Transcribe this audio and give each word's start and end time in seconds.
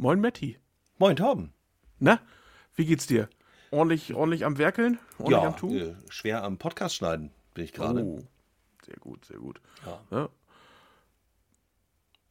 Moin 0.00 0.18
Matti. 0.22 0.56
Moin 0.98 1.14
Torben. 1.14 1.52
Na, 1.98 2.20
wie 2.74 2.86
geht's 2.86 3.06
dir? 3.06 3.28
Ordentlich, 3.70 4.14
ordentlich 4.14 4.46
am 4.46 4.56
Werkeln? 4.56 4.98
Ordentlich 5.18 5.42
Ja, 5.42 5.48
am 5.48 5.56
Tun? 5.58 5.76
äh, 5.76 5.94
schwer 6.08 6.42
am 6.42 6.56
Podcast 6.56 6.94
schneiden 6.94 7.30
bin 7.52 7.64
ich 7.64 7.74
gerade. 7.74 8.02
Oh, 8.02 8.18
sehr 8.86 8.96
gut, 8.96 9.26
sehr 9.26 9.36
gut. 9.36 9.60
Ja. 9.84 10.00
Ja. 10.10 10.28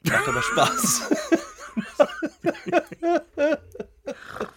Macht 0.04 0.28
aber 0.28 0.42
Spaß. 0.42 1.12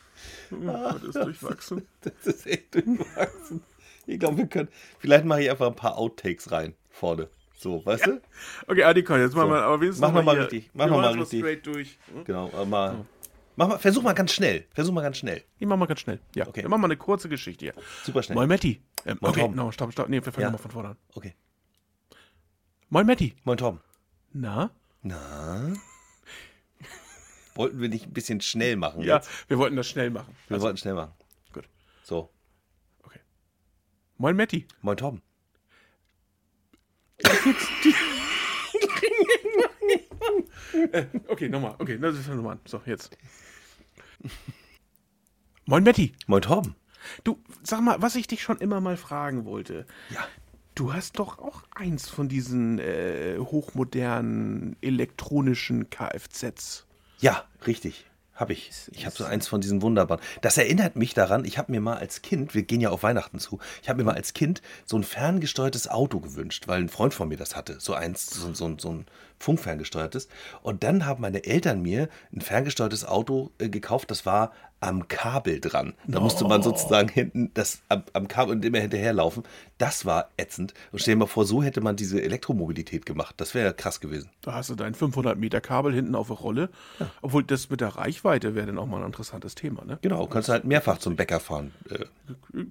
Das 0.51 1.03
ist 1.03 1.15
durchwachsen. 1.15 1.87
das 2.03 2.27
ist 2.27 2.47
echt 2.47 2.75
durchwachsen. 2.75 3.63
Ich 4.07 4.19
glaube, 4.21 4.37
wir 4.39 4.47
können. 4.47 4.69
Vielleicht 4.99 5.25
mache 5.27 5.43
ich 5.43 5.51
einfach 5.51 5.67
ein 5.67 5.77
paar 5.77 5.97
Outtakes 5.99 6.51
rein 6.51 6.75
vorne. 6.91 7.29
So, 7.63 7.85
weißt 7.87 8.07
du? 8.07 8.21
Okay, 8.67 8.83
Adi, 8.83 9.05
komm, 9.05 9.21
jetzt 9.21 9.35
machen 9.37 9.49
So. 9.51 9.55
wir 9.55 9.63
aber 9.63 9.81
wenigstens 9.81 10.01
Mach 10.01 10.13
noch 10.13 10.25
mal 10.25 10.33
hier- 10.35 10.43
richtig, 10.43 10.71
mach 10.75 10.87
wir 10.87 10.91
machen 10.91 11.03
mal 11.03 11.13
so 11.15 11.21
richtig. 11.21 11.39
straight 11.41 11.67
durch. 11.67 11.99
Hm? 12.13 12.25
Genau, 12.25 12.65
mal. 12.67 13.05
Mach 13.55 13.69
mal, 13.69 13.79
versuch 13.79 14.03
mal 14.03 14.15
ganz 14.15 14.33
schnell. 14.33 14.67
Versuch 14.75 14.93
mal 14.93 15.03
ganz 15.03 15.19
schnell. 15.19 15.45
Ich 15.59 15.67
mach 15.67 15.77
mal 15.77 15.87
ganz 15.87 16.01
schnell. 16.01 16.19
Ja, 16.35 16.47
Okay. 16.49 16.63
wir 16.63 16.69
machen 16.69 16.81
mal 16.81 16.89
eine 16.89 16.97
kurze 16.97 17.29
Geschichte 17.29 17.67
hier. 17.67 17.75
Super 18.03 18.23
schnell. 18.23 18.35
Moin 18.37 18.49
Matti. 18.49 18.83
Ähm, 19.05 19.19
Moin, 19.21 19.31
okay, 19.31 19.41
Tom. 19.43 19.55
no, 19.55 19.71
stopp, 19.71 19.93
stopp. 19.93 20.09
Nee, 20.09 20.25
wir 20.25 20.33
fangen 20.33 20.43
Ja. 20.47 20.51
mal 20.51 20.59
von 20.59 20.71
vorne 20.73 20.89
an. 20.91 20.97
Okay. 21.15 21.35
Moin 22.89 23.07
Matti. 23.07 23.37
Moin 23.45 23.57
Torben. 23.59 23.81
Na? 24.33 24.71
Na? 25.03 25.73
Wollten 27.55 27.81
wir 27.81 27.89
nicht 27.91 28.07
ein 28.07 28.13
bisschen 28.13 28.41
schnell 28.41 28.77
machen 28.77 29.03
Ja, 29.03 29.17
jetzt? 29.17 29.31
wir 29.49 29.59
wollten 29.59 29.77
das 29.77 29.89
schnell 29.89 30.11
machen. 30.11 30.35
Wir 30.49 30.55
Also, 30.55 30.65
wollten 30.65 30.79
schnell 30.79 30.95
machen. 30.95 31.13
Gut. 31.53 31.69
So. 32.03 32.31
okay. 33.05 33.21
Moin 34.17 34.35
Matti. 34.37 34.67
Moin 34.81 34.97
Torben. 34.97 35.23
Äh, 40.93 41.07
okay, 41.29 41.49
nochmal. 41.49 41.75
Okay, 41.79 41.99
das 41.99 42.19
ist 42.19 42.29
nochmal 42.29 42.55
an. 42.55 42.61
So, 42.67 42.81
jetzt. 42.87 43.17
Moin 45.67 45.85
Matti. 45.85 46.13
Moin 46.27 46.43
Torben. 46.43 46.75
Du, 47.25 47.39
sag 47.63 47.81
mal, 47.81 48.01
was 48.01 48.17
ich 48.17 48.27
dich 48.27 48.43
schon 48.43 48.59
immer 48.59 48.81
mal 48.81 48.97
fragen 48.97 49.45
wollte. 49.45 49.87
Ja. 50.11 50.27
Du 50.75 50.95
hast 50.95 51.19
doch 51.19 51.39
auch 51.39 51.65
eins 51.75 52.09
von 52.09 52.29
diesen 52.29 52.79
äh, 52.79 53.37
hochmodernen 53.39 54.77
elektronischen 54.81 55.91
Kfzs. 55.91 56.87
Ja, 57.21 57.45
richtig. 57.67 58.07
Habe 58.35 58.55
ich. 58.55 58.71
Ich 58.93 59.05
habe 59.05 59.15
so 59.15 59.25
eins 59.25 59.47
von 59.47 59.61
diesen 59.61 59.83
wunderbaren. 59.83 60.23
Das 60.41 60.57
erinnert 60.57 60.97
mich 60.97 61.13
daran, 61.13 61.45
ich 61.45 61.59
habe 61.59 61.71
mir 61.71 61.81
mal 61.81 61.99
als 61.99 62.23
Kind, 62.23 62.55
wir 62.55 62.63
gehen 62.63 62.81
ja 62.81 62.89
auf 62.89 63.03
Weihnachten 63.03 63.39
zu, 63.39 63.59
ich 63.83 63.91
habe 63.91 63.99
mir 63.99 64.05
mal 64.05 64.17
als 64.17 64.33
Kind 64.33 64.63
so 64.87 64.97
ein 64.97 65.05
ferngesteuertes 65.05 65.89
Auto 65.89 66.19
gewünscht, 66.19 66.67
weil 66.67 66.81
ein 66.81 66.89
Freund 66.89 67.13
von 67.13 67.29
mir 67.29 67.37
das 67.37 67.55
hatte. 67.55 67.79
So 67.79 67.93
eins, 67.93 68.31
so, 68.31 68.55
so, 68.55 68.75
so 68.79 68.91
ein 68.91 69.07
funkferngesteuertes. 69.43 70.29
Und 70.63 70.83
dann 70.85 71.07
haben 71.07 71.21
meine 71.21 71.45
Eltern 71.45 71.83
mir 71.83 72.09
ein 72.35 72.41
ferngesteuertes 72.41 73.05
Auto 73.05 73.51
äh, 73.59 73.69
gekauft, 73.69 74.11
das 74.11 74.27
war 74.27 74.53
am 74.83 75.07
Kabel 75.07 75.61
dran. 75.61 75.95
Da 76.09 76.19
musste 76.19 76.45
man 76.45 76.61
sozusagen 76.63 77.09
hinten 77.09 77.53
das 77.55 77.83
am, 77.89 78.03
am 78.15 78.27
Kabel 78.27 78.57
und 78.57 78.65
immer 78.65 78.81
hinterherlaufen. 78.81 79.45
Das 79.79 80.05
war 80.05 80.31
ätzend. 80.37 80.75
Und 80.91 81.01
stell 81.01 81.15
dir 81.15 81.21
mal 81.21 81.27
vor, 81.27 81.45
so 81.45 81.63
hätte 81.63 81.81
man 81.81 81.95
diese 81.95 82.21
Elektromobilität 82.21 83.07
gemacht. 83.07 83.37
Das 83.39 83.55
wäre 83.55 83.75
krass 83.75 84.01
gewesen. 84.01 84.29
Da 84.41 84.55
hast 84.55 84.71
du 84.71 84.75
dein 84.75 84.95
500 84.95 85.39
Meter 85.39 85.61
Kabel 85.61 85.95
hinten 85.95 86.17
auf 86.17 86.27
der 86.27 86.37
Rolle. 86.37 86.69
Obwohl 87.23 87.45
das 87.45 87.71
mit 87.71 87.81
der 87.81 87.91
Reichweite 87.91 88.57
wäre 88.57 88.67
dann 88.67 88.79
auch 88.79 88.87
mal 88.87 88.99
ein 88.99 89.07
interessantes 89.07 89.55
Thema, 89.55 89.85
ne? 89.85 89.99
Genau, 90.03 90.27
kannst 90.27 90.49
halt 90.49 90.65
mehrfach 90.65 90.99
zum 90.99 91.15
Bäcker 91.15 91.39
fahren. 91.39 91.73
Äh, 91.89 92.07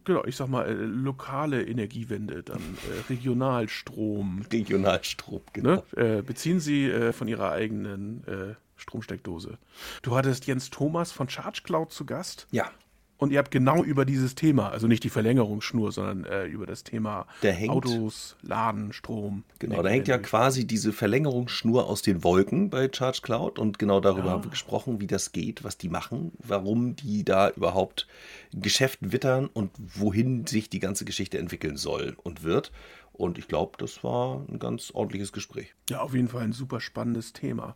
Genau, 0.05 0.23
ich 0.25 0.35
sag 0.35 0.47
mal, 0.47 0.67
äh, 0.67 0.73
lokale 0.73 1.63
Energiewende, 1.63 2.43
dann 2.43 2.59
äh, 2.59 3.09
Regionalstrom. 3.09 4.43
Regionalstrom, 4.51 5.41
genau. 5.53 5.83
Ne? 5.95 6.17
Äh, 6.17 6.21
beziehen 6.21 6.59
Sie 6.61 6.85
äh, 6.85 7.11
von 7.13 7.27
Ihrer 7.27 7.51
eigenen 7.51 8.23
äh, 8.27 8.55
Stromsteckdose. 8.77 9.57
Du 10.01 10.15
hattest 10.15 10.47
Jens 10.47 10.69
Thomas 10.69 11.11
von 11.11 11.27
Charge 11.29 11.61
Cloud 11.63 11.91
zu 11.91 12.05
Gast. 12.05 12.47
Ja, 12.51 12.71
Und 13.17 13.31
ihr 13.31 13.37
habt 13.37 13.51
genau 13.51 13.83
über 13.83 14.03
dieses 14.05 14.33
Thema, 14.33 14.69
also 14.69 14.87
nicht 14.87 15.03
die 15.03 15.09
Verlängerungsschnur, 15.11 15.91
sondern 15.91 16.25
äh, 16.25 16.45
über 16.45 16.65
das 16.65 16.83
Thema 16.83 17.27
Der 17.43 17.53
hängt- 17.53 17.69
Autos, 17.71 18.35
Laden, 18.41 18.91
Strom. 18.93 19.43
genau. 19.59 19.83
Da 19.83 19.89
hängt 19.89 20.07
ja 20.07 20.17
quasi 20.17 20.65
diese 20.65 20.91
Verlängerungsschnur 20.91 21.85
aus 21.85 22.01
den 22.01 22.23
Wolken 22.23 22.71
bei 22.71 22.89
Charge 22.91 23.19
Cloud 23.21 23.59
und 23.59 23.77
genau 23.77 23.99
darüber 23.99 24.31
haben 24.31 24.43
wir 24.43 24.49
gesprochen, 24.49 24.99
wie 24.99 25.05
das 25.07 25.31
geht, 25.33 25.63
was 25.63 25.77
die 25.77 25.89
machen, 25.89 26.31
warum 26.39 26.95
die 26.95 27.23
da 27.23 27.51
überhaupt 27.51 28.07
Geschäft 28.53 28.97
wittern 29.01 29.47
und 29.53 29.69
wohin 29.77 30.47
sich 30.47 30.69
die 30.71 30.79
ganze 30.79 31.05
Geschichte 31.05 31.37
entwickeln 31.37 31.77
soll 31.77 32.15
und 32.23 32.41
wird. 32.41 32.71
Und 33.13 33.37
ich 33.37 33.47
glaube, 33.47 33.73
das 33.77 34.03
war 34.03 34.45
ein 34.49 34.59
ganz 34.59 34.91
ordentliches 34.91 35.31
Gespräch. 35.31 35.73
Ja, 35.89 36.01
auf 36.01 36.13
jeden 36.13 36.27
Fall 36.27 36.43
ein 36.43 36.53
super 36.53 36.79
spannendes 36.79 37.33
Thema. 37.33 37.75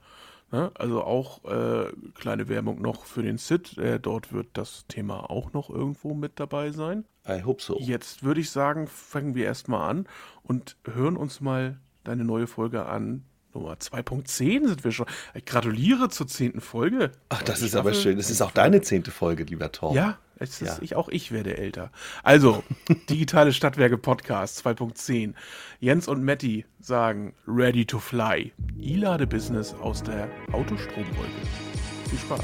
Ne? 0.51 0.71
Also 0.75 1.03
auch 1.03 1.43
äh, 1.45 1.91
kleine 2.13 2.47
Werbung 2.47 2.81
noch 2.81 3.05
für 3.05 3.23
den 3.23 3.37
SIT. 3.37 3.77
Äh, 3.77 3.99
dort 3.99 4.31
wird 4.31 4.47
das 4.53 4.85
Thema 4.87 5.29
auch 5.29 5.53
noch 5.53 5.69
irgendwo 5.69 6.13
mit 6.13 6.39
dabei 6.39 6.71
sein. 6.71 7.05
I 7.27 7.43
hope 7.43 7.61
so. 7.61 7.77
Jetzt 7.79 8.23
würde 8.23 8.41
ich 8.41 8.51
sagen, 8.51 8.87
fangen 8.87 9.35
wir 9.35 9.45
erstmal 9.45 9.89
an 9.89 10.07
und 10.43 10.77
hören 10.85 11.17
uns 11.17 11.41
mal 11.41 11.79
deine 12.03 12.23
neue 12.23 12.47
Folge 12.47 12.85
an. 12.85 13.25
Nummer 13.53 13.73
2.10 13.75 14.67
sind 14.67 14.83
wir 14.83 14.91
schon. 14.91 15.07
Ich 15.33 15.45
gratuliere 15.45 16.09
zur 16.09 16.27
zehnten 16.27 16.61
Folge. 16.61 17.11
Ach, 17.29 17.41
das 17.41 17.61
ist 17.61 17.75
aber 17.75 17.93
schön. 17.93 18.17
Das 18.17 18.29
ist 18.29 18.41
auch 18.41 18.51
deine 18.51 18.81
zehnte 18.81 19.11
Folge, 19.11 19.45
lieber 19.45 19.71
Torben. 19.71 19.95
Ja, 19.95 20.19
ist, 20.37 20.61
Ja. 20.61 20.77
Ich, 20.81 20.95
auch 20.95 21.09
ich 21.09 21.31
werde 21.31 21.57
älter. 21.57 21.91
Also, 22.23 22.63
digitale 23.09 23.53
Stadtwerke 23.53 23.97
Podcast 23.97 24.65
2.10. 24.65 25.33
Jens 25.79 26.07
und 26.07 26.23
Matti 26.23 26.65
sagen 26.79 27.33
Ready 27.47 27.85
to 27.85 27.99
Fly. 27.99 28.53
E-Lade-Business 28.79 29.73
aus 29.75 30.03
der 30.03 30.29
Autostromwolke. 30.51 31.31
Viel 32.09 32.19
Spaß. 32.19 32.43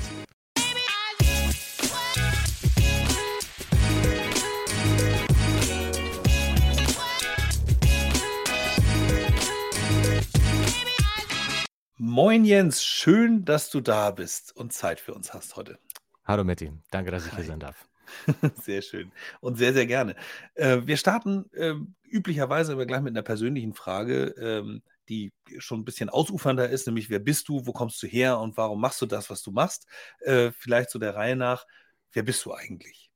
Moin 11.97 12.43
Jens, 12.43 12.83
schön, 12.83 13.45
dass 13.45 13.69
du 13.69 13.79
da 13.79 14.11
bist 14.11 14.55
und 14.57 14.73
Zeit 14.73 14.99
für 14.99 15.13
uns 15.13 15.33
hast 15.33 15.55
heute. 15.55 15.77
Hallo 16.25 16.43
Matti, 16.43 16.71
danke, 16.91 17.11
dass 17.11 17.25
ich 17.25 17.35
hier 17.35 17.43
sein 17.43 17.59
darf. 17.59 17.87
Sehr 18.61 18.81
schön 18.81 19.11
und 19.39 19.57
sehr, 19.57 19.73
sehr 19.73 19.85
gerne. 19.85 20.15
Äh, 20.55 20.81
wir 20.83 20.97
starten 20.97 21.45
ähm, 21.55 21.95
üblicherweise 22.03 22.73
aber 22.73 22.85
gleich 22.85 23.01
mit 23.01 23.13
einer 23.13 23.21
persönlichen 23.21 23.73
Frage, 23.73 24.35
ähm, 24.37 24.81
die 25.07 25.33
schon 25.59 25.79
ein 25.79 25.85
bisschen 25.85 26.09
ausufernder 26.09 26.69
ist, 26.69 26.87
nämlich 26.87 27.09
wer 27.09 27.19
bist 27.19 27.47
du, 27.47 27.65
wo 27.65 27.71
kommst 27.71 28.01
du 28.03 28.07
her 28.07 28.39
und 28.39 28.57
warum 28.57 28.81
machst 28.81 29.01
du 29.01 29.05
das, 29.05 29.29
was 29.29 29.41
du 29.43 29.51
machst? 29.51 29.87
Äh, 30.19 30.51
vielleicht 30.51 30.89
so 30.89 30.99
der 30.99 31.15
Reihe 31.15 31.35
nach, 31.35 31.65
wer 32.11 32.23
bist 32.23 32.43
du 32.45 32.53
eigentlich? 32.53 33.11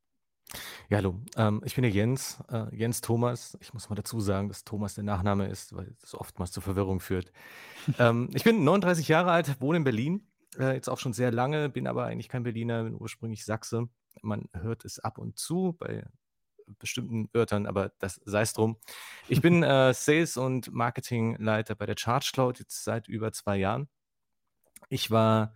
Ja, 0.89 0.97
hallo, 0.97 1.19
ähm, 1.35 1.61
ich 1.66 1.75
bin 1.75 1.81
der 1.81 1.91
Jens, 1.91 2.43
äh, 2.51 2.73
Jens 2.75 3.01
Thomas. 3.01 3.57
Ich 3.59 3.73
muss 3.73 3.89
mal 3.89 3.95
dazu 3.95 4.19
sagen, 4.19 4.47
dass 4.47 4.63
Thomas 4.63 4.93
der 4.93 5.03
Nachname 5.03 5.47
ist, 5.47 5.75
weil 5.75 5.95
das 6.01 6.13
oftmals 6.13 6.51
zur 6.51 6.63
Verwirrung 6.63 6.99
führt. 6.99 7.31
ähm, 7.99 8.29
ich 8.33 8.43
bin 8.43 8.63
39 8.63 9.07
Jahre 9.07 9.31
alt, 9.31 9.59
wohne 9.59 9.77
in 9.77 9.83
Berlin, 9.83 10.27
äh, 10.59 10.73
jetzt 10.73 10.89
auch 10.89 10.99
schon 10.99 11.13
sehr 11.13 11.31
lange, 11.31 11.69
bin 11.69 11.88
aber 11.88 12.05
eigentlich 12.05 12.29
kein 12.29 12.43
Berliner, 12.43 12.83
bin 12.83 12.95
ursprünglich 12.95 13.45
Sachse. 13.45 13.88
Man 14.21 14.49
hört 14.53 14.85
es 14.85 14.99
ab 14.99 15.17
und 15.17 15.38
zu 15.38 15.73
bei 15.77 16.05
bestimmten 16.79 17.29
Wörtern, 17.33 17.67
aber 17.67 17.91
das 17.99 18.19
sei 18.25 18.41
es 18.41 18.53
drum. 18.53 18.77
Ich 19.27 19.41
bin 19.41 19.63
äh, 19.63 19.93
Sales- 19.93 20.38
und 20.38 20.71
Marketingleiter 20.71 21.75
bei 21.75 21.85
der 21.85 21.95
Charge 21.97 22.31
Cloud 22.33 22.59
jetzt 22.59 22.83
seit 22.83 23.07
über 23.07 23.31
zwei 23.31 23.57
Jahren. 23.57 23.88
Ich 24.89 25.11
war 25.11 25.53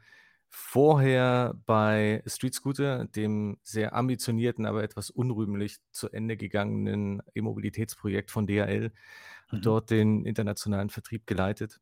vorher 0.49 1.53
bei 1.65 2.23
Street 2.25 2.55
Scooter, 2.55 3.05
dem 3.05 3.59
sehr 3.61 3.93
ambitionierten, 3.93 4.65
aber 4.65 4.83
etwas 4.83 5.11
unrühmlich 5.11 5.77
zu 5.91 6.09
Ende 6.09 6.37
gegangenen 6.37 7.21
E-Mobilitätsprojekt 7.35 8.31
von 8.31 8.47
DHL, 8.47 8.91
Mhm. 9.51 9.61
dort 9.61 9.89
den 9.91 10.25
internationalen 10.25 10.89
Vertrieb 10.89 11.27
geleitet 11.27 11.79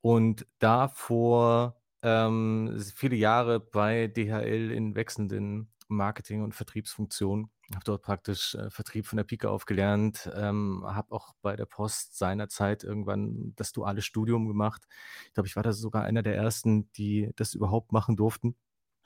und 0.00 0.46
davor 0.58 1.80
ähm, 2.02 2.80
viele 2.94 3.16
Jahre 3.16 3.60
bei 3.60 4.06
DHL 4.08 4.70
in 4.70 4.94
wechselnden 4.94 5.72
Marketing- 5.88 6.42
und 6.42 6.54
Vertriebsfunktionen. 6.54 7.50
Habe 7.74 7.84
dort 7.84 8.02
praktisch 8.02 8.54
äh, 8.54 8.70
Vertrieb 8.70 9.06
von 9.06 9.16
der 9.16 9.24
Pike 9.24 9.50
auf 9.50 9.64
gelernt, 9.64 10.30
ähm, 10.34 10.82
habe 10.84 11.12
auch 11.12 11.34
bei 11.42 11.56
der 11.56 11.66
Post 11.66 12.16
seinerzeit 12.16 12.84
irgendwann 12.84 13.54
das 13.56 13.72
duale 13.72 14.02
Studium 14.02 14.46
gemacht. 14.46 14.86
Ich 15.26 15.34
glaube, 15.34 15.48
ich 15.48 15.56
war 15.56 15.62
da 15.62 15.72
sogar 15.72 16.04
einer 16.04 16.22
der 16.22 16.36
ersten, 16.36 16.90
die 16.92 17.30
das 17.36 17.54
überhaupt 17.54 17.92
machen 17.92 18.16
durften. 18.16 18.56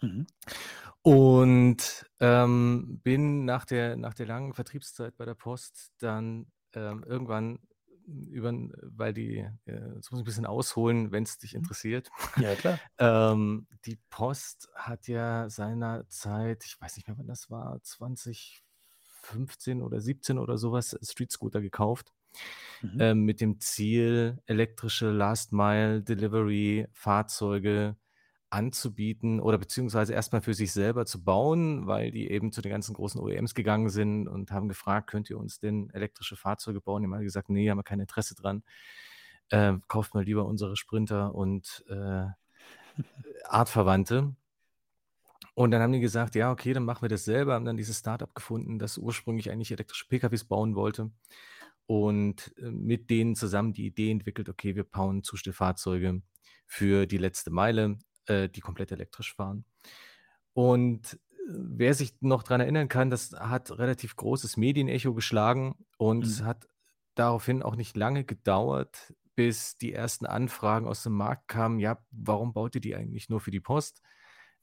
Mhm. 0.02 0.26
Und 1.02 2.10
ähm, 2.20 3.00
bin 3.02 3.46
nach 3.46 3.64
der, 3.64 3.96
nach 3.96 4.14
der 4.14 4.26
langen 4.26 4.52
Vertriebszeit 4.52 5.16
bei 5.16 5.24
der 5.24 5.34
Post 5.34 5.92
dann 5.98 6.46
ähm, 6.74 7.04
irgendwann 7.06 7.58
über, 8.30 8.52
weil 8.82 9.12
die, 9.12 9.46
äh, 9.66 9.94
jetzt 9.94 10.10
muss 10.10 10.20
ich 10.20 10.22
ein 10.22 10.24
bisschen 10.24 10.46
ausholen, 10.46 11.12
wenn 11.12 11.22
es 11.22 11.38
dich 11.38 11.54
interessiert. 11.54 12.10
Ja, 12.36 12.54
klar. 12.54 12.78
Ähm, 12.98 13.66
die 13.86 13.98
Post 14.10 14.68
hat 14.74 15.08
ja 15.08 15.48
seinerzeit, 15.48 16.64
ich 16.64 16.80
weiß 16.80 16.96
nicht 16.96 17.08
mehr, 17.08 17.16
wann 17.16 17.26
das 17.26 17.50
war, 17.50 17.80
2015 17.82 19.82
oder 19.82 20.00
17 20.00 20.38
oder 20.38 20.58
sowas, 20.58 20.98
Street 21.02 21.32
Scooter 21.32 21.60
gekauft. 21.60 22.12
Mhm. 22.82 23.00
Ähm, 23.00 23.24
mit 23.24 23.40
dem 23.40 23.60
Ziel, 23.60 24.38
elektrische 24.46 25.10
Last 25.10 25.52
Mile 25.52 26.02
Delivery 26.02 26.86
Fahrzeuge 26.92 27.96
anzubieten 28.50 29.40
oder 29.40 29.58
beziehungsweise 29.58 30.12
erstmal 30.12 30.40
für 30.40 30.54
sich 30.54 30.72
selber 30.72 31.06
zu 31.06 31.22
bauen, 31.24 31.86
weil 31.86 32.10
die 32.10 32.30
eben 32.30 32.52
zu 32.52 32.62
den 32.62 32.72
ganzen 32.72 32.94
großen 32.94 33.20
OEMs 33.20 33.54
gegangen 33.54 33.88
sind 33.88 34.28
und 34.28 34.50
haben 34.50 34.68
gefragt, 34.68 35.08
könnt 35.08 35.30
ihr 35.30 35.38
uns 35.38 35.60
denn 35.60 35.90
elektrische 35.90 36.36
Fahrzeuge 36.36 36.80
bauen? 36.80 37.02
Die 37.02 37.06
haben 37.06 37.14
alle 37.14 37.24
gesagt, 37.24 37.48
nee, 37.48 37.70
haben 37.70 37.78
wir 37.78 37.84
kein 37.84 38.00
Interesse 38.00 38.34
dran. 38.34 38.62
Äh, 39.50 39.74
kauft 39.88 40.14
mal 40.14 40.24
lieber 40.24 40.44
unsere 40.46 40.76
Sprinter 40.76 41.34
und 41.34 41.84
äh, 41.88 42.26
Artverwandte. 43.44 44.34
Und 45.54 45.70
dann 45.72 45.82
haben 45.82 45.92
die 45.92 46.00
gesagt, 46.00 46.34
ja, 46.34 46.50
okay, 46.50 46.72
dann 46.72 46.84
machen 46.84 47.02
wir 47.02 47.08
das 47.08 47.24
selber, 47.24 47.54
haben 47.54 47.64
dann 47.64 47.76
dieses 47.76 47.98
Startup 47.98 48.34
gefunden, 48.34 48.78
das 48.78 48.98
ursprünglich 48.98 49.50
eigentlich 49.50 49.72
elektrische 49.72 50.06
PKWs 50.08 50.44
bauen 50.44 50.74
wollte 50.74 51.10
und 51.86 52.54
äh, 52.58 52.70
mit 52.70 53.10
denen 53.10 53.34
zusammen 53.34 53.72
die 53.72 53.86
Idee 53.86 54.12
entwickelt, 54.12 54.48
okay, 54.48 54.76
wir 54.76 54.84
bauen 54.84 55.24
Zustellfahrzeuge 55.24 56.22
für 56.66 57.06
die 57.06 57.18
letzte 57.18 57.50
Meile, 57.50 57.98
äh, 58.26 58.48
die 58.48 58.60
komplett 58.60 58.92
elektrisch 58.92 59.34
fahren. 59.34 59.64
Und 60.52 61.14
äh, 61.14 61.18
wer 61.48 61.94
sich 61.94 62.20
noch 62.20 62.42
daran 62.42 62.60
erinnern 62.60 62.88
kann, 62.88 63.10
das 63.10 63.32
hat 63.32 63.70
relativ 63.78 64.16
großes 64.16 64.56
Medienecho 64.56 65.14
geschlagen 65.14 65.76
und 65.98 66.26
es 66.26 66.42
Mhm. 66.42 66.44
hat 66.44 66.68
daraufhin 67.14 67.62
auch 67.62 67.76
nicht 67.76 67.96
lange 67.96 68.24
gedauert, 68.24 69.14
bis 69.34 69.76
die 69.78 69.92
ersten 69.92 70.26
Anfragen 70.26 70.86
aus 70.86 71.02
dem 71.02 71.14
Markt 71.14 71.48
kamen. 71.48 71.78
Ja, 71.80 72.04
warum 72.10 72.52
baut 72.52 72.74
ihr 72.74 72.80
die 72.80 72.96
eigentlich 72.96 73.28
nur 73.28 73.40
für 73.40 73.50
die 73.50 73.60
Post? 73.60 74.02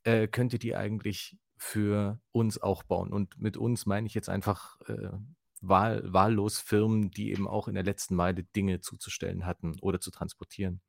Äh, 0.03 0.27
könnt 0.27 0.53
ihr 0.53 0.60
die 0.60 0.75
eigentlich 0.75 1.38
für 1.57 2.19
uns 2.31 2.62
auch 2.62 2.83
bauen? 2.83 3.12
Und 3.13 3.39
mit 3.39 3.57
uns 3.57 3.86
meine 3.86 4.07
ich 4.07 4.13
jetzt 4.13 4.30
einfach 4.30 4.80
äh, 4.88 5.10
wahl, 5.62 6.01
wahllos 6.06 6.60
Firmen, 6.60 7.12
die 7.12 7.31
eben 7.31 7.48
auch 7.48 7.68
in 7.68 7.74
der 7.75 7.83
letzten 7.83 8.15
Meile 8.15 8.44
Dinge 8.44 8.80
zuzustellen 8.81 9.45
hatten 9.45 9.77
oder 9.81 10.00
zu 10.00 10.12
transportieren. 10.12 10.81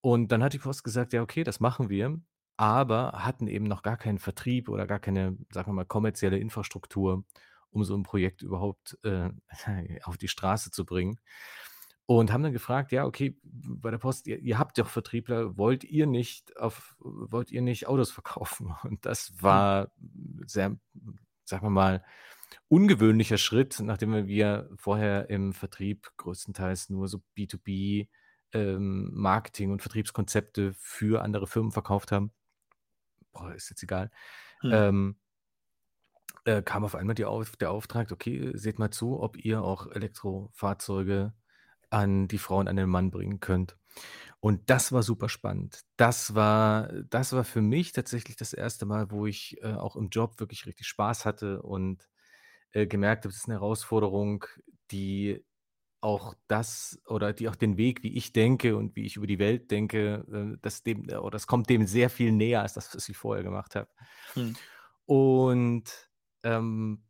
Und 0.00 0.32
dann 0.32 0.42
hat 0.42 0.52
die 0.52 0.58
Post 0.58 0.84
gesagt, 0.84 1.12
ja, 1.12 1.22
okay, 1.22 1.44
das 1.44 1.60
machen 1.60 1.88
wir, 1.88 2.20
aber 2.56 3.12
hatten 3.24 3.46
eben 3.46 3.64
noch 3.64 3.82
gar 3.82 3.96
keinen 3.96 4.18
Vertrieb 4.18 4.68
oder 4.68 4.86
gar 4.86 4.98
keine, 4.98 5.36
sagen 5.52 5.70
wir 5.70 5.74
mal, 5.74 5.84
kommerzielle 5.84 6.38
Infrastruktur, 6.38 7.24
um 7.70 7.84
so 7.84 7.96
ein 7.96 8.02
Projekt 8.02 8.42
überhaupt 8.42 8.98
äh, 9.04 9.30
auf 10.02 10.18
die 10.18 10.28
Straße 10.28 10.70
zu 10.70 10.84
bringen. 10.84 11.18
Und 12.06 12.32
haben 12.32 12.42
dann 12.42 12.54
gefragt, 12.54 12.90
ja, 12.90 13.04
okay, 13.04 13.38
bei 13.42 13.90
der 13.90 13.98
Post, 13.98 14.26
ihr, 14.26 14.38
ihr 14.38 14.58
habt 14.58 14.78
doch 14.78 14.88
Vertriebler, 14.88 15.58
wollt 15.58 15.84
ihr 15.84 16.06
nicht 16.06 16.56
auf, 16.56 16.96
wollt 17.00 17.50
ihr 17.52 17.60
nicht 17.60 17.86
Autos 17.86 18.10
verkaufen? 18.10 18.74
Und 18.82 19.04
das 19.04 19.32
war 19.42 19.92
sehr, 20.46 20.78
sagen 21.44 21.66
wir 21.66 21.70
mal, 21.70 22.02
ungewöhnlicher 22.68 23.36
Schritt, 23.36 23.78
nachdem 23.80 24.26
wir 24.26 24.70
vorher 24.76 25.28
im 25.28 25.52
Vertrieb 25.52 26.10
größtenteils 26.16 26.88
nur 26.88 27.08
so 27.08 27.22
B2B 27.36 28.08
ähm, 28.52 29.10
Marketing 29.12 29.70
und 29.70 29.82
Vertriebskonzepte 29.82 30.74
für 30.74 31.22
andere 31.22 31.46
Firmen 31.46 31.72
verkauft 31.72 32.12
haben. 32.12 32.32
Boah, 33.32 33.54
ist 33.54 33.70
jetzt 33.70 33.82
egal. 33.82 34.10
Hm. 34.60 34.70
Ähm, 34.72 35.16
äh, 36.44 36.62
kam 36.62 36.84
auf 36.84 36.94
einmal 36.94 37.14
die 37.14 37.24
auf, 37.24 37.56
der 37.56 37.70
Auftrag, 37.70 38.10
okay, 38.10 38.52
seht 38.54 38.78
mal 38.78 38.90
zu, 38.90 39.20
ob 39.20 39.36
ihr 39.36 39.62
auch 39.62 39.90
Elektrofahrzeuge 39.90 41.34
an 41.90 42.28
die 42.28 42.38
Frau 42.38 42.58
und 42.58 42.68
an 42.68 42.76
den 42.76 42.88
Mann 42.88 43.10
bringen 43.10 43.40
könnt. 43.40 43.76
Und 44.40 44.70
das 44.70 44.92
war 44.92 45.02
super 45.02 45.28
spannend. 45.28 45.82
Das 45.96 46.34
war, 46.34 46.92
das 47.10 47.32
war 47.32 47.44
für 47.44 47.62
mich 47.62 47.92
tatsächlich 47.92 48.36
das 48.36 48.52
erste 48.52 48.86
Mal, 48.86 49.10
wo 49.10 49.26
ich 49.26 49.60
äh, 49.62 49.74
auch 49.74 49.96
im 49.96 50.10
Job 50.10 50.38
wirklich 50.38 50.66
richtig 50.66 50.86
Spaß 50.86 51.24
hatte 51.24 51.62
und 51.62 52.08
äh, 52.72 52.86
gemerkt 52.86 53.24
habe, 53.24 53.32
das 53.32 53.42
ist 53.42 53.48
eine 53.48 53.54
Herausforderung, 53.54 54.44
die 54.90 55.44
auch 56.00 56.34
das 56.48 57.00
oder 57.06 57.32
die 57.32 57.48
auch 57.48 57.56
den 57.56 57.76
Weg, 57.76 58.02
wie 58.02 58.16
ich 58.16 58.32
denke 58.32 58.76
und 58.76 58.96
wie 58.96 59.04
ich 59.06 59.16
über 59.16 59.26
die 59.26 59.38
Welt 59.40 59.70
denke, 59.70 60.24
äh, 60.54 60.58
das 60.62 60.82
dem, 60.84 61.04
oder 61.08 61.30
das 61.32 61.46
kommt 61.46 61.68
dem 61.70 61.86
sehr 61.86 62.10
viel 62.10 62.32
näher 62.32 62.62
als 62.62 62.74
das, 62.74 62.94
was 62.94 63.08
ich 63.08 63.16
vorher 63.16 63.44
gemacht 63.44 63.74
habe. 63.74 63.88
Hm. 64.34 64.52
Und 65.06 66.10
ähm, 66.44 67.04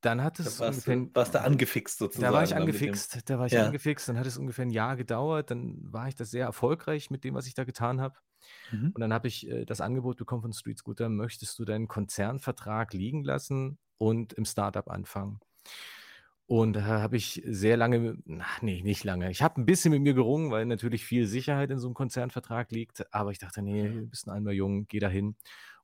dann 0.00 0.22
hat 0.22 0.40
Da 0.42 0.50
es 0.50 0.58
warst, 0.58 0.86
ungefähr, 0.86 0.96
du, 0.96 1.10
warst 1.14 1.34
du 1.34 1.40
angefixt 1.40 1.98
sozusagen. 1.98 2.28
da 2.28 2.32
war 2.32 2.42
ich 2.44 2.54
angefixt, 2.56 3.28
da 3.30 3.38
war 3.38 3.46
ich 3.46 3.58
Ja. 3.58 3.58
angefixt, 3.58 4.08
dann 4.08 4.18
hat 4.18 4.26
es 4.26 4.36
ungefähr 4.36 4.64
ein 4.64 4.70
Jahr 4.70 4.96
gedauert, 4.96 5.50
dann 5.50 5.92
war 5.92 6.08
ich 6.08 6.14
da 6.16 6.24
sehr 6.24 6.44
erfolgreich 6.44 7.10
mit 7.10 7.24
dem, 7.24 7.34
was 7.34 7.46
ich 7.46 7.54
da 7.54 7.64
getan 7.64 8.00
habe. 8.00 8.18
Mhm. 8.72 8.90
Und 8.92 9.00
dann 9.00 9.12
habe 9.12 9.28
ich 9.28 9.48
äh, 9.48 9.64
das 9.66 9.80
Angebot 9.80 10.16
bekommen 10.18 10.42
von 10.42 10.52
Street 10.52 10.78
Scooter, 10.78 11.08
möchtest 11.08 11.58
du 11.58 11.64
deinen 11.64 11.88
Konzernvertrag 11.88 12.92
liegen 12.94 13.24
lassen 13.24 13.78
und 13.98 14.32
im 14.34 14.44
Startup 14.44 14.88
anfangen? 14.90 15.40
Und 16.52 16.72
da 16.72 16.82
habe 16.84 17.16
ich 17.16 17.40
sehr 17.46 17.76
lange, 17.76 18.16
na, 18.24 18.44
nee, 18.60 18.82
nicht 18.82 19.04
lange. 19.04 19.30
Ich 19.30 19.40
habe 19.40 19.60
ein 19.60 19.66
bisschen 19.66 19.92
mit 19.92 20.02
mir 20.02 20.14
gerungen, 20.14 20.50
weil 20.50 20.66
natürlich 20.66 21.04
viel 21.04 21.24
Sicherheit 21.26 21.70
in 21.70 21.78
so 21.78 21.86
einem 21.86 21.94
Konzernvertrag 21.94 22.72
liegt. 22.72 23.14
Aber 23.14 23.30
ich 23.30 23.38
dachte, 23.38 23.62
nee, 23.62 23.88
du 23.88 24.08
bist 24.08 24.26
ein 24.26 24.32
einmal 24.32 24.54
jung, 24.54 24.88
geh 24.88 24.98
dahin. 24.98 25.36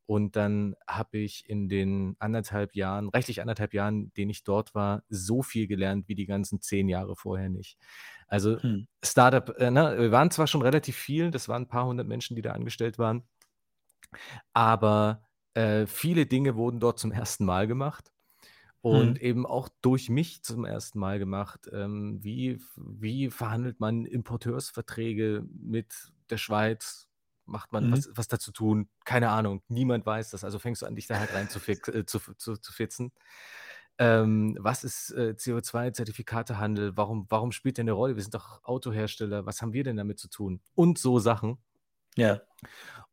Und 0.07 0.35
dann 0.35 0.75
habe 0.89 1.19
ich 1.19 1.49
in 1.49 1.69
den 1.69 2.17
anderthalb 2.19 2.75
Jahren, 2.75 3.09
rechtlich 3.11 3.41
anderthalb 3.41 3.75
Jahren, 3.75 4.13
denen 4.15 4.31
ich 4.31 4.43
dort 4.43 4.75
war, 4.75 5.05
so 5.09 5.43
viel 5.43 5.69
gelernt 5.69 6.09
wie 6.09 6.17
die 6.17 6.27
ganzen 6.27 6.61
zehn 6.61 6.89
Jahre 6.89 7.15
vorher 7.15 7.49
nicht. 7.49 7.79
Also 8.27 8.59
Hm. 8.63 8.87
Startup, 9.05 9.49
äh, 9.59 9.71
ne, 9.71 9.97
wir 9.99 10.11
waren 10.11 10.33
zwar 10.33 10.49
schon 10.49 10.63
relativ 10.63 10.97
viel, 10.97 11.31
das 11.31 11.49
waren 11.49 11.63
ein 11.63 11.69
paar 11.69 11.87
hundert 11.87 12.09
Menschen, 12.09 12.35
die 12.35 12.43
da 12.43 12.53
angestellt 12.53 12.99
waren, 12.99 13.23
aber 14.53 15.23
äh, 15.55 15.87
viele 15.87 16.27
Dinge 16.27 16.57
wurden 16.57 16.81
dort 16.81 16.99
zum 16.99 17.13
ersten 17.13 17.45
Mal 17.45 17.67
gemacht 17.67 18.13
und 18.91 19.19
Hm. 19.19 19.25
eben 19.25 19.47
auch 19.47 19.69
durch 19.83 20.09
mich 20.09 20.43
zum 20.43 20.65
ersten 20.65 20.99
Mal 20.99 21.19
gemacht. 21.19 21.69
Ähm, 21.73 22.19
wie, 22.23 22.61
wie 22.77 23.31
verhandelt 23.31 23.81
man 23.81 24.07
Importeursverträge 24.07 25.45
mit 25.53 26.13
der 26.31 26.37
Schweiz? 26.39 27.09
Macht 27.47 27.73
man 27.73 27.87
Mhm. 27.87 27.93
was, 27.93 28.11
was 28.15 28.29
dazu 28.29 28.53
tun? 28.53 28.89
Keine 29.05 29.31
Ahnung. 29.31 29.63
Niemand 29.69 30.05
weiß 30.07 30.31
das. 30.31 30.45
Also 30.45 30.59
fängst 30.59 30.83
du 30.83 30.87
an, 30.87 30.95
dich 30.97 31.07
da 31.07 31.19
halt 31.19 31.33
rein 31.35 31.49
zu, 31.49 31.61
fix, 31.61 31.89
äh, 31.89 32.05
zu, 32.07 32.19
zu, 32.37 32.57
zu 32.57 32.73
fitzen. 32.73 33.13
Ähm, 33.99 34.57
was 34.61 34.85
ist 34.85 35.11
äh, 35.13 35.35
CO2-Zertifikatehandel? 35.37 36.97
Warum, 36.97 37.27
warum 37.31 37.53
spielt 37.53 37.79
der 37.79 37.85
eine 37.85 37.93
Rolle? 37.93 38.17
Wir 38.17 38.23
sind 38.23 38.35
doch 38.35 38.63
Autohersteller. 38.65 39.47
Was 39.47 39.63
haben 39.63 39.73
wir 39.73 39.85
denn 39.85 39.97
damit 39.97 40.19
zu 40.19 40.29
tun? 40.29 40.61
Und 40.75 40.99
so 40.99 41.19
Sachen. 41.19 41.59
Ja. 42.17 42.41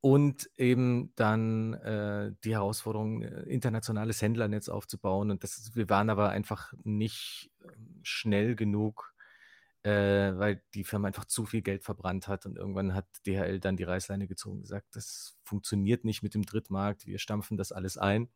Und 0.02 0.50
eben 0.58 1.14
dann 1.16 1.74
äh, 1.76 2.34
die 2.44 2.54
Herausforderung, 2.54 3.22
äh, 3.22 3.44
internationales 3.44 4.22
Händlernetz 4.22 4.68
aufzubauen. 4.70 5.32
Und 5.32 5.44
das, 5.44 5.72
wir 5.76 5.90
waren 5.90 6.10
aber 6.10 6.30
einfach 6.30 6.74
nicht 6.84 7.52
ähm, 7.64 8.00
schnell 8.04 8.56
genug, 8.56 9.14
äh, 9.84 9.92
weil 10.38 10.62
die 10.74 10.84
Firma 10.84 11.08
einfach 11.08 11.26
zu 11.26 11.46
viel 11.46 11.62
Geld 11.62 11.84
verbrannt 11.84 12.28
hat. 12.28 12.46
Und 12.46 12.58
irgendwann 12.58 12.94
hat 12.94 13.08
DHL 13.26 13.60
dann 13.60 13.78
die 13.78 13.84
Reißleine 13.84 14.28
gezogen 14.28 14.58
und 14.58 14.62
gesagt, 14.64 14.88
das 14.96 15.38
funktioniert 15.44 16.04
nicht 16.06 16.22
mit 16.24 16.34
dem 16.34 16.44
Drittmarkt, 16.44 17.06
wir 17.06 17.20
stampfen 17.20 17.58
das 17.58 17.72
alles 17.72 17.98
ein. 17.98 18.30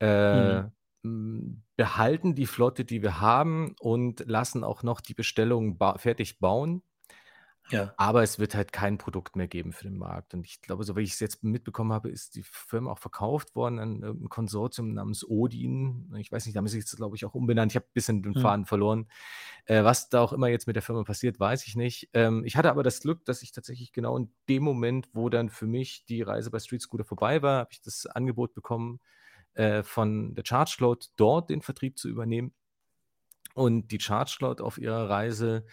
Äh, 0.00 0.64
m, 1.04 1.62
behalten 1.76 2.34
die 2.34 2.46
Flotte, 2.46 2.84
die 2.84 3.02
wir 3.02 3.20
haben 3.20 3.74
und 3.80 4.24
lassen 4.26 4.64
auch 4.64 4.82
noch 4.82 5.00
die 5.00 5.14
Bestellungen 5.14 5.78
ba 5.78 5.98
fertig 5.98 6.40
bauen. 6.40 6.82
Ja. 7.72 7.94
Aber 7.96 8.22
es 8.22 8.38
wird 8.38 8.54
halt 8.54 8.70
kein 8.72 8.98
Produkt 8.98 9.34
mehr 9.34 9.48
geben 9.48 9.72
für 9.72 9.84
den 9.84 9.96
Markt. 9.96 10.34
Und 10.34 10.46
ich 10.46 10.60
glaube, 10.60 10.84
so 10.84 10.94
wie 10.94 11.00
ich 11.00 11.12
es 11.12 11.20
jetzt 11.20 11.42
mitbekommen 11.42 11.92
habe, 11.92 12.10
ist 12.10 12.36
die 12.36 12.42
Firma 12.42 12.92
auch 12.92 12.98
verkauft 12.98 13.56
worden 13.56 13.78
an 13.78 14.02
irgendein 14.02 14.28
Konsortium 14.28 14.92
namens 14.92 15.26
Odin. 15.26 16.14
Ich 16.18 16.30
weiß 16.30 16.44
nicht, 16.44 16.54
da 16.54 16.58
haben 16.58 16.68
sie 16.68 16.80
sich 16.80 16.96
glaube 16.96 17.16
ich, 17.16 17.24
auch 17.24 17.34
umbenannt. 17.34 17.72
Ich 17.72 17.76
habe 17.76 17.86
ein 17.86 17.94
bisschen 17.94 18.22
den 18.22 18.34
Hm. 18.34 18.42
Faden 18.42 18.66
verloren. 18.66 19.08
Äh, 19.64 19.84
was 19.84 20.10
da 20.10 20.20
auch 20.20 20.34
immer 20.34 20.48
jetzt 20.48 20.66
mit 20.66 20.76
der 20.76 20.82
Firma 20.82 21.02
passiert, 21.02 21.40
weiß 21.40 21.66
ich 21.66 21.74
nicht. 21.74 22.10
Ähm, 22.12 22.44
ich 22.44 22.56
hatte 22.56 22.70
aber 22.70 22.82
das 22.82 23.00
Glück, 23.00 23.24
dass 23.24 23.42
ich 23.42 23.52
tatsächlich 23.52 23.92
genau 23.92 24.18
in 24.18 24.30
dem 24.50 24.62
Moment, 24.62 25.08
wo 25.14 25.30
dann 25.30 25.48
für 25.48 25.66
mich 25.66 26.04
die 26.04 26.20
Reise 26.20 26.50
bei 26.50 26.58
Street 26.58 26.82
Scooter 26.82 27.04
vorbei 27.04 27.40
war, 27.40 27.60
habe 27.60 27.70
ich 27.72 27.80
das 27.80 28.04
Angebot 28.04 28.52
bekommen, 28.52 29.00
äh, 29.54 29.82
von 29.82 30.34
der 30.34 30.44
Charge 30.46 30.74
Cloud 30.76 31.10
dort 31.16 31.48
den 31.48 31.62
Vertrieb 31.62 31.98
zu 31.98 32.10
übernehmen. 32.10 32.52
Und 33.54 33.92
die 33.92 34.00
Charge 34.00 34.34
Cloud 34.38 34.60
auf 34.60 34.76
ihrer 34.78 35.08
Reise 35.08 35.64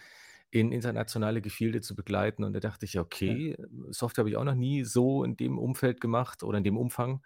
in 0.50 0.72
internationale 0.72 1.42
Gefilde 1.42 1.80
zu 1.80 1.94
begleiten. 1.94 2.44
Und 2.44 2.52
da 2.54 2.60
dachte 2.60 2.84
ich, 2.86 2.98
okay, 2.98 3.56
Software 3.90 4.22
habe 4.22 4.30
ich 4.30 4.36
auch 4.36 4.44
noch 4.44 4.54
nie 4.54 4.84
so 4.84 5.24
in 5.24 5.36
dem 5.36 5.58
Umfeld 5.58 6.00
gemacht 6.00 6.42
oder 6.42 6.58
in 6.58 6.64
dem 6.64 6.76
Umfang. 6.78 7.22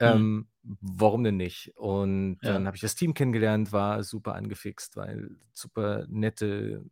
Ähm, 0.00 0.48
warum 0.62 1.24
denn 1.24 1.36
nicht? 1.36 1.72
Und 1.76 2.40
Ja. 2.42 2.50
dann 2.50 2.66
habe 2.66 2.76
ich 2.76 2.80
das 2.82 2.94
Team 2.94 3.14
kennengelernt, 3.14 3.72
war 3.72 4.02
super 4.02 4.34
angefixt, 4.34 4.96
weil 4.96 5.36
super 5.52 6.06
nette, 6.08 6.84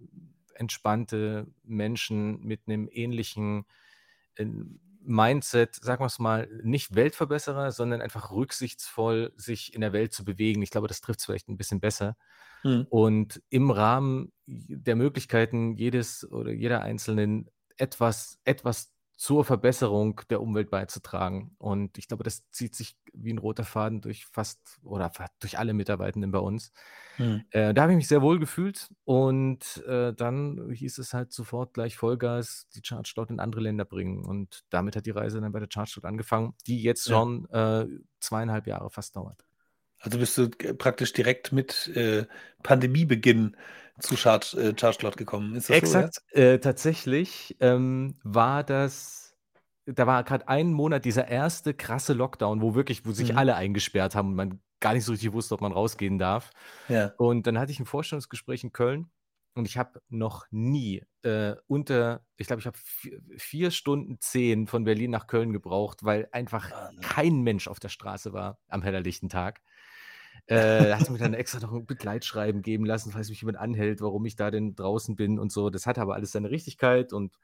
entspannte 0.54 1.46
Menschen 1.64 2.40
mit 2.40 2.62
einem 2.66 2.88
ähnlichen 2.90 3.64
äh, 4.36 4.46
Mindset, 5.08 5.74
sagen 5.76 6.02
wir 6.02 6.06
es 6.06 6.18
mal, 6.18 6.48
nicht 6.62 6.94
Weltverbesserer, 6.94 7.72
sondern 7.72 8.00
einfach 8.00 8.30
rücksichtsvoll 8.30 9.32
sich 9.36 9.74
in 9.74 9.80
der 9.80 9.92
Welt 9.92 10.12
zu 10.12 10.24
bewegen. 10.24 10.62
Ich 10.62 10.70
glaube, 10.70 10.88
das 10.88 11.00
trifft 11.00 11.20
es 11.20 11.26
vielleicht 11.26 11.48
ein 11.48 11.56
bisschen 11.56 11.80
besser. 11.80 12.16
Hm. 12.62 12.86
Und 12.90 13.42
im 13.50 13.70
Rahmen 13.70 14.32
der 14.46 14.96
Möglichkeiten 14.96 15.76
jedes 15.76 16.30
oder 16.30 16.52
jeder 16.52 16.82
Einzelnen 16.82 17.50
etwas, 17.76 18.38
etwas 18.44 18.92
zur 19.18 19.44
Verbesserung 19.44 20.20
der 20.30 20.40
Umwelt 20.40 20.70
beizutragen. 20.70 21.56
Und 21.58 21.98
ich 21.98 22.06
glaube, 22.06 22.22
das 22.22 22.48
zieht 22.50 22.76
sich 22.76 22.96
wie 23.12 23.32
ein 23.32 23.38
roter 23.38 23.64
Faden 23.64 24.00
durch 24.00 24.24
fast 24.26 24.78
oder 24.84 25.10
durch 25.40 25.58
alle 25.58 25.74
Mitarbeitenden 25.74 26.30
bei 26.30 26.38
uns. 26.38 26.72
Mhm. 27.18 27.42
Äh, 27.50 27.74
da 27.74 27.82
habe 27.82 27.92
ich 27.92 27.96
mich 27.96 28.06
sehr 28.06 28.22
wohl 28.22 28.38
gefühlt 28.38 28.94
und 29.02 29.84
äh, 29.88 30.14
dann 30.14 30.70
hieß 30.70 30.98
es 30.98 31.14
halt 31.14 31.32
sofort 31.32 31.74
gleich 31.74 31.96
Vollgas, 31.96 32.68
die 32.76 32.80
Charge 32.84 33.10
Cloud 33.12 33.30
in 33.30 33.40
andere 33.40 33.60
Länder 33.60 33.84
bringen. 33.84 34.24
Und 34.24 34.62
damit 34.70 34.94
hat 34.94 35.04
die 35.04 35.10
Reise 35.10 35.40
dann 35.40 35.50
bei 35.50 35.58
der 35.58 35.68
Charge 35.68 35.94
Cloud 35.94 36.04
angefangen, 36.04 36.54
die 36.68 36.80
jetzt 36.80 37.08
schon 37.08 37.48
ja. 37.52 37.80
äh, 37.80 37.88
zweieinhalb 38.20 38.68
Jahre 38.68 38.88
fast 38.88 39.16
dauert. 39.16 39.44
Also 39.98 40.18
bist 40.18 40.38
du 40.38 40.48
praktisch 40.48 41.12
direkt 41.12 41.50
mit 41.50 41.88
äh, 41.88 42.26
Pandemiebeginn 42.62 43.56
zu 44.00 44.16
Charge, 44.16 44.56
äh, 44.56 44.74
Charge 44.78 44.98
Cloud 44.98 45.16
gekommen. 45.16 45.54
Ist 45.56 45.70
das 45.70 45.76
Exakt. 45.76 46.14
So, 46.32 46.40
äh, 46.40 46.58
tatsächlich 46.58 47.56
ähm, 47.60 48.14
war 48.22 48.64
das, 48.64 49.36
da 49.86 50.06
war 50.06 50.24
gerade 50.24 50.48
ein 50.48 50.72
Monat 50.72 51.04
dieser 51.04 51.28
erste 51.28 51.74
krasse 51.74 52.12
Lockdown, 52.12 52.60
wo 52.60 52.74
wirklich, 52.74 53.06
wo 53.06 53.12
sich 53.12 53.32
mhm. 53.32 53.38
alle 53.38 53.54
eingesperrt 53.56 54.14
haben 54.14 54.28
und 54.28 54.34
man 54.34 54.60
gar 54.80 54.94
nicht 54.94 55.04
so 55.04 55.12
richtig 55.12 55.32
wusste, 55.32 55.54
ob 55.54 55.60
man 55.60 55.72
rausgehen 55.72 56.18
darf. 56.18 56.50
Ja. 56.88 57.12
Und 57.16 57.46
dann 57.46 57.58
hatte 57.58 57.72
ich 57.72 57.80
ein 57.80 57.86
Vorstellungsgespräch 57.86 58.62
in 58.64 58.72
Köln 58.72 59.10
und 59.54 59.66
ich 59.66 59.76
habe 59.76 60.00
noch 60.08 60.46
nie 60.50 61.02
äh, 61.22 61.54
unter, 61.66 62.24
ich 62.36 62.46
glaube, 62.46 62.60
ich 62.60 62.66
habe 62.66 62.78
vier, 63.36 63.70
Stunden 63.72 64.20
zehn 64.20 64.68
von 64.68 64.84
Berlin 64.84 65.10
nach 65.10 65.26
Köln 65.26 65.52
gebraucht, 65.52 66.04
weil 66.04 66.28
einfach 66.30 66.70
oh, 66.70 66.94
ne. 66.94 67.00
kein 67.00 67.42
Mensch 67.42 67.66
auf 67.66 67.80
der 67.80 67.88
Straße 67.88 68.32
war 68.32 68.58
am 68.68 68.82
hellerlichten 68.82 69.28
Tag. 69.28 69.60
Äh, 70.48 70.94
hat 70.94 71.10
mir 71.10 71.18
dann 71.18 71.34
extra 71.34 71.60
noch 71.60 71.72
ein 71.72 71.84
Begleitschreiben 71.84 72.62
geben 72.62 72.86
lassen, 72.86 73.12
falls 73.12 73.28
mich 73.28 73.42
jemand 73.42 73.58
anhält, 73.58 74.00
warum 74.00 74.24
ich 74.24 74.34
da 74.34 74.50
denn 74.50 74.74
draußen 74.74 75.14
bin 75.14 75.38
und 75.38 75.52
so. 75.52 75.68
Das 75.68 75.86
hat 75.86 75.98
aber 75.98 76.14
alles 76.14 76.32
seine 76.32 76.50
Richtigkeit 76.50 77.12
und 77.12 77.38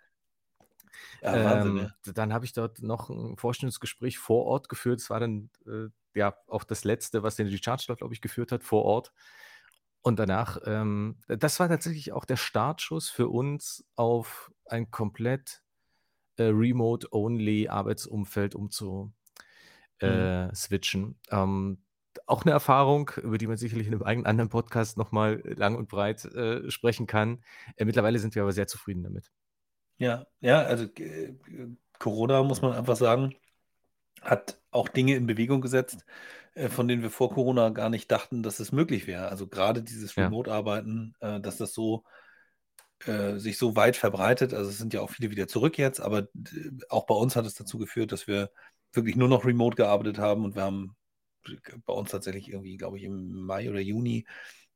ja, 1.22 1.44
Wahnsinn, 1.44 1.78
ähm, 1.78 1.90
ja. 2.06 2.12
dann 2.12 2.32
habe 2.32 2.44
ich 2.44 2.52
dort 2.52 2.82
noch 2.82 3.10
ein 3.10 3.36
Vorstellungsgespräch 3.36 4.18
vor 4.18 4.44
Ort 4.46 4.68
geführt. 4.68 5.00
Das 5.00 5.10
war 5.10 5.20
dann 5.20 5.50
äh, 5.66 5.88
ja 6.18 6.34
auch 6.46 6.64
das 6.64 6.84
letzte, 6.84 7.22
was 7.22 7.36
den 7.36 7.48
die 7.48 7.62
Charge 7.62 7.94
glaube 7.96 8.14
ich, 8.14 8.20
geführt 8.20 8.52
hat, 8.52 8.62
vor 8.64 8.84
Ort. 8.84 9.12
Und 10.02 10.18
danach, 10.18 10.58
ähm, 10.64 11.16
das 11.26 11.60
war 11.60 11.68
tatsächlich 11.68 12.12
auch 12.12 12.24
der 12.24 12.36
Startschuss 12.36 13.08
für 13.08 13.28
uns 13.28 13.84
auf 13.96 14.52
ein 14.66 14.90
komplett 14.90 15.62
äh, 16.36 16.44
remote-only 16.44 17.68
Arbeitsumfeld 17.68 18.54
umzu 18.54 19.12
mhm. 20.02 20.08
äh, 20.08 20.46
mhm. 20.46 20.54
switchen. 20.54 21.18
Ähm, 21.30 21.83
auch 22.26 22.42
eine 22.42 22.52
Erfahrung, 22.52 23.10
über 23.22 23.38
die 23.38 23.46
man 23.46 23.56
sicherlich 23.56 23.86
in 23.86 23.94
einem 23.94 24.02
eigenen 24.02 24.26
anderen 24.26 24.50
Podcast 24.50 24.96
nochmal 24.96 25.42
lang 25.44 25.76
und 25.76 25.88
breit 25.88 26.24
äh, 26.24 26.70
sprechen 26.70 27.06
kann. 27.06 27.42
Äh, 27.76 27.84
mittlerweile 27.84 28.18
sind 28.18 28.34
wir 28.34 28.42
aber 28.42 28.52
sehr 28.52 28.66
zufrieden 28.66 29.02
damit. 29.02 29.30
Ja, 29.98 30.26
ja, 30.40 30.62
also 30.62 30.84
äh, 30.84 31.34
Corona, 31.98 32.42
muss 32.42 32.62
man 32.62 32.72
einfach 32.72 32.96
sagen, 32.96 33.34
hat 34.20 34.60
auch 34.70 34.88
Dinge 34.88 35.14
in 35.14 35.26
Bewegung 35.26 35.60
gesetzt, 35.60 36.04
äh, 36.54 36.68
von 36.68 36.88
denen 36.88 37.02
wir 37.02 37.10
vor 37.10 37.32
Corona 37.32 37.70
gar 37.70 37.90
nicht 37.90 38.10
dachten, 38.10 38.42
dass 38.42 38.60
es 38.60 38.72
möglich 38.72 39.06
wäre. 39.06 39.28
Also 39.28 39.46
gerade 39.46 39.82
dieses. 39.82 40.16
Remote-Arbeiten, 40.16 41.14
äh, 41.20 41.40
dass 41.40 41.58
das 41.58 41.74
so 41.74 42.04
äh, 43.06 43.38
sich 43.38 43.58
so 43.58 43.76
weit 43.76 43.96
verbreitet. 43.96 44.54
Also 44.54 44.70
es 44.70 44.78
sind 44.78 44.94
ja 44.94 45.00
auch 45.00 45.10
viele 45.10 45.30
wieder 45.30 45.48
zurück 45.48 45.78
jetzt, 45.78 46.00
aber 46.00 46.28
auch 46.88 47.06
bei 47.06 47.14
uns 47.14 47.36
hat 47.36 47.46
es 47.46 47.54
dazu 47.54 47.78
geführt, 47.78 48.12
dass 48.12 48.26
wir 48.26 48.50
wirklich 48.92 49.16
nur 49.16 49.28
noch 49.28 49.44
remote 49.44 49.76
gearbeitet 49.76 50.18
haben 50.18 50.44
und 50.44 50.54
wir 50.54 50.62
haben 50.62 50.96
bei 51.86 51.92
uns 51.92 52.10
tatsächlich 52.10 52.50
irgendwie, 52.50 52.76
glaube 52.76 52.98
ich, 52.98 53.04
im 53.04 53.44
Mai 53.44 53.70
oder 53.70 53.80
Juni 53.80 54.24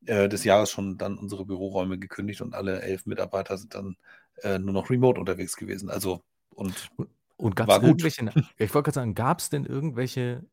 äh, 0.05 0.29
des 0.29 0.43
Jahres 0.43 0.71
schon 0.71 0.97
dann 0.97 1.17
unsere 1.17 1.45
Büroräume 1.45 1.99
gekündigt 1.99 2.41
und 2.41 2.53
alle 2.53 2.81
elf 2.81 3.05
Mitarbeiter 3.05 3.57
sind 3.57 3.75
dann 3.75 3.97
äh, 4.43 4.59
nur 4.59 4.73
noch 4.73 4.89
remote 4.89 5.19
unterwegs 5.19 5.55
gewesen. 5.55 5.89
Also 5.89 6.23
und, 6.49 6.89
und 7.37 7.55
gab 7.55 7.69
es 7.69 7.81
irgendwelche, 7.81 8.25
ich 8.57 8.73
wollte 8.73 8.85
gerade 8.85 8.95
sagen, 8.95 9.15
gab 9.15 9.39
es 9.39 9.49
denn 9.49 9.65
irgendwelche 9.65 10.45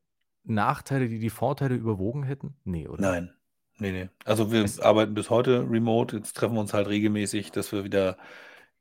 Nachteile, 0.43 1.09
die 1.09 1.19
die 1.19 1.29
Vorteile 1.29 1.75
überwogen 1.75 2.23
hätten? 2.23 2.55
Nee, 2.63 2.87
oder? 2.87 3.01
Nein. 3.01 3.33
Nee, 3.79 3.91
nee. 3.91 4.09
Also 4.25 4.51
wir 4.51 4.63
es 4.63 4.79
arbeiten 4.79 5.13
bis 5.13 5.29
heute 5.29 5.69
remote. 5.69 6.17
Jetzt 6.17 6.33
treffen 6.33 6.55
wir 6.55 6.61
uns 6.61 6.73
halt 6.73 6.87
regelmäßig, 6.87 7.51
dass 7.51 7.71
wir 7.71 7.83
wieder 7.83 8.17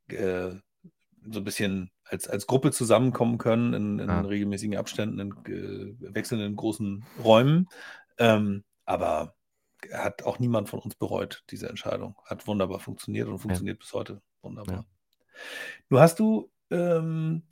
äh, 0.09 0.50
so 1.28 1.40
ein 1.40 1.45
bisschen 1.45 1.90
als, 2.08 2.28
als 2.28 2.46
Gruppe 2.46 2.70
zusammenkommen 2.70 3.38
können 3.38 3.75
in, 3.75 3.98
in 3.98 4.08
ja. 4.08 4.20
regelmäßigen 4.20 4.76
Abständen, 4.76 5.18
in 5.18 5.32
äh, 5.46 6.14
wechselnden 6.14 6.56
großen 6.56 7.04
Räumen. 7.22 7.68
Ähm, 8.18 8.64
aber 8.84 9.34
hat 9.92 10.22
auch 10.22 10.38
niemand 10.38 10.68
von 10.68 10.80
uns 10.80 10.94
bereut, 10.94 11.44
diese 11.50 11.68
Entscheidung. 11.68 12.16
Hat 12.25 12.46
wunderbar 12.46 12.80
funktioniert 12.80 13.28
und 13.28 13.38
funktioniert 13.38 13.76
ja. 13.76 13.80
bis 13.80 13.92
heute 13.92 14.22
wunderbar. 14.42 14.75
Ja. 14.75 14.84
Du 15.88 16.00
hast 16.00 16.18
du 16.18 16.50
ähm, 16.70 17.42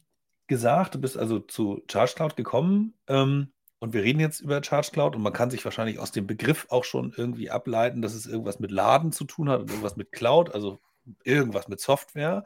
gesagt, 0.47 0.95
du 0.95 1.01
bist 1.01 1.19
also 1.19 1.41
zu 1.41 1.83
Charge 1.91 2.15
Cloud 2.17 2.37
gekommen 2.37 2.95
ähm, 3.09 3.53
und 3.79 3.93
wir 3.93 4.03
reden 4.03 4.21
jetzt 4.21 4.41
über 4.41 4.63
Charge 4.63 4.91
Cloud 4.93 5.17
und 5.17 5.23
man 5.23 5.33
kann 5.33 5.51
sich 5.51 5.65
wahrscheinlich 5.65 5.99
aus 5.99 6.13
dem 6.13 6.27
Begriff 6.27 6.67
auch 6.71 6.85
schon 6.85 7.13
irgendwie 7.15 7.51
ableiten, 7.51 8.03
dass 8.03 8.15
es 8.15 8.27
irgendwas 8.27 8.59
mit 8.59 8.71
Laden 8.71 9.13
zu 9.13 9.25
tun 9.25 9.51
hat 9.51 9.61
und 9.61 9.71
irgendwas 9.71 9.97
mit 9.97 10.13
Cloud, 10.13 10.55
also 10.55 10.81
irgendwas 11.25 11.69
mit 11.69 11.81
Software. 11.81 12.45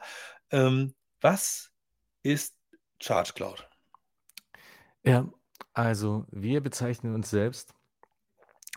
Ähm, 0.51 0.93
was 1.21 1.71
ist 2.23 2.55
Charge 3.01 3.33
Cloud? 3.33 3.67
Ja, 5.03 5.29
also 5.73 6.25
wir 6.31 6.61
bezeichnen 6.61 7.15
uns 7.15 7.29
selbst 7.29 7.73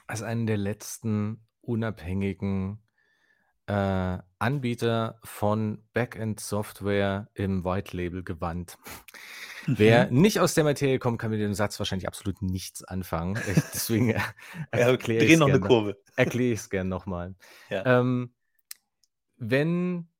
als 0.07 0.23
einen 0.23 0.47
der 0.47 0.57
letzten 0.57 1.47
unabhängigen 1.61 2.83
äh, 3.67 4.19
Anbieter 4.39 5.19
von 5.23 5.85
Backend-Software 5.93 7.31
im 7.35 7.65
White-Label-Gewand. 7.65 8.77
Mhm. 9.67 9.79
Wer 9.79 10.11
nicht 10.11 10.41
aus 10.41 10.55
der 10.55 10.65
Materie 10.65 10.99
kommt, 10.99 11.21
kann 11.21 11.31
mit 11.31 11.41
dem 11.41 11.55
Satz 11.55 11.79
wahrscheinlich 11.79 12.09
absolut 12.09 12.43
nichts 12.43 12.83
anfangen. 12.85 13.41
Ich, 13.49 13.55
deswegen 13.75 14.15
erkläre 14.71 15.25
ich 15.25 15.33
es 15.33 15.39
gerne. 15.39 15.97
Erkläre 16.17 16.53
ich 16.53 16.61
es 16.61 16.71
gerne 16.71 16.91
nochmal. 16.91 17.35
Ja. 17.71 18.01
Ähm, 18.01 18.35
wenn 19.37 20.12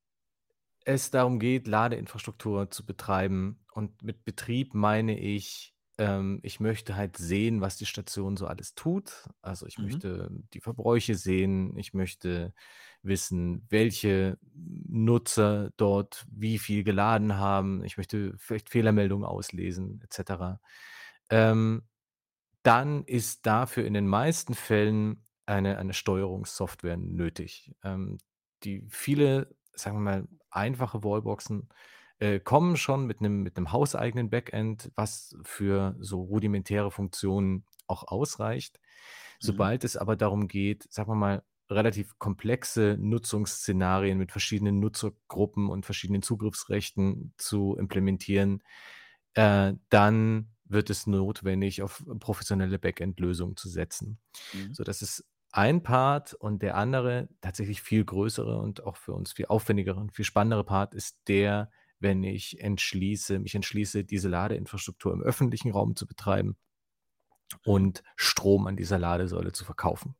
es 0.85 1.11
darum 1.11 1.39
geht, 1.39 1.67
Ladeinfrastruktur 1.67 2.69
zu 2.71 2.85
betreiben. 2.85 3.65
Und 3.73 4.03
mit 4.03 4.25
Betrieb 4.25 4.73
meine 4.73 5.19
ich, 5.19 5.75
ähm, 5.97 6.39
ich 6.43 6.59
möchte 6.59 6.95
halt 6.95 7.17
sehen, 7.17 7.61
was 7.61 7.77
die 7.77 7.85
Station 7.85 8.37
so 8.37 8.47
alles 8.47 8.75
tut. 8.75 9.29
Also 9.41 9.65
ich 9.67 9.79
Mhm. 9.79 9.81
möchte 9.81 10.29
die 10.53 10.61
Verbräuche 10.61 11.15
sehen, 11.15 11.77
ich 11.77 11.93
möchte 11.93 12.53
wissen, 13.01 13.65
welche 13.69 14.37
Nutzer 14.53 15.71
dort 15.77 16.25
wie 16.31 16.57
viel 16.57 16.83
geladen 16.83 17.37
haben. 17.37 17.83
Ich 17.83 17.97
möchte 17.97 18.33
vielleicht 18.37 18.69
Fehlermeldungen 18.69 19.25
auslesen, 19.25 20.01
etc. 20.03 20.59
Ähm, 21.29 21.83
dann 22.63 23.03
ist 23.05 23.45
dafür 23.45 23.85
in 23.85 23.93
den 23.93 24.07
meisten 24.07 24.53
Fällen 24.53 25.25
eine, 25.45 25.77
eine 25.77 25.93
Steuerungssoftware 25.93 26.97
nötig. 26.97 27.73
Ähm, 27.83 28.17
die 28.63 28.85
viele, 28.89 29.55
sagen 29.73 29.97
wir 29.97 30.01
mal, 30.01 30.27
einfache 30.55 31.03
Wallboxen 31.03 31.69
äh, 32.19 32.39
kommen 32.39 32.77
schon 32.77 33.05
mit 33.05 33.19
einem 33.19 33.43
mit 33.43 33.57
hauseigenen 33.57 34.29
Backend, 34.29 34.91
was 34.95 35.35
für 35.43 35.95
so 35.99 36.21
rudimentäre 36.21 36.91
Funktionen 36.91 37.65
auch 37.87 38.07
ausreicht. 38.07 38.79
Mhm. 38.79 39.37
Sobald 39.39 39.83
es 39.83 39.97
aber 39.97 40.15
darum 40.15 40.47
geht, 40.47 40.91
sagen 40.91 41.09
wir 41.09 41.15
mal, 41.15 41.43
relativ 41.69 42.17
komplexe 42.19 42.97
Nutzungsszenarien 42.99 44.17
mit 44.17 44.31
verschiedenen 44.31 44.79
Nutzergruppen 44.79 45.69
und 45.69 45.85
verschiedenen 45.85 46.21
Zugriffsrechten 46.21 47.33
zu 47.37 47.75
implementieren, 47.77 48.63
äh, 49.33 49.73
dann 49.89 50.49
wird 50.65 50.89
es 50.89 51.07
notwendig, 51.07 51.81
auf 51.81 52.03
professionelle 52.19 52.79
Backend-Lösungen 52.79 53.57
zu 53.57 53.69
setzen. 53.69 54.19
Mhm. 54.53 54.73
So, 54.73 54.83
das 54.83 55.01
ist 55.01 55.25
ein 55.53 55.83
Part 55.83 56.33
und 56.33 56.63
der 56.63 56.75
andere, 56.75 57.29
tatsächlich 57.39 57.81
viel 57.81 58.03
größere 58.03 58.57
und 58.57 58.83
auch 58.83 58.97
für 58.97 59.13
uns 59.13 59.33
viel 59.33 59.45
aufwendigere 59.45 59.99
und 59.99 60.11
viel 60.11 60.25
spannendere 60.25 60.63
Part 60.63 60.95
ist 60.95 61.19
der, 61.27 61.69
wenn 61.99 62.23
ich 62.23 62.59
entschließe, 62.59 63.37
mich 63.37 63.53
entschließe, 63.53 64.03
diese 64.03 64.29
Ladeinfrastruktur 64.29 65.13
im 65.13 65.21
öffentlichen 65.21 65.71
Raum 65.71 65.95
zu 65.95 66.07
betreiben 66.07 66.57
und 67.65 68.03
Strom 68.15 68.65
an 68.65 68.75
dieser 68.75 68.97
Ladesäule 68.97 69.51
zu 69.51 69.63
verkaufen. 69.63 70.15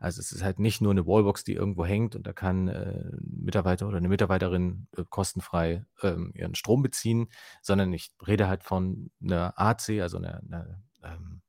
Also 0.00 0.20
es 0.20 0.32
ist 0.32 0.42
halt 0.42 0.58
nicht 0.58 0.80
nur 0.80 0.90
eine 0.90 1.06
Wallbox, 1.06 1.44
die 1.44 1.54
irgendwo 1.54 1.86
hängt 1.86 2.16
und 2.16 2.26
da 2.26 2.32
kann 2.32 2.66
äh, 2.66 3.04
ein 3.12 3.42
Mitarbeiter 3.44 3.86
oder 3.86 3.98
eine 3.98 4.08
Mitarbeiterin 4.08 4.88
äh, 4.96 5.04
kostenfrei 5.08 5.86
ähm, 6.02 6.32
ihren 6.34 6.56
Strom 6.56 6.82
beziehen, 6.82 7.28
sondern 7.62 7.92
ich 7.92 8.10
rede 8.26 8.48
halt 8.48 8.64
von 8.64 9.12
einer 9.22 9.54
AC, 9.56 10.00
also 10.00 10.18
einer, 10.18 10.42
einer 10.42 10.82
ähm, 11.04 11.42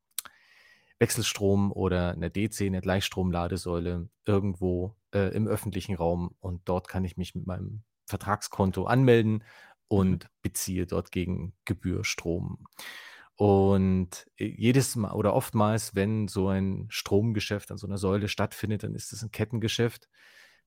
Wechselstrom 0.99 1.71
oder 1.71 2.11
eine 2.11 2.29
DC, 2.31 2.61
eine 2.61 2.81
Gleichstromladesäule 2.81 4.09
irgendwo 4.25 4.95
äh, 5.13 5.35
im 5.35 5.47
öffentlichen 5.47 5.95
Raum 5.95 6.35
und 6.39 6.61
dort 6.65 6.87
kann 6.87 7.03
ich 7.03 7.17
mich 7.17 7.35
mit 7.35 7.45
meinem 7.45 7.83
Vertragskonto 8.05 8.85
anmelden 8.85 9.43
und 9.87 10.23
mhm. 10.23 10.29
beziehe 10.41 10.85
dort 10.85 11.11
gegen 11.11 11.53
Gebühr 11.65 12.03
Strom. 12.03 12.65
Und 13.35 14.25
äh, 14.37 14.45
jedes 14.45 14.95
Mal 14.95 15.11
oder 15.11 15.33
oftmals, 15.33 15.95
wenn 15.95 16.27
so 16.27 16.47
ein 16.47 16.87
Stromgeschäft 16.89 17.71
an 17.71 17.77
so 17.77 17.87
einer 17.87 17.97
Säule 17.97 18.27
stattfindet, 18.27 18.83
dann 18.83 18.95
ist 18.95 19.11
es 19.11 19.21
ein 19.23 19.31
Kettengeschäft, 19.31 20.07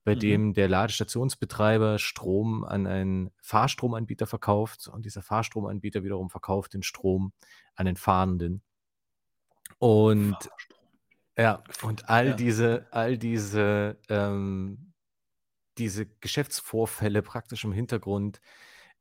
bei 0.03 0.15
mhm. 0.15 0.19
dem 0.19 0.53
der 0.53 0.67
Ladestationsbetreiber 0.67 1.97
Strom 1.97 2.63
an 2.63 2.85
einen 2.87 3.31
Fahrstromanbieter 3.41 4.27
verkauft 4.27 4.87
und 4.87 5.05
dieser 5.05 5.23
Fahrstromanbieter 5.23 6.03
wiederum 6.03 6.29
verkauft 6.29 6.73
den 6.73 6.83
Strom 6.83 7.33
an 7.75 7.87
den 7.87 7.95
Fahrenden. 7.95 8.61
Und 9.79 10.35
ja, 11.37 11.63
und 11.83 12.09
all 12.09 12.29
Ja. 12.29 12.35
diese, 12.35 12.87
all 12.91 13.17
diese, 13.17 13.97
ähm, 14.09 14.93
diese 15.77 16.07
Geschäftsvorfälle 16.07 17.21
praktisch 17.21 17.63
im 17.63 17.71
Hintergrund 17.73 18.41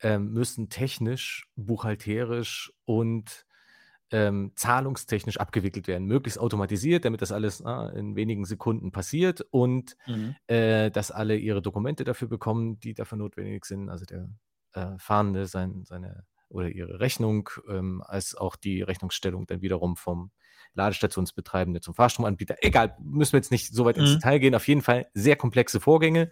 ähm, 0.02 0.32
müssen 0.32 0.70
technisch, 0.70 1.50
buchhalterisch 1.56 2.73
und 2.85 3.47
ähm, 4.12 4.52
zahlungstechnisch 4.56 5.38
abgewickelt 5.38 5.88
werden, 5.88 6.06
möglichst 6.06 6.38
automatisiert, 6.40 7.04
damit 7.04 7.23
das 7.23 7.32
alles 7.32 7.64
ah, 7.64 7.90
in 7.90 8.16
wenigen 8.16 8.44
Sekunden 8.47 8.92
passiert 8.92 9.42
und 9.50 9.97
Mhm. 10.06 10.37
äh, 10.49 10.90
dass 10.90 11.11
alle 11.11 11.37
ihre 11.37 11.62
Dokumente 11.62 12.04
dafür 12.04 12.28
bekommen, 12.28 12.80
die 12.80 12.94
dafür 12.94 13.18
notwendig 13.18 13.64
sind. 13.66 13.90
Also 13.90 14.06
der 14.06 14.30
äh, 14.75 14.99
Fahrende 14.99 15.47
sein, 15.47 15.85
seine 15.85 16.25
oder 16.49 16.69
ihre 16.69 17.00
Rechnung, 17.00 17.50
ähm, 17.69 18.02
als 18.07 18.35
auch 18.35 18.57
die 18.57 18.83
Rechnungsstellung 18.83 19.47
dann 19.47 19.62
wiederum 19.62 19.97
vom 19.97 20.31
Ladestationsbetreibende 20.75 21.81
zum 21.81 21.95
Fahrstromanbieter. 21.95 22.57
Egal, 22.61 22.97
müssen 23.00 23.33
wir 23.33 23.38
jetzt 23.38 23.50
nicht 23.50 23.75
so 23.75 23.85
weit 23.85 23.99
ins 23.99 24.11
Mhm. 24.11 24.14
Detail 24.14 24.38
gehen. 24.38 24.55
Auf 24.55 24.69
jeden 24.69 24.83
Fall 24.83 25.09
sehr 25.14 25.37
komplexe 25.37 25.81
Vorgänge 25.81 26.31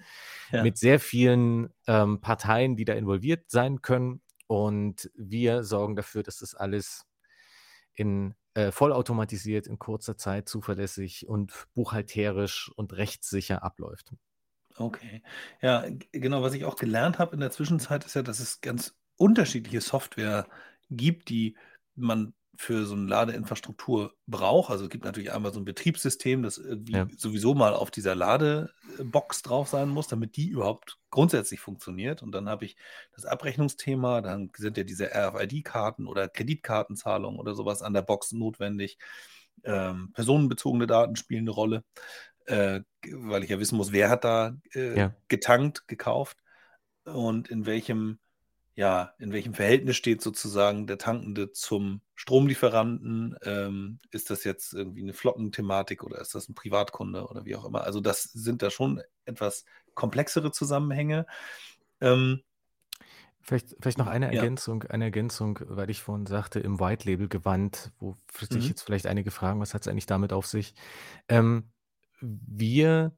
Ja. 0.52 0.62
mit 0.62 0.78
sehr 0.78 1.00
vielen 1.00 1.70
ähm, 1.86 2.20
Parteien, 2.20 2.76
die 2.76 2.84
da 2.84 2.94
involviert 2.94 3.50
sein 3.50 3.82
können. 3.82 4.22
Und 4.46 5.10
wir 5.16 5.64
sorgen 5.64 5.96
dafür, 5.96 6.22
dass 6.22 6.38
das 6.38 6.54
alles 6.54 7.06
in 7.94 8.34
äh, 8.54 8.72
vollautomatisiert, 8.72 9.66
in 9.66 9.78
kurzer 9.78 10.16
Zeit, 10.16 10.48
zuverlässig 10.48 11.28
und 11.28 11.66
buchhalterisch 11.74 12.70
und 12.76 12.92
rechtssicher 12.94 13.62
abläuft. 13.62 14.12
Okay. 14.78 15.22
Ja, 15.62 15.86
genau, 16.12 16.42
was 16.42 16.52
ich 16.54 16.64
auch 16.64 16.76
gelernt 16.76 17.18
habe 17.18 17.34
in 17.34 17.40
der 17.40 17.50
Zwischenzeit 17.50 18.04
ist 18.04 18.14
ja, 18.14 18.22
dass 18.22 18.40
es 18.40 18.60
ganz 18.60 18.94
unterschiedliche 19.16 19.80
Software 19.80 20.46
gibt, 20.90 21.28
die 21.28 21.56
man 21.94 22.34
für 22.58 22.86
so 22.86 22.94
eine 22.94 23.06
Ladeinfrastruktur 23.06 24.14
braucht. 24.26 24.70
Also 24.70 24.84
es 24.84 24.90
gibt 24.90 25.04
natürlich 25.04 25.32
einmal 25.32 25.52
so 25.52 25.60
ein 25.60 25.66
Betriebssystem, 25.66 26.42
das 26.42 26.56
irgendwie 26.58 26.92
Ja. 26.94 27.06
sowieso 27.16 27.54
mal 27.54 27.74
auf 27.74 27.90
dieser 27.90 28.14
Ladebox 28.14 29.42
drauf 29.42 29.68
sein 29.68 29.90
muss, 29.90 30.08
damit 30.08 30.36
die 30.36 30.48
überhaupt 30.48 30.98
grundsätzlich 31.10 31.60
funktioniert. 31.60 32.22
Und 32.22 32.32
dann 32.32 32.48
habe 32.48 32.64
ich 32.64 32.76
das 33.14 33.26
Abrechnungsthema, 33.26 34.22
dann 34.22 34.50
sind 34.56 34.78
ja 34.78 34.84
diese 34.84 35.10
RFID-Karten 35.14 36.06
oder 36.06 36.28
Kreditkartenzahlungen 36.28 37.38
oder 37.38 37.54
sowas 37.54 37.82
an 37.82 37.92
der 37.92 38.02
Box 38.02 38.32
notwendig. 38.32 38.98
Ähm, 39.64 40.12
personenbezogene 40.12 40.86
Daten 40.86 41.16
spielen 41.16 41.42
eine 41.42 41.50
Rolle, 41.50 41.84
äh, 42.46 42.80
weil 43.10 43.44
ich 43.44 43.50
ja 43.50 43.58
wissen 43.58 43.76
muss, 43.76 43.92
wer 43.92 44.08
hat 44.10 44.24
da 44.24 44.56
äh, 44.74 44.96
Ja. 44.96 45.14
getankt, 45.28 45.86
gekauft 45.88 46.38
und 47.04 47.48
in 47.48 47.66
welchem, 47.66 48.18
ja, 48.76 49.14
in 49.18 49.32
welchem 49.32 49.54
Verhältnis 49.54 49.96
steht 49.96 50.22
sozusagen 50.22 50.86
der 50.86 50.98
Tankende 50.98 51.52
zum 51.52 52.02
Stromlieferanten? 52.14 53.36
Ähm, 53.44 54.00
ist 54.12 54.30
das 54.30 54.44
jetzt 54.44 54.74
irgendwie 54.74 55.02
eine 55.02 55.14
Flottenthematik 55.14 56.04
oder 56.04 56.20
ist 56.20 56.34
das 56.36 56.48
ein 56.48 56.54
Privatkunde 56.54 57.26
oder 57.26 57.44
wie 57.46 57.56
auch 57.56 57.64
immer? 57.66 57.84
Also 57.84 58.00
das 58.00 58.24
sind 58.24 58.62
da 58.62 58.70
schon 58.70 59.02
etwas 59.26 59.64
komplexere 59.94 60.52
Zusammenhänge. 60.52 61.26
Ähm, 62.00 62.42
Vielleicht, 63.42 63.76
vielleicht 63.80 63.98
noch 63.98 64.08
eine 64.08 64.26
Ja. 64.28 64.30
Ergänzung, 64.32 64.82
eine 64.84 65.04
Ergänzung, 65.04 65.60
weil 65.68 65.88
ich 65.90 66.02
vorhin 66.02 66.26
sagte, 66.26 66.58
im 66.58 66.80
White 66.80 67.08
Label 67.08 67.28
Gewand, 67.28 67.92
wo 68.00 68.16
sich 68.32 68.68
Mhm. 68.68 68.68
jetzt 68.68 68.82
vielleicht 68.82 69.06
einige 69.06 69.30
fragen, 69.30 69.60
was 69.60 69.72
hat 69.72 69.82
es 69.82 69.88
eigentlich 69.88 70.06
damit 70.06 70.32
auf 70.32 70.46
sich? 70.46 70.74
Ähm, 71.28 71.70
wir 72.20 73.12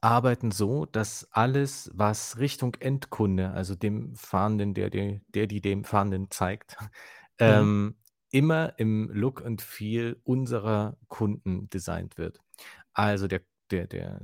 arbeiten 0.00 0.50
so, 0.50 0.86
dass 0.86 1.28
alles, 1.32 1.90
was 1.94 2.38
Richtung 2.38 2.74
Endkunde, 2.76 3.50
also 3.50 3.74
dem 3.74 4.14
Fahrenden, 4.14 4.74
der, 4.74 4.90
der, 4.90 5.20
der 5.28 5.46
die 5.46 5.60
dem 5.60 5.84
Fahrenden 5.84 6.30
zeigt, 6.30 6.76
ähm, 7.38 7.96
immer 8.30 8.78
im 8.78 9.10
Look 9.12 9.44
and 9.44 9.60
Feel 9.62 10.20
unserer 10.24 10.96
Kunden 11.08 11.68
designt 11.70 12.18
wird. 12.18 12.40
Also 12.92 13.28
der, 13.28 13.42
der, 13.70 13.86
der, 13.86 14.20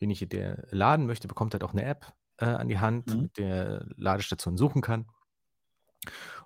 derjenige, 0.00 0.26
der 0.26 0.66
laden 0.70 1.06
möchte, 1.06 1.28
bekommt 1.28 1.54
halt 1.54 1.64
auch 1.64 1.72
eine 1.72 1.84
App 1.84 2.12
äh, 2.38 2.46
an 2.46 2.68
die 2.68 2.78
Hand, 2.78 3.14
Mhm. 3.14 3.20
mit 3.20 3.38
der 3.38 3.86
Ladestation 3.96 4.56
suchen 4.56 4.82
kann. 4.82 5.06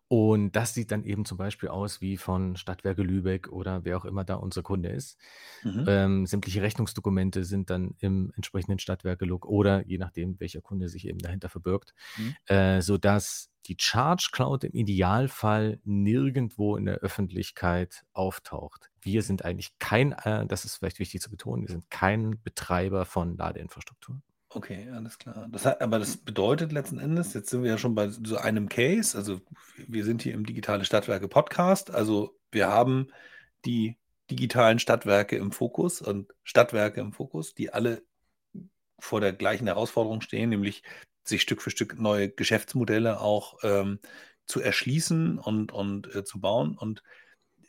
Und 0.09 0.53
das 0.53 0.75
sieht 0.75 0.91
dann 0.91 1.05
eben 1.05 1.25
zum 1.25 1.39
Beispiel 1.39 1.71
aus 1.71 2.01
wie 2.01 2.17
von 2.19 2.57
Stadtwerke 2.57 3.03
Lübeck 3.03 3.49
oder 3.49 3.85
wer 3.85 3.97
auch 3.97 4.05
immer 4.05 4.25
da 4.25 4.35
unser 4.35 4.63
Kunde 4.63 4.91
ist. 4.91 5.19
Mhm. 5.63 5.85
Ähm, 5.89 6.27
sämtliche 6.27 6.63
Rechnungsdokumente 6.63 7.45
sind 7.45 7.71
dann 7.71 7.95
im 8.01 8.33
entsprechenden 8.37 8.79
Stadtwerke-Look 8.79 9.47
oder 9.47 9.87
je 9.87 9.99
nachdem, 9.99 10.39
welcher 10.41 10.61
Kunde 10.61 10.89
sich 10.89 11.07
eben 11.09 11.19
dahinter 11.19 11.49
verbirgt, 11.49 11.95
Mhm. 12.17 12.37
äh, 12.47 12.81
sodass 12.83 13.51
die 13.67 13.77
Charge 13.79 14.29
Cloud 14.33 14.65
im 14.65 14.75
Idealfall 14.75 15.81
nirgendwo 15.85 16.77
in 16.77 16.85
der 16.85 16.97
Öffentlichkeit 16.97 18.05
auftaucht. 18.13 18.91
Wir 19.01 19.23
sind 19.23 19.45
eigentlich 19.45 19.79
kein, 19.79 20.13
äh, 20.13 20.47
das 20.47 20.65
ist 20.67 20.77
vielleicht 20.77 20.99
wichtig 20.99 21.23
zu 21.23 21.31
betonen, 21.31 21.63
wir 21.63 21.71
sind 21.73 21.91
kein 21.91 22.43
Betreiber 22.43 23.07
von 23.07 23.37
Ladeinfrastruktur. 23.37 24.21
Okay, 24.55 24.89
alles 24.95 25.19
klar. 25.19 25.49
Das 25.51 25.67
hat, 25.67 25.81
aber 25.81 25.99
das 25.99 26.17
bedeutet 26.17 26.71
letzten 26.71 27.01
Endes, 27.01 27.35
jetzt 27.35 27.51
sind 27.51 27.65
wir 27.65 27.71
ja 27.71 27.79
schon 27.79 27.97
bei 27.97 28.09
so 28.09 28.37
einem 28.37 28.69
Case, 28.69 29.19
also 29.19 29.41
wir 29.89 30.05
sind 30.05 30.23
hier 30.23 30.33
im 30.33 30.47
Digitale 30.47 30.85
Stadtwerke 30.85 31.27
Podcast, 31.27 31.91
also 31.91 32.39
wir 32.53 32.69
haben 32.69 33.09
die 33.65 33.97
digitalen 34.31 34.79
Stadtwerke 34.79 35.37
im 35.37 35.51
Fokus 35.51 36.01
und 36.01 36.33
Stadtwerke 36.45 37.01
im 37.01 37.13
Fokus, 37.13 37.55
die 37.55 37.73
alle 37.73 38.03
vor 39.01 39.21
der 39.21 39.33
gleichen 39.33 39.67
Herausforderung 39.67 40.21
stehen, 40.21 40.51
nämlich 40.51 40.85
sich 41.25 41.43
Stück 41.43 41.61
für 41.61 41.71
Stück 41.71 41.99
neue 41.99 42.31
Geschäftsmodelle 42.31 43.21
auch 43.21 43.59
ähm, 43.63 43.99
zu 44.47 44.61
erschließen 44.61 45.39
und, 45.39 45.73
und 45.73 46.15
äh, 46.15 46.25
zu 46.25 46.41
bauen. 46.41 46.77
Und 46.79 47.03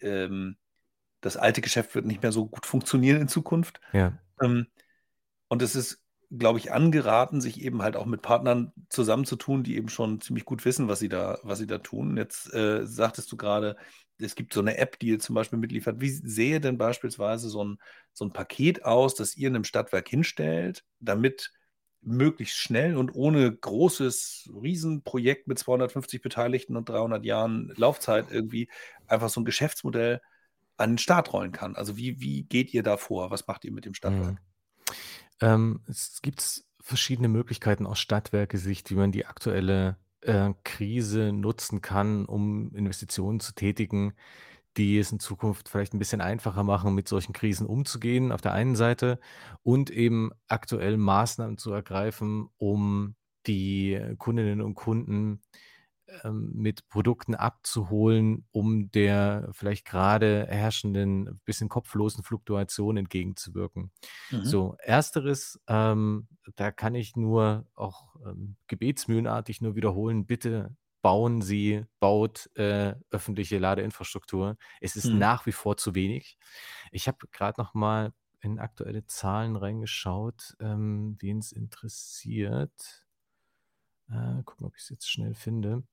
ähm, 0.01 0.57
das 1.21 1.35
alte 1.35 1.61
Geschäft 1.61 1.95
wird 1.95 2.05
nicht 2.05 2.21
mehr 2.21 2.31
so 2.31 2.45
gut 2.45 2.65
funktionieren 2.65 3.21
in 3.21 3.27
Zukunft. 3.27 3.79
Ja. 3.91 4.17
Ähm, 4.41 4.67
und 5.47 5.61
es 5.61 5.75
ist, 5.75 6.04
glaube 6.37 6.59
ich, 6.59 6.71
angeraten, 6.71 7.41
sich 7.41 7.61
eben 7.61 7.81
halt 7.81 7.95
auch 7.95 8.05
mit 8.05 8.21
Partnern 8.21 8.71
zusammenzutun, 8.89 9.63
die 9.63 9.75
eben 9.75 9.89
schon 9.89 10.21
ziemlich 10.21 10.45
gut 10.45 10.65
wissen, 10.65 10.87
was 10.87 10.99
sie 10.99 11.09
da, 11.09 11.39
was 11.43 11.59
sie 11.59 11.67
da 11.67 11.77
tun. 11.77 12.17
Jetzt 12.17 12.53
äh, 12.53 12.85
sagtest 12.85 13.31
du 13.31 13.37
gerade, 13.37 13.75
es 14.17 14.35
gibt 14.35 14.53
so 14.53 14.61
eine 14.61 14.77
App, 14.77 14.99
die 14.99 15.07
ihr 15.07 15.19
zum 15.19 15.35
Beispiel 15.35 15.59
mitliefert. 15.59 15.99
Wie 15.99 16.09
sähe 16.09 16.61
denn 16.61 16.77
beispielsweise 16.77 17.49
so 17.49 17.63
ein, 17.63 17.77
so 18.13 18.25
ein 18.25 18.33
Paket 18.33 18.85
aus, 18.85 19.15
das 19.15 19.35
ihr 19.35 19.49
in 19.49 19.55
einem 19.55 19.63
Stadtwerk 19.63 20.07
hinstellt, 20.07 20.83
damit 20.99 21.51
möglichst 22.01 22.57
schnell 22.57 22.97
und 22.97 23.13
ohne 23.15 23.51
großes 23.51 24.51
Riesenprojekt 24.61 25.47
mit 25.47 25.59
250 25.59 26.21
Beteiligten 26.21 26.77
und 26.77 26.87
300 26.87 27.25
Jahren 27.25 27.73
Laufzeit 27.75 28.31
irgendwie 28.31 28.69
einfach 29.07 29.29
so 29.29 29.41
ein 29.41 29.45
Geschäftsmodell 29.45 30.21
an 30.77 30.91
den 30.91 30.97
Start 30.97 31.33
rollen 31.33 31.51
kann? 31.51 31.75
Also 31.75 31.97
wie, 31.97 32.21
wie 32.21 32.43
geht 32.43 32.73
ihr 32.73 32.83
da 32.83 32.97
vor? 32.97 33.31
Was 33.31 33.47
macht 33.47 33.65
ihr 33.65 33.71
mit 33.71 33.85
dem 33.85 33.93
Stadtwerk? 33.93 34.33
Mhm. 34.33 34.54
Ähm, 35.41 35.81
es 35.87 36.21
gibt 36.21 36.63
verschiedene 36.79 37.27
Möglichkeiten 37.27 37.85
aus 37.85 37.99
Stadtwerke-Sicht, 37.99 38.91
wie 38.91 38.95
man 38.95 39.11
die 39.11 39.25
aktuelle 39.25 39.97
äh, 40.21 40.53
Krise 40.63 41.31
nutzen 41.33 41.81
kann, 41.81 42.25
um 42.25 42.73
Investitionen 42.75 43.39
zu 43.39 43.53
tätigen, 43.53 44.13
die 44.77 44.99
es 44.99 45.11
in 45.11 45.19
Zukunft 45.19 45.69
vielleicht 45.69 45.93
ein 45.93 45.99
bisschen 45.99 46.21
einfacher 46.21 46.63
machen, 46.63 46.93
mit 46.95 47.07
solchen 47.07 47.33
Krisen 47.33 47.65
umzugehen, 47.65 48.31
auf 48.31 48.41
der 48.41 48.53
einen 48.53 48.75
Seite, 48.75 49.19
und 49.63 49.89
eben 49.89 50.31
aktuell 50.47 50.97
Maßnahmen 50.97 51.57
zu 51.57 51.71
ergreifen, 51.71 52.49
um 52.57 53.15
die 53.47 53.99
Kundinnen 54.17 54.61
und 54.61 54.75
Kunden 54.75 55.41
mit 56.31 56.87
Produkten 56.87 57.35
abzuholen, 57.35 58.47
um 58.51 58.91
der 58.91 59.49
vielleicht 59.53 59.85
gerade 59.85 60.45
herrschenden, 60.47 61.41
bisschen 61.45 61.69
kopflosen 61.69 62.23
Fluktuation 62.23 62.97
entgegenzuwirken. 62.97 63.91
Mhm. 64.31 64.51
So, 64.51 64.75
ersteres, 64.79 65.59
ähm, 65.67 66.27
da 66.55 66.71
kann 66.71 66.95
ich 66.95 67.15
nur 67.15 67.67
auch 67.75 68.15
ähm, 68.25 68.57
gebetsmühlenartig 68.67 69.61
nur 69.61 69.75
wiederholen, 69.75 70.25
bitte 70.25 70.75
bauen 71.01 71.41
Sie, 71.41 71.85
baut 71.99 72.49
äh, 72.55 72.95
öffentliche 73.11 73.59
Ladeinfrastruktur. 73.59 74.57
Es 74.81 74.95
ist 74.95 75.13
Mhm. 75.13 75.13
nach 75.13 75.45
wie 75.45 75.51
vor 75.51 75.77
zu 75.77 75.93
wenig. 75.95 76.37
Ich 76.91 77.07
habe 77.07 77.27
gerade 77.31 77.61
noch 77.61 77.73
mal 77.73 78.13
in 78.41 78.59
aktuelle 78.59 79.05
Zahlen 79.07 79.55
reingeschaut, 79.55 80.55
ähm, 80.59 81.15
wen 81.19 81.39
es 81.39 81.51
interessiert. 81.51 83.05
Äh, 84.09 84.41
gucken, 84.43 84.65
ob 84.65 84.75
ich 84.75 84.83
es 84.83 84.89
jetzt 84.89 85.09
schnell 85.09 85.33
finde. 85.35 85.83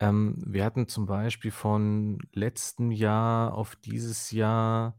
Ähm, 0.00 0.36
wir 0.46 0.64
hatten 0.64 0.88
zum 0.88 1.06
Beispiel 1.06 1.50
von 1.50 2.18
letztem 2.32 2.90
Jahr 2.90 3.54
auf 3.54 3.76
dieses 3.76 4.30
Jahr 4.30 4.98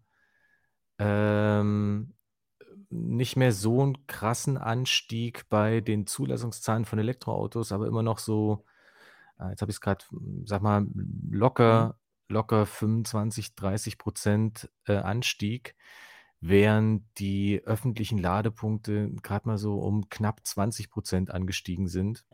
ähm, 0.99 2.13
nicht 2.89 3.37
mehr 3.37 3.51
so 3.51 3.81
einen 3.81 4.07
krassen 4.07 4.57
Anstieg 4.57 5.49
bei 5.49 5.81
den 5.81 6.07
Zulassungszahlen 6.07 6.85
von 6.85 6.99
Elektroautos, 6.99 7.71
aber 7.71 7.87
immer 7.87 8.03
noch 8.03 8.19
so, 8.19 8.65
äh, 9.39 9.49
jetzt 9.49 9.61
habe 9.61 9.71
ich 9.71 9.77
es 9.77 9.81
gerade, 9.81 10.05
sag 10.45 10.61
mal, 10.61 10.81
Mhm. 10.81 11.31
locker, 11.31 11.97
locker 12.29 12.65
25, 12.65 13.55
30 13.55 13.97
Prozent 13.97 14.69
äh, 14.87 14.95
Anstieg, 14.97 15.75
während 16.41 17.03
die 17.19 17.61
öffentlichen 17.65 18.17
Ladepunkte 18.17 19.11
gerade 19.21 19.47
mal 19.47 19.57
so 19.57 19.79
um 19.79 20.09
knapp 20.09 20.45
20 20.45 20.89
Prozent 20.89 21.31
angestiegen 21.31 21.87
sind. 21.87 22.25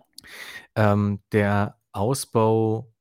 Ähm, 0.75 1.21
der 1.31 1.76
Ausbau 1.91 2.93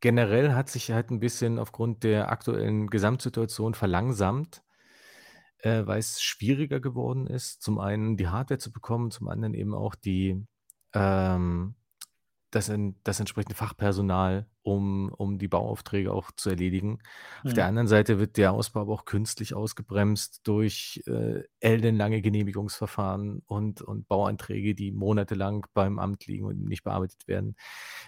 generell 0.00 0.54
hat 0.54 0.68
sich 0.68 0.90
halt 0.92 1.10
ein 1.10 1.20
bisschen 1.20 1.58
aufgrund 1.58 2.04
der 2.04 2.30
aktuellen 2.30 2.88
Gesamtsituation 2.88 3.74
verlangsamt, 3.74 4.62
äh, 5.58 5.86
weil 5.86 5.98
es 5.98 6.22
schwieriger 6.22 6.80
geworden 6.80 7.26
ist, 7.26 7.62
zum 7.62 7.78
einen 7.78 8.16
die 8.16 8.28
Hardware 8.28 8.58
zu 8.58 8.72
bekommen, 8.72 9.10
zum 9.10 9.28
anderen 9.28 9.54
eben 9.54 9.74
auch 9.74 9.94
die, 9.94 10.46
ähm 10.94 11.74
das 12.50 12.70
das 13.04 13.20
entsprechende 13.20 13.54
Fachpersonal, 13.54 14.46
um 14.62 15.10
um 15.16 15.38
die 15.38 15.48
Bauaufträge 15.48 16.12
auch 16.12 16.30
zu 16.32 16.50
erledigen. 16.50 16.98
Auf 17.46 17.52
der 17.54 17.64
Mhm. 17.64 17.68
anderen 17.68 17.88
Seite 17.88 18.18
wird 18.18 18.36
der 18.36 18.52
Ausbau 18.52 18.80
aber 18.82 18.92
auch 18.94 19.04
künstlich 19.04 19.54
ausgebremst 19.54 20.40
durch, 20.44 21.02
äh, 21.06 21.44
ellenlange 21.60 22.22
Genehmigungsverfahren 22.22 23.42
und 23.46 23.82
und 23.82 24.08
Bauanträge, 24.08 24.74
die 24.74 24.92
monatelang 24.92 25.66
beim 25.74 25.98
Amt 25.98 26.26
liegen 26.26 26.46
und 26.46 26.64
nicht 26.64 26.84
bearbeitet 26.84 27.28
werden. 27.28 27.56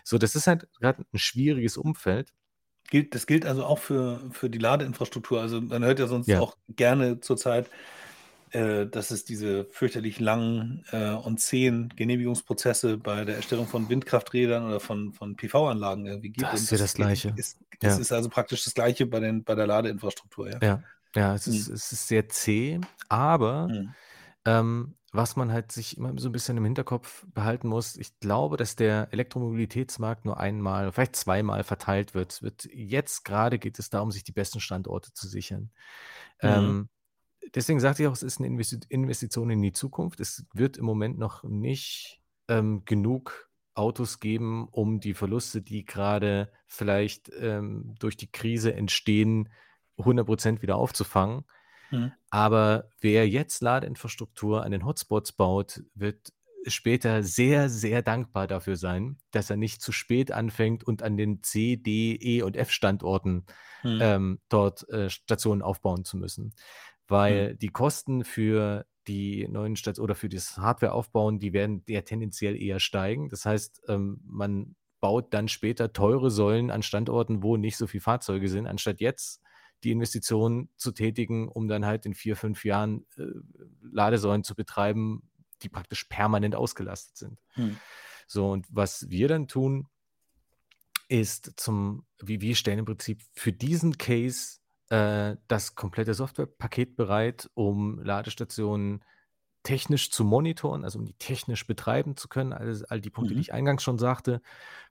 So, 0.05 0.19
das 0.19 0.35
ist 0.37 0.47
halt 0.47 0.69
grad 0.81 0.99
'n 1.01 1.19
schwieriges 1.19 1.77
Umfeld. 1.77 2.33
Gilt 2.91 3.15
das 3.15 3.27
gilt 3.27 3.47
also 3.47 3.65
auch 3.65 3.79
für 3.79 4.29
für 4.33 4.51
die 4.51 4.59
Ladeinfrastruktur? 4.59 5.41
Also, 5.41 5.61
man 5.61 5.85
hört 5.85 5.99
ja 5.99 6.07
sonst 6.09 6.35
Ja. 6.35 6.43
auch 6.43 6.57
gerne 6.69 7.21
zurzeit, 7.21 7.69
äh, 7.69 7.71
dass 8.87 9.11
es 9.11 9.25
diese 9.25 9.67
fürchterlich 9.71 10.21
langen, 10.21 10.85
äh, 10.93 11.11
und 11.13 11.41
zähen 11.41 11.91
Genehmigungsprozesse 11.97 12.99
bei 12.99 13.25
der 13.25 13.37
Erstellung 13.37 13.69
von 13.69 13.89
Windkrafträdern 13.89 14.67
oder 14.67 14.81
von 14.81 15.13
von 15.15 15.37
PV-Anlagen 15.37 16.07
irgendwie 16.07 16.31
gibt. 16.31 16.53
Das 16.53 16.63
ist 16.63 16.71
ja 16.71 16.79
das 16.79 16.95
Gleiche. 16.95 17.39
ist 17.39 17.59
es 17.83 17.99
Ja. 17.99 17.99
ist 17.99 18.13
also 18.13 18.29
praktisch 18.31 18.65
das 18.65 18.75
Gleiche 18.75 19.07
bei 19.07 19.21
den 19.21 19.45
bei 19.45 19.55
der 19.55 19.67
Ladeinfrastruktur, 19.67 20.51
ja? 20.51 20.63
Ja, 20.63 20.85
ja, 21.17 21.35
es 21.35 21.49
ist 21.49 21.67
Mhm. 21.67 21.69
es 21.69 21.93
ist 21.93 22.09
sehr 22.09 22.29
zäh, 22.29 22.81
aber, 23.09 23.75
Mhm. 23.75 23.95
ähm, 24.47 24.97
was 25.13 25.37
man 25.37 25.53
halt 25.53 25.73
sich 25.73 25.97
immer 25.99 26.15
so 26.19 26.29
'n 26.31 26.33
bisschen 26.33 26.57
im 26.59 26.65
Hinterkopf 26.65 27.27
behalten 27.35 27.69
muss, 27.69 27.97
ich 27.97 28.19
glaube, 28.21 28.57
dass 28.59 28.77
der 28.77 29.09
Elektromobilitätsmarkt 29.13 30.25
nur 30.27 30.39
einmal, 30.41 30.93
vielleicht 30.93 31.17
zweimal 31.17 31.65
verteilt 31.65 32.15
wird. 32.15 32.33
Es 32.33 32.43
wird 32.43 32.67
jetzt 32.73 33.25
grade 33.25 33.59
geht 33.59 33.79
es 33.79 33.91
darum, 33.91 34.13
sich 34.13 34.25
die 34.25 34.33
besten 34.33 34.61
Standorte 34.61 35.13
zu 35.15 35.29
sichern. 35.29 35.73
Mhm. 36.43 36.75
Ähm, 36.75 36.91
deswegen 37.55 37.81
sagte 37.81 38.03
ich 38.03 38.09
auch, 38.09 38.13
es 38.13 38.23
ist 38.23 38.41
'ne 38.41 38.47
Investi 38.47 38.79
Investition 38.89 39.51
in 39.51 39.63
die 39.63 39.73
Zukunft. 39.73 40.21
Es 40.21 40.47
wird 40.55 40.77
im 40.77 40.85
Moment 40.85 41.19
noch 41.19 41.45
nicht, 41.45 42.21
ähm, 42.49 42.85
genug 42.85 43.51
Autos 43.75 44.21
geben, 44.21 44.69
um 44.71 45.01
die 45.01 45.15
Verluste, 45.15 45.63
die 45.63 45.85
grade 45.85 46.53
vielleicht, 46.67 47.31
ähm, 47.39 47.95
durch 47.99 48.17
die 48.17 48.31
Krise 48.31 48.75
entstehen, 48.75 49.49
100% 49.99 50.63
wieder 50.63 50.77
aufzufangen. 50.77 51.45
Mhm. 51.93 52.13
Aber 52.31 52.91
wer 53.01 53.29
jetzt 53.29 53.63
Ladeinfrastruktur 53.63 54.65
an 54.65 54.73
den 54.73 54.85
Hotspots 54.87 55.33
baut, 55.33 55.83
wird 55.95 56.33
später 56.67 57.23
sehr, 57.23 57.69
sehr 57.69 58.03
dankbar 58.03 58.47
dafür 58.47 58.77
sein, 58.77 59.19
dass 59.33 59.51
er 59.51 59.57
nicht 59.57 59.83
zu 59.83 59.93
spät 59.93 60.33
anfängt 60.33 60.85
und 60.85 61.03
an 61.03 61.17
den 61.17 61.43
C, 61.43 61.77
D, 61.77 62.15
E 62.21 62.43
und 62.43 62.57
F-Standorten, 62.57 63.47
Mhm. 63.85 64.03
ähm, 64.03 64.41
dort, 64.49 64.89
äh, 64.91 65.11
Stationen 65.11 65.63
aufbauen 65.63 66.05
zu 66.05 66.17
müssen. 66.17 66.55
Mhm. 67.09 67.15
Weil 67.15 67.57
die 67.57 67.69
Kosten 67.69 68.25
für 68.25 68.87
die 69.07 69.49
neuen 69.49 69.77
Stat 69.77 69.99
oder 69.99 70.15
für 70.15 70.29
das 70.29 70.57
Hardware-Aufbauen, 70.59 71.41
die 71.41 71.53
werden 71.53 71.83
ja 71.89 72.03
tendenziell 72.03 72.61
eher 72.61 72.81
steigen. 72.81 73.29
Das 73.29 73.45
heißt, 73.45 73.83
ähm, 73.89 74.21
man 74.25 74.77
baut 75.01 75.35
dann 75.35 75.49
später 75.49 75.93
teure 75.93 76.31
Säulen 76.31 76.71
an 76.71 76.83
Standorten, 76.83 77.43
wo 77.43 77.57
nicht 77.57 77.77
so 77.77 77.87
viel 77.87 78.01
Fahrzeuge 78.01 78.49
sind, 78.49 78.67
anstatt 78.67 79.01
jetzt 79.01 79.43
die 79.83 79.91
Investitionen 79.91 80.69
zu 80.77 80.93
tätigen, 80.93 81.49
um 81.49 81.67
dann 81.67 81.85
halt 81.85 82.07
in 82.07 82.15
4, 82.15 82.37
5 82.37 82.65
Jahren, 82.65 83.05
äh, 83.17 83.25
Ladesäulen 83.83 84.45
zu 84.45 84.55
betreiben, 84.55 85.29
die 85.63 85.69
praktisch 85.69 86.05
permanent 86.05 86.55
ausgelastet 86.55 87.17
sind. 87.17 87.41
Mhm. 87.57 87.77
So, 88.29 88.51
und 88.51 88.67
was 88.71 89.11
wir 89.11 89.29
dann 89.29 89.49
tun 89.49 89.89
ist 91.09 91.53
zum 91.61 92.07
wir 92.21 92.41
wir 92.41 92.55
stellen 92.55 92.79
im 92.79 92.85
Prinzip 92.87 93.21
für 93.35 93.53
diesen 93.53 93.99
Case, 93.99 94.61
äh, 94.93 95.37
das 95.49 95.75
komplette 95.77 96.15
Softwarepaket 96.15 96.97
bereit, 96.97 97.51
um 97.55 98.01
Ladestationen 98.03 99.05
technisch 99.65 100.11
zu 100.11 100.25
monitoren, 100.25 100.85
also 100.85 100.99
um 100.99 101.07
die 101.07 101.15
technisch 101.15 101.67
betreiben 101.69 102.17
zu 102.17 102.29
können, 102.29 102.53
alles 102.53 102.85
all 102.85 103.01
die 103.01 103.11
Punkte, 103.11 103.35
die 103.37 103.41
Mhm. 103.41 103.43
ich 103.43 103.53
eingangs 103.53 103.83
schon 103.85 103.99
sagte, 103.99 104.43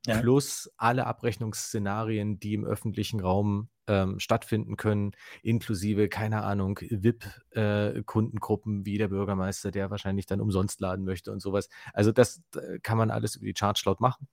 Ja. 0.06 0.22
plus 0.22 0.72
alle 0.78 1.08
Abrechnungsszenarien, 1.08 2.40
die 2.40 2.54
im 2.56 2.66
öffentlichen 2.66 3.22
Raum, 3.22 3.70
ähm, 3.88 4.20
stattfinden 4.20 4.78
können, 4.78 5.12
inklusive, 5.44 6.10
keine 6.10 6.44
Ahnung, 6.44 6.80
VIP 6.82 7.26
äh, 7.52 8.04
Kundengruppen 8.04 8.86
wie 8.86 8.98
der 8.98 9.10
Bürgermeister, 9.10 9.72
der 9.72 9.92
wahrscheinlich 9.92 10.26
dann 10.28 10.42
umsonst 10.42 10.82
laden 10.82 11.06
möchte 11.06 11.32
und 11.32 11.42
so 11.42 11.54
was. 11.54 11.70
Also, 11.94 12.12
das 12.12 12.42
d 12.56 12.80
kann 12.84 12.98
man 12.98 13.12
alles 13.12 13.36
über 13.38 13.46
die 13.48 13.54
ChargeCloud 13.54 14.00
machen. 14.02 14.28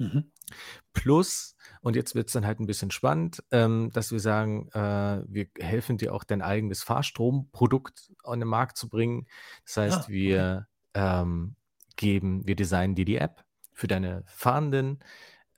Mhm. 0.00 0.30
Plus, 0.94 1.56
und 1.82 1.96
jetzt 1.96 2.14
wird's 2.14 2.32
dann 2.32 2.46
halt 2.46 2.58
'n 2.60 2.66
bisschen 2.66 2.90
spannend, 2.90 3.42
ähm, 3.50 3.90
dass 3.92 4.12
wir 4.12 4.20
sagen, 4.20 4.68
äh, 4.72 5.22
wir 5.28 5.48
helfen 5.60 5.98
dir 5.98 6.14
auch 6.14 6.24
dein 6.24 6.42
eigenes 6.42 6.82
Fahrstromprodukt 6.82 8.12
an 8.24 8.40
den 8.40 8.48
Markt 8.48 8.76
zu 8.78 8.88
bringen. 8.88 9.26
Das 9.66 9.76
heißt, 9.76 10.08
Ah, 10.08 10.10
okay. 10.24 10.46
wir, 10.48 10.68
ähm, 10.94 11.56
geben 11.96 12.46
wir 12.46 12.56
designen 12.56 12.94
dir 12.94 13.04
die 13.04 13.16
App 13.18 13.44
für 13.74 13.88
deine 13.88 14.24
Fahrenden. 14.26 15.00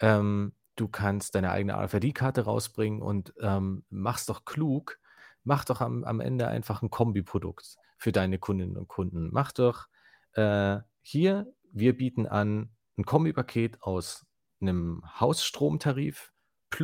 Ähm, 0.01 0.55
du 0.77 0.89
kannst 0.89 1.35
deine 1.37 1.53
eigene 1.53 1.75
RFID-Karte 1.77 2.43
rausbringen 2.43 3.03
und, 3.03 3.35
ähm, 3.41 3.85
mach's 3.91 4.27
doch 4.27 4.45
klug. 4.47 5.01
Mach 5.45 5.65
doch 5.67 5.81
am 5.83 6.05
am 6.05 6.21
Ende 6.21 6.49
einfach 6.49 6.83
'n 6.83 6.91
Kombiprodukt 6.91 7.79
für 7.99 8.13
deine 8.13 8.39
Kundinnen 8.41 8.77
und 8.79 8.89
Kunden. 8.89 9.31
Mach 9.33 9.53
doch, 9.53 9.89
äh, 10.35 10.81
hier, 11.03 11.53
wir 11.73 11.97
bieten 11.99 12.27
an 12.29 12.71
'n 12.99 13.05
Kombipaket 13.07 13.83
aus 13.83 14.27
'nem 14.61 15.03
Hausstromtarif 15.21 16.33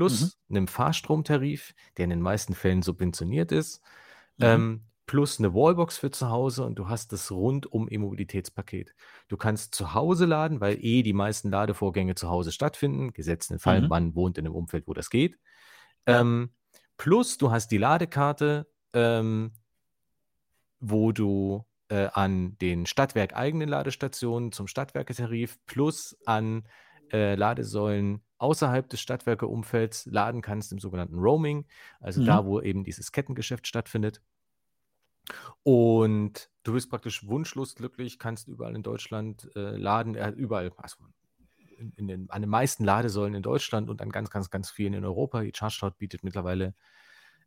Mhm. 0.08 0.28
plus 0.28 0.38
'nem 0.48 0.68
Fahrstromtarif, 0.68 1.74
der 1.96 2.04
in 2.04 2.10
den 2.10 2.22
meisten 2.22 2.54
Fällen 2.54 2.82
subventioniert 2.82 3.52
ist, 3.52 3.82
Mhm. 4.38 4.64
ähm, 4.64 4.86
plus 5.06 5.38
'ne 5.40 5.54
Wallbox 5.54 5.98
für 5.98 6.10
zu 6.10 6.30
Hause 6.30 6.64
und 6.64 6.76
du 6.78 6.88
hast 6.88 7.12
das 7.12 7.30
rundum 7.32 7.88
E-Mobilitätspaket. 7.90 8.94
Du 9.28 9.36
kannst 9.36 9.74
zu 9.74 9.94
Hause 9.94 10.26
laden, 10.26 10.60
weil 10.60 10.78
eh 10.84 11.02
die 11.02 11.12
meisten 11.14 11.50
Ladevorgänge 11.50 12.14
zu 12.16 12.30
Hause 12.30 12.52
stattfinden, 12.52 13.12
gesetzt 13.12 13.50
den 13.50 13.58
Fall, 13.60 13.82
Mhm. 13.82 13.88
man 13.88 14.14
wohnt 14.16 14.38
in 14.38 14.44
'nem 14.44 14.54
Umfeld, 14.54 14.86
wo 14.88 14.94
das 14.94 15.10
geht. 15.10 15.38
Ähm, 16.06 16.54
plus 16.98 17.38
du 17.38 17.50
hast 17.52 17.70
die 17.70 17.78
Ladekarte, 17.78 18.68
ähm 18.94 19.52
wo 20.82 21.12
du, 21.12 21.64
äh, 21.88 22.08
an 22.12 22.56
den 22.58 22.86
stadtwerkeigenen 22.86 23.68
Ladestationen 23.68 24.52
zum 24.52 24.66
Stadtwerketarif 24.66 25.58
plus 25.66 26.16
an, 26.24 26.64
äh, 27.12 27.34
Ladesäulen 27.34 28.24
außerhalb 28.38 28.88
des 28.88 29.00
Stadtwerkeumfelds 29.00 30.06
laden 30.06 30.42
kannst 30.42 30.72
im 30.72 30.78
sogenannten 30.78 31.18
Roaming, 31.18 31.66
also 32.00 32.20
da, 32.22 32.44
Mhm. 32.44 32.46
wo 32.46 32.60
eben 32.60 32.84
dieses 32.84 33.12
Kettengeschäft 33.12 33.66
stattfindet. 33.66 34.22
Und 35.62 36.50
du 36.62 36.72
bist 36.74 36.90
praktisch 36.90 37.26
wunschlos 37.26 37.74
glücklich, 37.74 38.18
kannst 38.18 38.48
überall 38.48 38.74
in 38.76 38.82
Deutschland, 38.82 39.50
äh, 39.56 39.76
laden, 39.76 40.14
äh, 40.14 40.30
überall, 40.30 40.72
also 40.76 40.96
in 41.78 41.92
in 41.96 42.08
den 42.08 42.30
an 42.30 42.42
den 42.42 42.50
meisten 42.50 42.84
Ladesäulen 42.84 43.34
in 43.34 43.42
Deutschland 43.42 43.90
und 43.90 44.00
an 44.02 44.10
ganz, 44.10 44.30
ganz, 44.30 44.50
ganz 44.50 44.70
vielen 44.70 44.94
in 44.94 45.04
Europa. 45.04 45.42
Die 45.42 45.52
ChargeCloud 45.52 45.98
bietet 45.98 46.22
mittlerweile, 46.24 46.74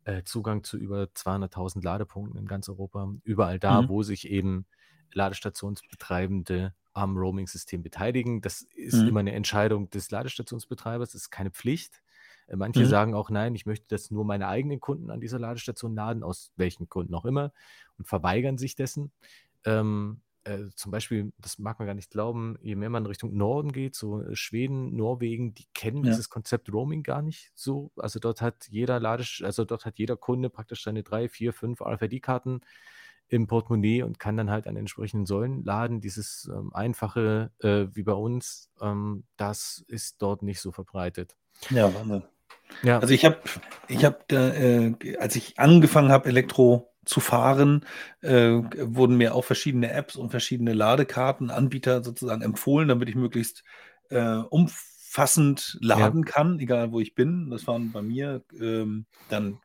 äh, 0.04 0.24
Zugang 0.24 0.64
zu 0.64 0.78
über 0.78 1.14
200.000 1.14 1.84
Ladepunkten 1.84 2.38
in 2.40 2.46
ganz 2.46 2.68
Europa. 2.68 3.12
Überall 3.24 3.58
da, 3.60 3.86
Mhm. 3.86 3.88
wo 3.88 4.02
sich 4.02 4.28
eben 4.30 4.66
Ladestationsbetreibende 5.14 6.74
am 6.98 7.16
Roaming-System 7.16 7.82
beteiligen. 7.82 8.40
Das 8.42 8.62
ist 8.62 9.02
Mhm. 9.02 9.08
immer 9.08 9.22
'ne 9.22 9.32
Entscheidung 9.34 9.90
des 9.90 10.10
Ladestationsbetreibers, 10.10 11.12
das 11.12 11.22
ist 11.22 11.30
keine 11.30 11.50
Pflicht. 11.52 12.02
Äh, 12.48 12.56
manche 12.56 12.84
Mhm. 12.84 12.98
sagen 12.98 13.14
auch: 13.14 13.30
„Nein, 13.30 13.54
ich 13.54 13.66
möchte, 13.66 13.86
dass 13.88 14.10
nur 14.10 14.24
meine 14.24 14.48
eigenen 14.48 14.80
Kunden 14.80 15.10
an 15.10 15.20
dieser 15.20 15.38
Ladestation 15.38 15.94
laden“, 15.94 16.22
aus 16.24 16.52
welchen 16.56 16.88
Gründen 16.88 17.14
auch 17.14 17.24
immer 17.26 17.52
und 17.98 18.06
verweigern 18.08 18.58
sich 18.58 18.74
dessen. 18.76 19.12
Ähm, 19.64 20.22
äh, 20.44 20.68
zum 20.76 20.92
Beispiel, 20.92 21.32
das 21.38 21.58
mag 21.58 21.78
man 21.80 21.86
gar 21.86 21.94
nicht 21.94 22.10
glauben, 22.10 22.56
je 22.62 22.76
mehr 22.76 22.90
man 22.90 23.06
Richtung 23.06 23.36
Norden 23.36 23.72
geht, 23.72 23.94
so, 23.96 24.22
äh, 24.22 24.36
Schweden, 24.36 24.96
Norwegen, 24.96 25.54
die 25.54 25.66
kennen 25.74 26.02
Ja. 26.02 26.04
dieses 26.04 26.30
Konzept 26.30 26.72
Roaming 26.72 27.02
gar 27.02 27.22
nicht 27.22 27.52
so. 27.54 27.92
Also, 27.96 28.20
dort 28.20 28.40
hat 28.42 28.68
jeder 28.70 29.00
Ladesch 29.00 29.42
also, 29.42 29.64
dort 29.66 29.84
hat 29.86 29.98
jeder 29.98 30.16
Kunde 30.16 30.50
praktisch 30.50 30.84
seine 30.84 31.02
3, 31.04 31.28
4, 31.28 31.52
5 31.52 31.80
RFID-Karten 31.82 32.60
im 33.28 33.46
Portemonnaie 33.46 34.02
und 34.02 34.18
kann 34.18 34.36
dann 34.36 34.50
halt 34.50 34.66
an 34.66 34.76
entsprechenden 34.76 35.26
Säulen 35.26 35.64
laden. 35.64 36.00
Dieses, 36.00 36.50
ähm, 36.52 36.72
Einfache, 36.72 37.50
äh, 37.60 37.86
wie 37.92 38.02
bei 38.02 38.12
uns, 38.12 38.70
ähm, 38.80 39.24
das 39.36 39.84
ist 39.88 40.22
dort 40.22 40.42
nicht 40.42 40.60
so 40.60 40.72
verbreitet. 40.72 41.36
Ja, 41.70 41.92
Wahnsinn. 41.94 42.22
Ja. 42.82 42.98
Also, 42.98 43.14
ich 43.14 43.24
habe 43.24 43.38
ich 43.88 44.04
habe 44.04 44.18
da, 44.28 44.52
äh, 44.54 45.16
als 45.18 45.36
ich 45.36 45.58
angefangen 45.58 46.10
habe, 46.10 46.28
Elektro 46.28 46.92
zu 47.04 47.20
fahren, 47.20 47.86
äh, 48.20 48.50
wurden 48.50 49.16
mir 49.16 49.34
auch 49.34 49.44
verschiedene 49.44 49.90
Apps 49.90 50.16
und 50.16 50.30
verschiedene 50.30 50.74
Ladekartenanbieter 50.74 52.04
sozusagen 52.04 52.42
empfohlen, 52.42 52.88
damit 52.88 53.08
ich 53.08 53.14
möglichst, 53.14 53.64
äh, 54.10 54.36
umfassend 54.50 55.78
Ja. 55.80 55.96
laden 55.96 56.24
kann, 56.26 56.58
egal 56.60 56.92
wo 56.92 57.00
ich 57.00 57.14
bin. 57.14 57.48
Das 57.50 57.66
waren 57.66 57.92
bei 57.92 58.02
mir, 58.02 58.42
ähm, 58.60 59.06
dann 59.30 59.58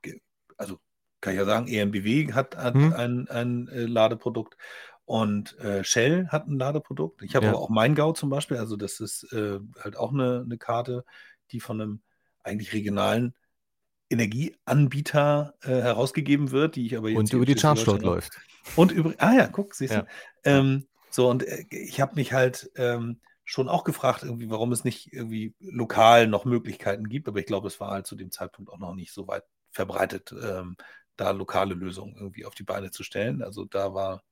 also, 0.58 0.80
kann 1.24 1.34
ich 1.34 1.40
ja 1.40 1.46
sagen, 1.46 1.68
EnBW 1.70 2.34
hat 2.34 2.58
hat 2.58 2.76
Mhm. 2.76 2.94
ein 2.94 3.30
ein, 3.30 3.70
äh, 3.70 3.86
Ladeprodukt 3.88 4.58
und, 5.06 5.58
äh, 5.60 5.84
Shell 5.86 6.28
hat 6.30 6.48
'n 6.48 6.60
Ladeprodukt. 6.60 7.24
Ich 7.24 7.36
habe 7.38 7.48
Ja. 7.48 7.54
aber 7.54 7.60
auch 7.62 7.70
Maingau 7.72 8.14
zum 8.14 8.30
Beispiel, 8.32 8.58
also, 8.58 8.78
das 8.78 9.00
ist, 9.02 9.26
äh, 9.34 9.60
halt 9.82 9.98
auch 9.98 10.14
'ne 10.14 10.46
'ne 10.48 10.58
Karte, 10.60 11.06
die 11.52 11.62
von 11.62 11.78
'nem 11.78 12.04
eigentlich 12.44 12.74
regionalen 12.74 13.36
Energieanbieter 14.10 15.56
äh, 15.64 15.70
herausgegeben 15.70 16.52
wird, 16.52 16.76
die 16.76 16.86
ich 16.88 16.98
aber 16.98 17.10
jetzt 17.10 17.32
Und 17.32 17.34
über 17.34 17.46
die 17.46 17.56
Charge-Load 17.58 18.04
Schleswig-Holstein 18.04 18.04
läuft. 18.06 18.42
Und 18.76 18.92
über, 18.94 19.14
ah 19.20 19.34
ja, 19.36 19.48
guck, 19.48 19.76
siehst 19.76 19.98
du. 19.98 20.02
Ja. 20.02 20.08
Ähm, 20.46 20.88
so, 21.10 21.30
und 21.30 21.44
äh, 21.44 21.66
ich 21.72 22.02
habe 22.02 22.16
mich 22.16 22.34
halt 22.34 22.72
ähm, 22.78 23.22
schon 23.46 23.70
auch 23.70 23.84
gefragt, 23.86 24.24
irgendwie, 24.24 24.50
warum 24.52 24.72
es 24.74 24.84
nicht 24.86 25.14
irgendwie 25.14 25.56
lokal 25.60 26.28
noch 26.28 26.46
Möglichkeiten 26.46 27.10
gibt, 27.10 27.28
aber 27.30 27.40
ich 27.40 27.46
glaube, 27.48 27.68
es 27.68 27.80
war 27.82 27.92
halt 27.92 28.08
zu 28.08 28.16
dem 28.16 28.32
Zeitpunkt 28.32 28.72
auch 28.72 28.80
noch 28.80 28.96
nicht 28.96 29.14
so 29.14 29.28
weit 29.28 29.44
verbreitet, 29.72 30.34
ähm, 30.34 30.78
da 31.18 31.32
lokale 31.32 31.76
Lösungen 31.76 32.16
irgendwie 32.16 32.46
auf 32.46 32.56
die 32.56 32.64
Beine 32.64 32.92
zu 32.92 33.04
stellen. 33.04 33.44
Also 33.44 33.66
da 33.66 33.94
war, 33.94 34.24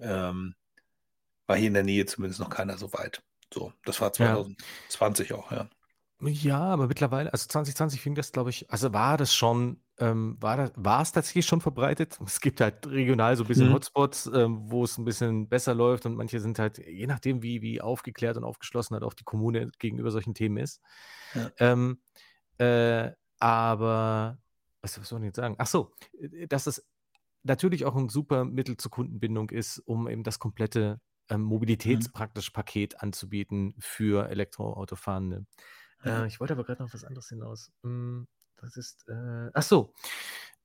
ähm, 0.00 0.54
war 1.46 1.56
hier 1.56 1.68
in 1.68 1.74
der 1.74 1.84
Nähe 1.84 2.06
zumindest 2.06 2.40
noch 2.40 2.50
keiner 2.50 2.78
so 2.78 2.92
weit. 2.94 3.22
So, 3.54 3.72
das 3.84 4.00
war 4.00 4.12
Ja. 4.18 4.42
2020 4.92 5.34
auch, 5.34 5.52
ja. 5.52 5.68
Ja, 6.24 6.60
aber 6.60 6.86
mittlerweile, 6.86 7.32
also 7.32 7.48
2020 7.48 8.00
fing 8.00 8.14
das, 8.14 8.30
glaube 8.30 8.50
ich, 8.50 8.70
also 8.70 8.92
war 8.92 9.16
das 9.16 9.34
schon, 9.34 9.82
ähm, 9.98 10.36
war 10.40 10.56
das, 10.56 10.70
war 10.76 11.02
es 11.02 11.10
tatsächlich 11.10 11.46
schon 11.46 11.60
verbreitet? 11.60 12.16
Es 12.24 12.40
gibt 12.40 12.60
halt 12.60 12.86
regional 12.86 13.36
so 13.36 13.42
ein 13.42 13.48
bisschen 13.48 13.68
Mhm. 13.68 13.72
Hotspots, 13.72 14.30
ähm, 14.32 14.60
wo 14.70 14.84
es 14.84 14.98
ein 14.98 15.04
bisschen 15.04 15.48
besser 15.48 15.74
läuft 15.74 16.06
und 16.06 16.14
manche 16.14 16.38
sind 16.38 16.60
halt, 16.60 16.78
je 16.78 17.08
nachdem, 17.08 17.42
wie, 17.42 17.60
wie 17.60 17.80
aufgeklärt 17.80 18.36
und 18.36 18.44
aufgeschlossen 18.44 18.94
halt 18.94 19.02
auch 19.02 19.14
die 19.14 19.24
Kommune 19.24 19.68
gegenüber 19.80 20.12
solchen 20.12 20.32
Themen 20.34 20.58
ist. 20.58 20.80
Ja. 21.34 21.52
Ähm, 21.58 22.00
äh, 22.58 23.10
aber, 23.40 24.38
was, 24.82 24.94
soll 24.94 25.20
ich 25.20 25.26
jetzt 25.26 25.36
sagen? 25.36 25.54
Ach 25.58 25.66
so, 25.66 25.92
äh, 26.20 26.46
dass 26.46 26.66
es 26.66 26.86
natürlich 27.44 27.84
auch 27.84 27.96
ein 27.96 28.08
super 28.08 28.44
Mittel 28.44 28.76
zur 28.76 28.90
Kundenbindung 28.90 29.50
ist, 29.50 29.78
um 29.78 30.08
eben 30.08 30.22
das 30.22 30.38
komplette 30.38 31.00
ähm, 31.28 31.42
Mhm. 31.42 31.46
Mobilitätspraktisch 31.46 32.50
Paket 32.50 33.00
anzubieten 33.02 33.74
für 33.78 34.28
Elektroautofahrende. 34.28 35.46
Äh, 36.04 36.26
ich 36.26 36.40
wollte 36.40 36.54
aber 36.54 36.64
gerade 36.64 36.82
noch 36.82 36.92
was 36.92 37.04
anderes 37.04 37.28
hinaus. 37.28 37.72
Hm, 37.82 38.26
das 38.56 38.76
ist, 38.76 39.08
äh, 39.08 39.50
ach 39.54 39.62
so, 39.62 39.94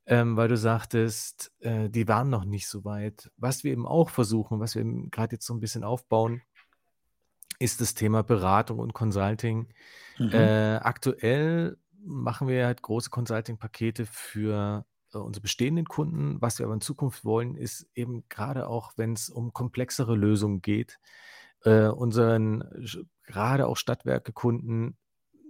ähm, 0.06 0.38
weil 0.38 0.48
du 0.48 0.58
sagtest, 0.58 1.52
äh, 1.60 1.90
die 1.90 2.08
waren 2.08 2.30
noch 2.30 2.46
nicht 2.46 2.68
so 2.68 2.86
weit. 2.86 3.32
Was 3.38 3.64
wir 3.64 3.72
eben 3.72 3.88
auch 3.88 4.10
versuchen, 4.10 4.60
was 4.60 4.76
wir 4.76 4.82
eben 4.82 5.12
gerade 5.12 5.36
jetzt 5.36 5.46
so 5.46 5.54
ein 5.54 5.60
bisschen 5.60 5.84
aufbauen, 5.84 6.42
ist 7.60 7.82
das 7.82 7.94
Thema 7.94 8.24
Beratung 8.24 8.80
und 8.80 8.94
Consulting. 8.94 9.68
Mhm. 10.20 10.34
Äh, 10.34 10.76
aktuell 10.78 11.78
machen 12.08 12.48
wir 12.48 12.66
halt 12.66 12.82
große 12.82 13.10
Consulting-Pakete 13.10 14.06
für 14.06 14.86
äh, 15.14 15.18
unsere 15.18 15.42
bestehenden 15.42 15.86
Kunden. 15.86 16.42
Was 16.42 16.60
wir 16.60 16.66
aber 16.66 16.76
in 16.76 16.82
Zukunft 16.82 17.26
wollen, 17.26 17.56
ist 17.56 17.88
eben 17.94 18.24
gerade 18.30 18.68
auch, 18.68 18.94
wenn 18.98 19.14
es 19.14 19.30
um 19.30 19.54
komplexere 19.54 20.16
Lösungen 20.16 20.62
geht, 20.62 21.00
äh, 21.64 21.88
unseren 21.88 22.64
sch- 22.80 23.06
gerade 23.24 23.68
auch 23.68 23.78
Stadtwerke-Kunden 23.78 24.98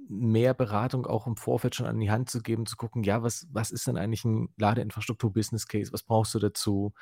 mehr 0.09 0.53
Beratung 0.53 1.05
auch 1.05 1.27
im 1.27 1.35
Vorfeld 1.37 1.75
schon 1.75 1.85
an 1.85 1.99
die 1.99 2.11
Hand 2.11 2.29
zu 2.29 2.41
geben, 2.41 2.65
zu 2.65 2.77
gucken, 2.77 3.03
ja, 3.03 3.23
was, 3.23 3.47
was 3.51 3.71
ist 3.71 3.87
denn 3.87 3.97
eigentlich 3.97 4.25
ein 4.25 4.49
Ladeinfrastruktur-Business-Case? 4.57 5.93
Was 5.93 6.03
brauchst 6.03 6.33
du 6.35 6.39
dazu? 6.39 6.93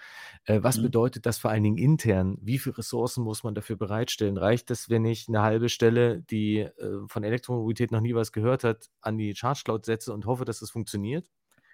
Äh, 0.45 0.63
was 0.63 0.77
Mhm. 0.77 0.81
bedeutet 0.81 1.25
das 1.25 1.37
vor 1.37 1.51
allen 1.51 1.63
Dingen 1.63 1.77
intern? 1.77 2.37
Wie 2.41 2.59
viele 2.59 2.77
Ressourcen 2.79 3.23
muss 3.23 3.43
man 3.43 3.55
dafür 3.55 3.77
bereitstellen? 3.77 4.37
Reicht 4.37 4.71
es, 4.71 4.89
wenn 4.89 5.05
ich 5.05 5.27
eine 5.27 5.41
halbe 5.41 5.69
Stelle, 5.69 6.21
die 6.23 6.59
äh, 6.59 6.99
von 7.07 7.23
Elektromobilität 7.23 7.91
noch 7.91 8.01
nie 8.01 8.15
was 8.15 8.31
gehört 8.31 8.63
hat, 8.63 8.89
an 9.01 9.17
die 9.17 9.35
Charge 9.35 9.61
Cloud 9.65 9.85
setze 9.85 10.13
und 10.13 10.25
hoffe, 10.25 10.45
dass 10.45 10.61
es 10.61 10.71
funktioniert? 10.71 11.29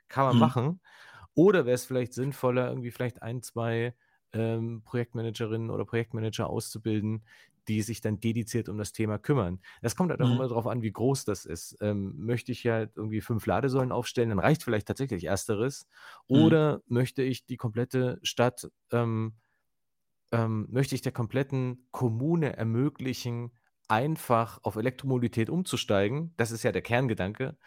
Kann 0.07 0.25
man 0.25 0.37
Mhm. 0.37 0.51
machen. 0.51 0.81
Oder 1.33 1.65
wäre 1.65 1.75
es 1.75 1.85
vielleicht 1.85 2.13
sinnvoller, 2.13 2.69
irgendwie 2.69 2.91
vielleicht 2.91 3.21
ein, 3.21 3.41
zwei 3.41 3.95
ähm, 4.33 4.81
Projektmanagerinnen 4.85 5.69
oder 5.69 5.85
Projektmanager 5.85 6.49
auszubilden, 6.49 7.25
die 7.67 7.81
sich 7.81 8.01
dann 8.01 8.19
dediziert 8.19 8.69
um 8.69 8.77
das 8.77 8.91
Thema 8.93 9.17
kümmern. 9.19 9.61
Das 9.81 9.95
kommt 9.95 10.11
halt 10.11 10.21
auch 10.21 10.29
Mhm. 10.29 10.39
immer 10.39 10.47
darauf 10.47 10.67
an, 10.67 10.81
wie 10.81 10.91
groß 10.91 11.25
das 11.25 11.45
ist. 11.45 11.77
Ähm, 11.81 12.13
möchte 12.17 12.51
ich 12.51 12.63
ja 12.63 12.81
irgendwie 12.81 13.21
fünf 13.21 13.45
Ladesäulen 13.45 13.91
aufstellen, 13.91 14.29
dann 14.29 14.39
reicht 14.39 14.63
vielleicht 14.63 14.87
tatsächlich 14.87 15.25
ersteres. 15.25 15.87
Mhm. 16.33 16.51
Oder 16.51 16.81
möchte 16.87 17.23
ich 17.23 17.45
die 17.45 17.57
komplette 17.57 18.19
Stadt, 18.23 18.69
ähm, 18.91 19.35
ähm, 20.31 20.67
möchte 20.69 20.95
ich 20.95 21.01
der 21.01 21.11
kompletten 21.11 21.87
Kommune 21.91 22.55
ermöglichen, 22.57 23.51
einfach 23.87 24.59
auf 24.63 24.75
Elektromobilität 24.75 25.49
umzusteigen? 25.49 26.33
Das 26.37 26.51
ist 26.51 26.63
ja 26.63 26.71
der 26.71 26.81
Kerngedanke. 26.81 27.57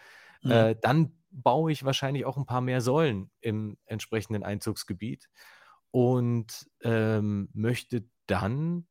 Mhm. 0.43 0.65
Äh, 0.65 0.77
dann 0.81 1.19
baue 1.31 1.73
ich 1.73 1.85
wahrscheinlich 1.85 2.25
auch 2.27 2.37
ein 2.37 2.47
paar 2.47 2.61
mehr 2.61 2.81
Säulen 2.81 3.31
im 3.41 3.79
entsprechenden 3.87 4.43
Einzugsgebiet 4.45 5.31
und 5.91 6.69
ähm, 6.83 7.51
möchte 7.55 8.09
dann 8.27 8.87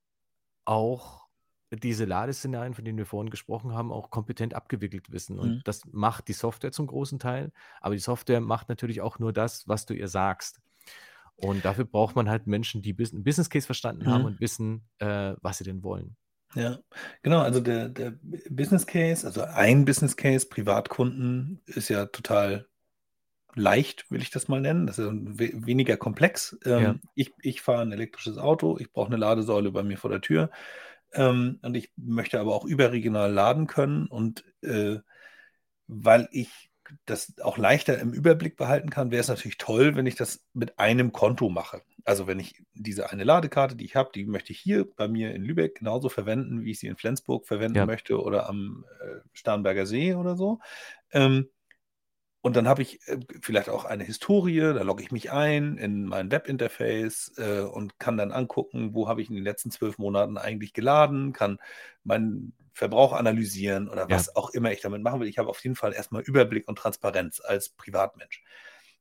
auch 0.66 1.24
diese 1.72 2.06
Ladeszenarien, 2.06 2.76
von 2.76 2.86
denen 2.86 2.98
wir 3.00 3.06
vorhin 3.08 3.32
gesprochen 3.32 3.74
haben, 3.74 3.92
auch 3.92 4.12
kompetent 4.12 4.54
abgewickelt 4.54 5.12
wissen. 5.12 5.40
Und 5.40 5.56
Mhm. 5.58 5.62
das 5.64 5.82
macht 5.92 6.28
die 6.28 6.34
Software 6.34 6.72
zum 6.72 6.86
großen 6.88 7.18
Teil. 7.20 7.52
Aber 7.82 7.96
die 7.96 8.00
Software 8.02 8.42
macht 8.42 8.70
natürlich 8.70 9.02
auch 9.02 9.18
nur 9.20 9.34
das, 9.34 9.68
was 9.68 9.86
du 9.86 9.94
ihr 9.96 10.08
sagst. 10.08 10.60
Und 11.36 11.66
dafür 11.66 11.86
braucht 11.86 12.16
man 12.16 12.30
halt 12.30 12.46
Menschen, 12.46 12.82
die 12.84 12.96
einen 12.98 13.24
Business 13.24 13.50
Case 13.50 13.66
verstanden 13.66 14.08
haben 14.08 14.22
Mhm. 14.22 14.26
und 14.28 14.40
wissen, 14.40 14.88
äh, 15.00 15.34
was 15.42 15.58
sie 15.58 15.64
denn 15.64 15.84
wollen. 15.84 16.16
Ja, 16.56 16.78
genau. 17.24 17.40
Also 17.40 17.60
der, 17.60 17.90
der 17.90 18.14
Business 18.52 18.86
Case, 18.86 19.26
also 19.26 19.42
ein 19.42 19.86
Business 19.86 20.16
Case, 20.16 20.48
Privatkunden, 20.48 21.62
ist 21.66 21.90
ja 21.90 22.06
total 22.06 22.68
leicht, 23.56 24.10
will 24.10 24.22
ich 24.22 24.32
das 24.32 24.48
mal 24.48 24.62
nennen. 24.62 24.88
Das 24.88 25.00
ist 25.00 25.10
we 25.12 25.52
weniger 25.54 25.98
komplex. 25.98 26.58
Ja. 26.66 26.80
Ähm, 26.80 27.02
ich 27.16 27.34
ich 27.42 27.62
fahre 27.62 27.82
ein 27.82 27.92
elektrisches 27.92 28.38
Auto, 28.38 28.78
ich 28.80 28.92
brauche 28.92 29.08
eine 29.08 29.18
Ladesäule 29.18 29.72
bei 29.72 29.84
mir 29.84 29.98
vor 29.98 30.10
der 30.10 30.22
Tür 30.22 30.50
ähm, 31.14 31.60
und 31.62 31.76
ich 31.76 31.92
möchte 31.96 32.40
aber 32.40 32.56
auch 32.56 32.66
überregional 32.66 33.32
laden 33.32 33.68
können 33.68 34.08
und 34.08 34.44
äh, 34.62 34.98
weil 35.88 36.28
ich 36.32 36.72
das 37.06 37.34
auch 37.42 37.58
leichter 37.58 37.98
im 38.00 38.14
Überblick 38.14 38.58
behalten 38.58 38.90
kann, 38.90 39.12
wäre 39.12 39.22
es 39.22 39.28
natürlich 39.28 39.58
toll, 39.58 39.96
wenn 39.96 40.06
ich 40.06 40.16
das 40.16 40.46
mit 40.54 40.80
einem 40.80 41.12
Konto 41.12 41.50
mache. 41.50 41.82
Also 42.04 42.28
wenn 42.28 42.40
ich 42.40 42.62
diese 42.74 43.10
eine 43.10 43.24
Ladekarte, 43.24 43.76
die 43.76 43.86
ich 43.86 43.96
habe, 43.96 44.12
die 44.14 44.26
möchte 44.26 44.52
ich 44.52 44.60
hier 44.60 44.86
bei 44.96 45.08
mir 45.08 45.34
in 45.34 45.44
Lübeck 45.44 45.76
genauso 45.76 46.10
verwenden, 46.10 46.64
wie 46.64 46.72
ich 46.72 46.80
sie 46.80 46.88
in 46.88 46.98
Flensburg 46.98 47.48
verwenden 47.48 47.78
Ja. 47.78 47.86
möchte 47.86 48.22
oder 48.22 48.50
am 48.50 48.86
äh, 49.02 49.22
Starnberger 49.32 49.86
See 49.86 50.14
oder 50.14 50.36
so. 50.36 50.60
Ähm, 51.12 51.50
und 52.44 52.56
dann 52.58 52.68
habe 52.68 52.84
ich 52.84 53.08
äh, 53.08 53.20
vielleicht 53.42 53.70
auch 53.70 53.86
eine 53.86 54.06
Historie, 54.06 54.60
da 54.62 54.84
logge 54.84 55.04
ich 55.04 55.12
mich 55.12 55.32
ein 55.32 55.78
in 55.78 56.06
mein 56.06 56.32
Webinterface 56.32 57.34
äh, 57.38 57.62
und 57.62 58.00
kann 58.00 58.18
dann 58.18 58.34
angucken, 58.34 58.94
wo 58.96 59.08
habe 59.10 59.22
ich 59.24 59.30
in 59.30 59.36
den 59.36 59.46
letzten 59.46 59.72
zwölf 59.72 59.98
Monaten 59.98 60.38
eigentlich 60.38 60.74
geladen, 60.74 61.34
kann 61.34 61.60
meinen 62.04 62.54
Verbrauch 62.74 63.14
analysieren 63.14 63.90
oder 63.90 64.10
Ja. 64.10 64.10
was 64.12 64.36
auch 64.36 64.52
immer 64.52 64.72
ich 64.74 64.82
damit 64.82 65.04
machen 65.04 65.22
will. 65.22 65.30
Ich 65.30 65.40
habe 65.40 65.50
auf 65.50 65.64
jeden 65.64 65.78
Fall 65.78 65.94
erstmal 65.94 66.24
Überblick 66.24 66.68
und 66.68 66.78
Transparenz 66.78 67.42
als 67.42 67.70
Privatmensch. 67.70 68.44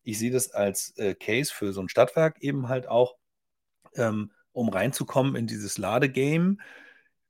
Ich 0.04 0.18
sehe 0.18 0.30
das 0.32 0.52
als 0.52 0.96
äh, 0.98 1.14
Case 1.14 1.52
für 1.54 1.72
so 1.72 1.82
ein 1.82 1.88
Stadtwerk 1.90 2.40
eben 2.42 2.68
halt 2.68 2.88
auch, 2.88 3.16
ähm, 3.96 4.32
um 4.52 4.68
reinzukommen 4.68 5.36
in 5.36 5.46
dieses 5.46 5.78
Ladegame, 5.78 6.58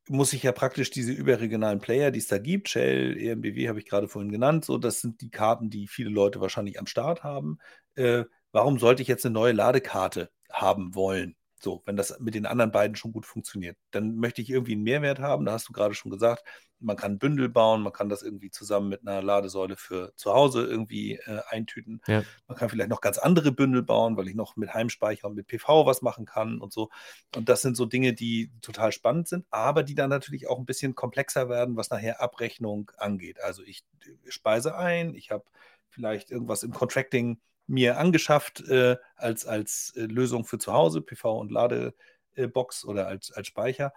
muss 0.09 0.33
ich 0.33 0.43
ja 0.43 0.53
praktisch 0.53 0.91
diese 0.91 1.13
überregionalen 1.13 1.81
Player, 1.81 2.11
die 2.11 2.19
es 2.19 2.27
da 2.27 2.39
gibt, 2.39 2.69
Shell, 2.69 3.17
EMBW 3.17 3.69
habe 3.69 3.79
ich 3.79 3.87
gerade 3.87 4.09
vorhin 4.09 4.33
genannt, 4.33 4.65
so, 4.65 4.79
das 4.79 5.01
sind 5.01 5.21
die 5.21 5.31
Karten, 5.31 5.71
die 5.71 5.87
viele 5.87 6.11
Leute 6.11 6.41
wahrscheinlich 6.41 6.79
am 6.79 6.87
Start 6.87 7.23
haben. 7.23 7.59
Äh, 7.95 8.25
warum 8.53 8.79
sollte 8.79 9.03
ich 9.03 9.09
jetzt 9.09 9.25
eine 9.25 9.35
neue 9.35 9.53
Ladekarte 9.53 10.31
haben 10.51 10.95
wollen? 10.95 11.37
So, 11.63 11.83
wenn 11.87 11.97
das 11.97 12.19
mit 12.19 12.35
den 12.35 12.47
anderen 12.47 12.73
beiden 12.73 12.97
schon 12.97 13.13
gut 13.13 13.25
funktioniert, 13.25 13.77
dann 13.93 14.17
möchte 14.17 14.43
ich 14.43 14.51
irgendwie 14.51 14.73
einen 14.73 14.83
Mehrwert 14.83 15.21
haben. 15.21 15.45
Da 15.45 15.53
hast 15.53 15.69
du 15.69 15.73
gerade 15.73 15.95
schon 15.95 16.11
gesagt, 16.11 16.43
man 16.81 16.97
kann 16.97 17.19
Bündel 17.19 17.49
bauen, 17.49 17.83
man 17.83 17.93
kann 17.93 18.09
das 18.09 18.23
irgendwie 18.23 18.51
zusammen 18.51 18.89
mit 18.89 19.07
einer 19.07 19.23
Ladesäule 19.23 19.77
für 19.77 20.13
zu 20.17 20.33
Hause 20.33 20.67
irgendwie 20.67 21.15
äh, 21.25 21.41
eintüten. 21.49 22.01
Ja. 22.09 22.25
Man 22.49 22.59
kann 22.59 22.69
vielleicht 22.69 22.91
noch 22.91 23.01
ganz 23.01 23.19
andere 23.19 23.53
Bündel 23.53 23.85
bauen, 23.85 24.17
weil 24.17 24.27
ich 24.27 24.35
noch 24.35 24.57
mit 24.57 24.75
Heimspeicher 24.75 25.29
und 25.29 25.37
mit 25.37 25.47
PV 25.47 25.87
was 25.87 26.03
machen 26.03 26.27
kann 26.27 26.59
und 26.59 26.73
so. 26.73 26.91
Und 27.37 27.49
das 27.49 27.63
sind 27.63 27.77
so 27.77 27.87
Dinge, 27.87 28.13
die 28.13 28.51
total 28.61 28.91
spannend 28.91 29.29
sind, 29.29 29.47
aber 29.51 29.85
die 29.85 29.95
dann 29.95 30.11
natürlich 30.11 30.49
auch 30.49 30.59
ein 30.59 30.67
bisschen 30.67 30.97
komplexer 30.97 31.49
werden, 31.49 31.77
was 31.77 31.91
nachher 31.91 32.21
Abrechnung 32.21 32.91
angeht. 32.97 33.41
Also 33.41 33.63
ich 33.63 33.85
speise 34.29 34.77
ein, 34.77 35.15
ich 35.15 35.31
habe 35.31 35.45
vielleicht 35.91 36.33
irgendwas 36.33 36.65
im 36.65 36.73
Contracting 36.73 37.39
mir 37.67 37.99
angeschafft 37.99 38.61
äh, 38.69 38.97
als, 39.17 39.47
als 39.47 39.93
äh, 39.97 40.03
Lösung 40.03 40.45
für 40.45 40.59
zu 40.59 40.73
Hause, 40.73 41.03
PV 41.03 41.39
und 41.41 41.51
Ladebox 41.53 42.85
oder 42.85 43.07
als, 43.09 43.33
als 43.33 43.47
Speicher. 43.49 43.93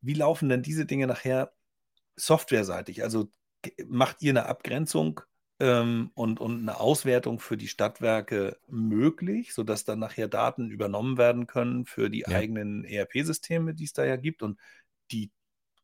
Wie 0.00 0.14
laufen 0.14 0.48
denn 0.48 0.62
diese 0.62 0.86
Dinge 0.86 1.06
nachher 1.06 1.52
softwareseitig? 2.16 3.02
Also 3.02 3.28
macht 3.86 4.22
ihr 4.22 4.30
eine 4.32 4.46
Abgrenzung 4.46 5.20
ähm, 5.60 6.10
und, 6.14 6.40
und 6.40 6.60
eine 6.60 6.78
Auswertung 6.80 7.40
für 7.40 7.56
die 7.56 7.68
Stadtwerke 7.68 8.58
möglich, 8.68 9.54
sodass 9.54 9.84
dann 9.84 9.98
nachher 9.98 10.28
Daten 10.28 10.70
übernommen 10.70 11.18
werden 11.18 11.46
können 11.46 11.86
für 11.86 12.10
die 12.10 12.26
Ja. 12.26 12.32
eigenen 12.32 12.84
ERP-Systeme, 12.84 13.74
die 13.74 13.84
es 13.84 13.92
da 13.92 14.04
ja 14.04 14.16
gibt 14.16 14.42
und 14.42 14.60
die 15.10 15.32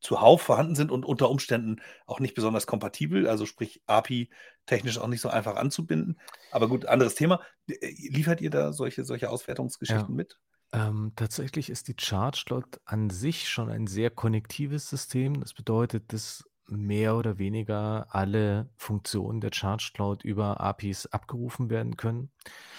zuhauf 0.03 0.43
vorhanden 0.43 0.75
sind 0.75 0.91
und 0.91 1.05
unter 1.07 1.31
Umständen 1.31 1.81
auch 2.07 2.21
nicht 2.21 2.35
besonders 2.35 2.67
kompatibel, 2.67 3.27
also 3.29 3.47
sprich 3.47 3.83
API 3.87 4.31
technisch 4.67 4.99
auch 4.99 5.09
nicht 5.09 5.21
so 5.23 5.29
einfach 5.31 5.57
anzubinden. 5.57 6.19
Aber 6.51 6.69
gut, 6.69 6.87
anderes 6.87 7.15
Thema. 7.15 7.41
Äh, 7.69 7.95
Liefert 8.11 8.41
ihr 8.41 8.51
da 8.51 8.73
solche, 8.73 9.05
solche 9.05 9.31
Auswertungsgeschichten 9.31 10.15
Ja. 10.15 10.17
mit? 10.17 10.39
Ähm, 10.75 11.13
tatsächlich 11.17 11.69
ist 11.71 11.89
die 11.89 11.97
Charge 11.99 12.45
Cloud 12.47 12.81
an 12.87 13.11
sich 13.11 13.49
schon 13.49 13.69
ein 13.69 13.87
sehr 13.87 14.11
konnektives 14.11 14.89
System. 14.89 15.41
Das 15.41 15.53
bedeutet, 15.55 16.13
das 16.13 16.45
mehr 16.77 17.17
oder 17.17 17.39
weniger 17.39 18.07
alle 18.11 18.71
Funktionen 18.77 19.41
der 19.41 19.51
Charge 19.53 19.91
Cloud 19.95 20.25
über 20.25 20.61
APIs 20.61 21.07
abgerufen 21.07 21.71
werden 21.71 21.97
können. 21.97 22.33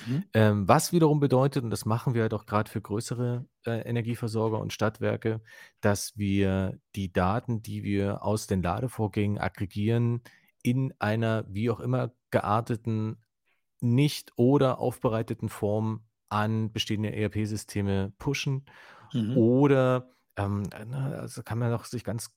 Mhm. 0.06 0.24
Ähm, 0.34 0.68
was 0.68 0.92
wiederum 0.92 1.20
bedeutet, 1.20 1.64
und 1.64 1.70
das 1.70 1.86
machen 1.86 2.14
wir 2.14 2.30
doch 2.30 2.46
gerade 2.46 2.70
für 2.70 2.82
größere 2.82 3.46
äh, 3.66 3.82
Energieversorger 3.82 4.60
und 4.60 4.74
Stadtwerke, 4.74 5.42
dass 5.82 6.18
wir 6.18 6.80
die 6.96 7.12
Daten, 7.14 7.62
die 7.62 7.84
wir 7.84 8.24
aus 8.24 8.48
den 8.48 8.62
Ladevorgängen 8.62 9.38
aggregieren, 9.38 10.22
in 10.62 10.94
einer 11.00 11.46
wie 11.50 11.70
auch 11.70 11.80
immer 11.80 12.12
gearteten, 12.32 13.22
nicht 13.82 14.32
oder 14.38 14.80
aufbereiteten 14.80 15.50
Form 15.50 16.06
an 16.30 16.72
bestehende 16.72 17.14
ERP-Systeme 17.14 18.14
pushen 18.18 18.66
Mhm. 19.14 19.38
oder 19.38 20.10
ähm, 20.38 20.64
also 20.92 21.44
kann 21.44 21.60
man 21.60 21.74
auch 21.74 21.86
sich 21.86 22.04
ganz 22.04 22.32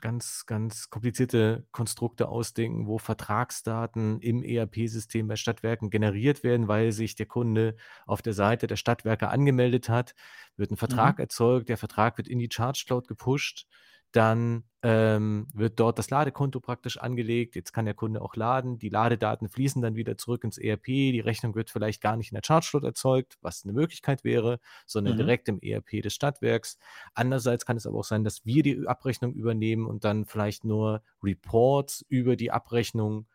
ganz, 0.00 0.44
ganz 0.46 0.90
komplizierte 0.90 1.66
Konstrukte 1.72 2.28
ausdenken, 2.28 2.86
wo 2.86 2.98
Vertragsdaten 2.98 4.20
im 4.20 4.42
ERP-System 4.42 5.28
bei 5.28 5.36
Stadtwerken 5.36 5.90
generiert 5.90 6.42
werden, 6.44 6.68
weil 6.68 6.92
sich 6.92 7.14
der 7.14 7.26
Kunde 7.26 7.76
auf 8.06 8.22
der 8.22 8.32
Seite 8.34 8.66
der 8.66 8.76
Stadtwerke 8.76 9.28
angemeldet 9.28 9.88
hat, 9.88 10.14
wird 10.56 10.70
ein 10.70 10.76
Vertrag 10.76 11.18
Mhm. 11.18 11.20
erzeugt, 11.20 11.68
der 11.68 11.78
Vertrag 11.78 12.18
wird 12.18 12.28
in 12.28 12.38
die 12.38 12.48
Charge 12.52 12.84
Cloud 12.86 13.08
gepusht, 13.08 13.66
dann 14.12 14.64
ähm, 14.82 15.46
wird 15.52 15.78
dort 15.78 15.98
das 15.98 16.08
Ladekonto 16.10 16.58
praktisch 16.60 16.96
angelegt. 16.96 17.54
Jetzt 17.54 17.72
kann 17.72 17.84
der 17.84 17.94
Kunde 17.94 18.22
auch 18.22 18.34
laden. 18.34 18.78
Die 18.78 18.88
Ladedaten 18.88 19.48
fließen 19.48 19.82
dann 19.82 19.94
wieder 19.94 20.16
zurück 20.16 20.42
ins 20.44 20.56
ERP. 20.58 20.86
Die 20.86 21.20
Rechnung 21.20 21.54
wird 21.54 21.70
vielleicht 21.70 22.00
gar 22.00 22.16
nicht 22.16 22.30
in 22.32 22.34
der 22.36 22.42
Charge 22.44 22.68
Cloud 22.70 22.84
erzeugt, 22.84 23.36
was 23.42 23.62
eine 23.64 23.74
Möglichkeit 23.74 24.24
wäre, 24.24 24.58
sondern 24.86 25.14
Mhm. 25.14 25.18
direkt 25.18 25.48
im 25.48 25.60
ERP 25.60 26.00
des 26.02 26.14
Stadtwerks. 26.14 26.78
Andererseits 27.14 27.66
kann 27.66 27.76
es 27.76 27.86
aber 27.86 27.98
auch 27.98 28.04
sein, 28.04 28.24
dass 28.24 28.46
wir 28.46 28.62
die 28.62 28.86
Abrechnung 28.86 29.34
übernehmen 29.34 29.86
und 29.86 30.04
dann 30.04 30.24
vielleicht 30.24 30.64
nur 30.64 31.02
Reports 31.22 32.04
über 32.08 32.36
die 32.36 32.50
Abrechnung 32.50 33.26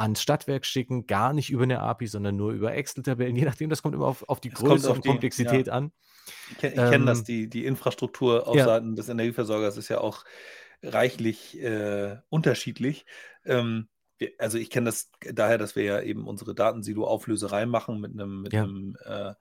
ans 0.00 0.22
Stadtwerk 0.22 0.64
schicken, 0.64 1.06
gar 1.06 1.32
nicht 1.32 1.50
über 1.50 1.62
eine 1.64 1.80
API, 1.80 2.06
sondern 2.06 2.36
nur 2.36 2.52
über 2.52 2.74
Excel-Tabellen. 2.74 3.36
Je 3.36 3.44
nachdem, 3.44 3.70
das 3.70 3.82
kommt 3.82 3.94
immer 3.94 4.06
auf, 4.06 4.28
auf 4.28 4.40
die 4.40 4.48
Es 4.48 4.54
Größe 4.54 4.88
auf 4.90 4.96
und 4.96 5.04
die- 5.04 5.08
Komplexität 5.08 5.68
an. 5.68 5.92
Ich 6.50 6.58
kenne 6.58 6.74
kenn 6.74 7.06
das, 7.06 7.18
Ähm, 7.18 7.24
die, 7.24 7.48
die 7.48 7.64
Infrastruktur 7.64 8.46
auf 8.46 8.56
ja. 8.56 8.64
Seiten 8.64 8.96
des 8.96 9.08
Energieversorgers 9.08 9.76
ist 9.76 9.88
ja 9.88 10.00
auch 10.00 10.24
reichlich 10.82 11.60
äh, 11.60 12.16
unterschiedlich. 12.28 13.04
Ähm, 13.44 13.88
wir, 14.18 14.32
also 14.38 14.58
ich 14.58 14.70
kenne 14.70 14.86
das 14.86 15.10
daher, 15.32 15.58
dass 15.58 15.76
wir 15.76 15.84
ja 15.84 16.00
eben 16.00 16.26
unsere 16.26 16.54
Datensilo-Auflöserei 16.54 17.66
machen 17.66 18.00
mit 18.00 18.12
einem, 18.12 18.42
mit 18.42 18.52
Ja. 18.52 18.62
einem 18.64 18.96
äh, 19.04 19.34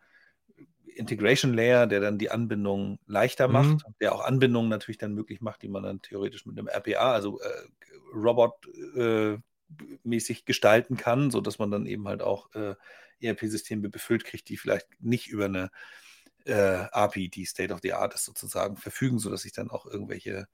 Integration 0.96 1.54
Layer, 1.54 1.88
der 1.88 2.02
dann 2.02 2.18
die 2.18 2.30
Anbindung 2.32 3.00
leichter 3.06 3.48
Mhm. 3.48 3.54
macht, 3.54 3.86
der 4.02 4.14
auch 4.14 4.22
Anbindungen 4.22 4.70
natürlich 4.70 4.98
dann 4.98 5.14
möglich 5.14 5.42
macht, 5.42 5.62
die 5.62 5.70
man 5.70 5.84
dann 5.84 6.02
theoretisch 6.02 6.46
mit 6.46 6.58
einem 6.58 6.68
RPA, 6.68 7.14
also 7.14 7.40
äh, 7.40 7.48
Robot 8.14 8.56
äh, 8.96 9.38
mäßig 10.04 10.46
gestalten 10.46 10.98
kann, 10.98 11.32
sodass 11.32 11.60
man 11.60 11.72
dann 11.72 11.86
eben 11.86 12.08
halt 12.08 12.22
auch 12.22 12.54
äh, 12.54 12.76
ERP-Systeme 13.22 13.90
befüllt 13.90 14.26
kriegt, 14.26 14.50
die 14.50 14.58
vielleicht 14.58 14.88
nicht 15.00 15.28
über 15.28 15.46
eine 15.46 15.72
äh, 16.46 16.86
API, 16.92 17.30
die 17.30 17.46
State 17.46 17.74
of 17.74 17.80
the 17.82 17.94
Art 17.94 18.14
ist, 18.14 18.26
sozusagen 18.26 18.78
verfügen, 18.78 19.20
sodass 19.20 19.46
ich 19.46 19.52
dann 19.52 19.70
auch 19.70 19.86
irgendwelche 19.86 20.48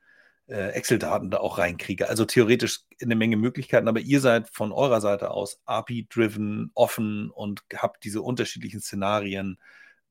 äh, 0.47 0.69
Excel-Daten 0.71 1.31
da 1.31 1.37
auch 1.37 1.57
reinkriege. 1.57 2.09
Also 2.09 2.25
theoretisch 2.25 2.81
eine 3.01 3.15
Menge 3.15 3.37
Möglichkeiten, 3.37 3.87
aber 3.87 3.99
ihr 3.99 4.19
seid 4.19 4.49
von 4.49 4.71
eurer 4.71 5.01
Seite 5.01 5.31
aus 5.31 5.61
API-driven, 5.65 6.71
offen 6.73 7.29
und 7.29 7.63
habt 7.75 8.03
diese 8.03 8.21
unterschiedlichen 8.21 8.81
Szenarien 8.81 9.57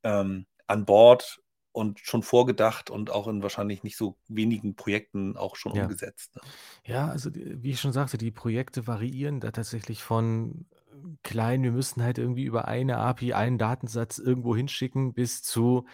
ähm, 0.02 0.46
an 0.66 0.84
Bord 0.84 1.40
und 1.74 2.00
schon 2.00 2.22
vorgedacht 2.24 2.90
und 2.90 3.10
auch 3.10 3.28
in 3.28 3.42
wahrscheinlich 3.42 3.82
nicht 3.84 3.98
so 3.98 4.18
wenigen 4.28 4.76
Projekten 4.76 5.36
auch 5.36 5.56
schon 5.56 5.72
Ja. 5.72 5.74
umgesetzt. 5.74 6.36
Ne? 6.36 6.42
Ja, 6.86 7.08
also 7.08 7.30
wie 7.34 7.70
ich 7.70 7.80
schon 7.80 7.92
sagte, 7.92 8.18
die 8.18 8.30
Projekte 8.30 8.86
variieren 8.86 9.40
da 9.40 9.50
tatsächlich 9.52 10.02
von 10.02 10.66
äh, 10.92 11.16
klein, 11.22 11.62
wir 11.62 11.72
müssen 11.72 12.02
halt 12.02 12.18
irgendwie 12.18 12.44
über 12.44 12.68
eine 12.68 12.98
API 12.98 13.34
einen 13.34 13.58
Datensatz 13.58 14.18
irgendwo 14.18 14.56
hinschicken, 14.56 15.14
bis 15.14 15.42
zu, 15.42 15.86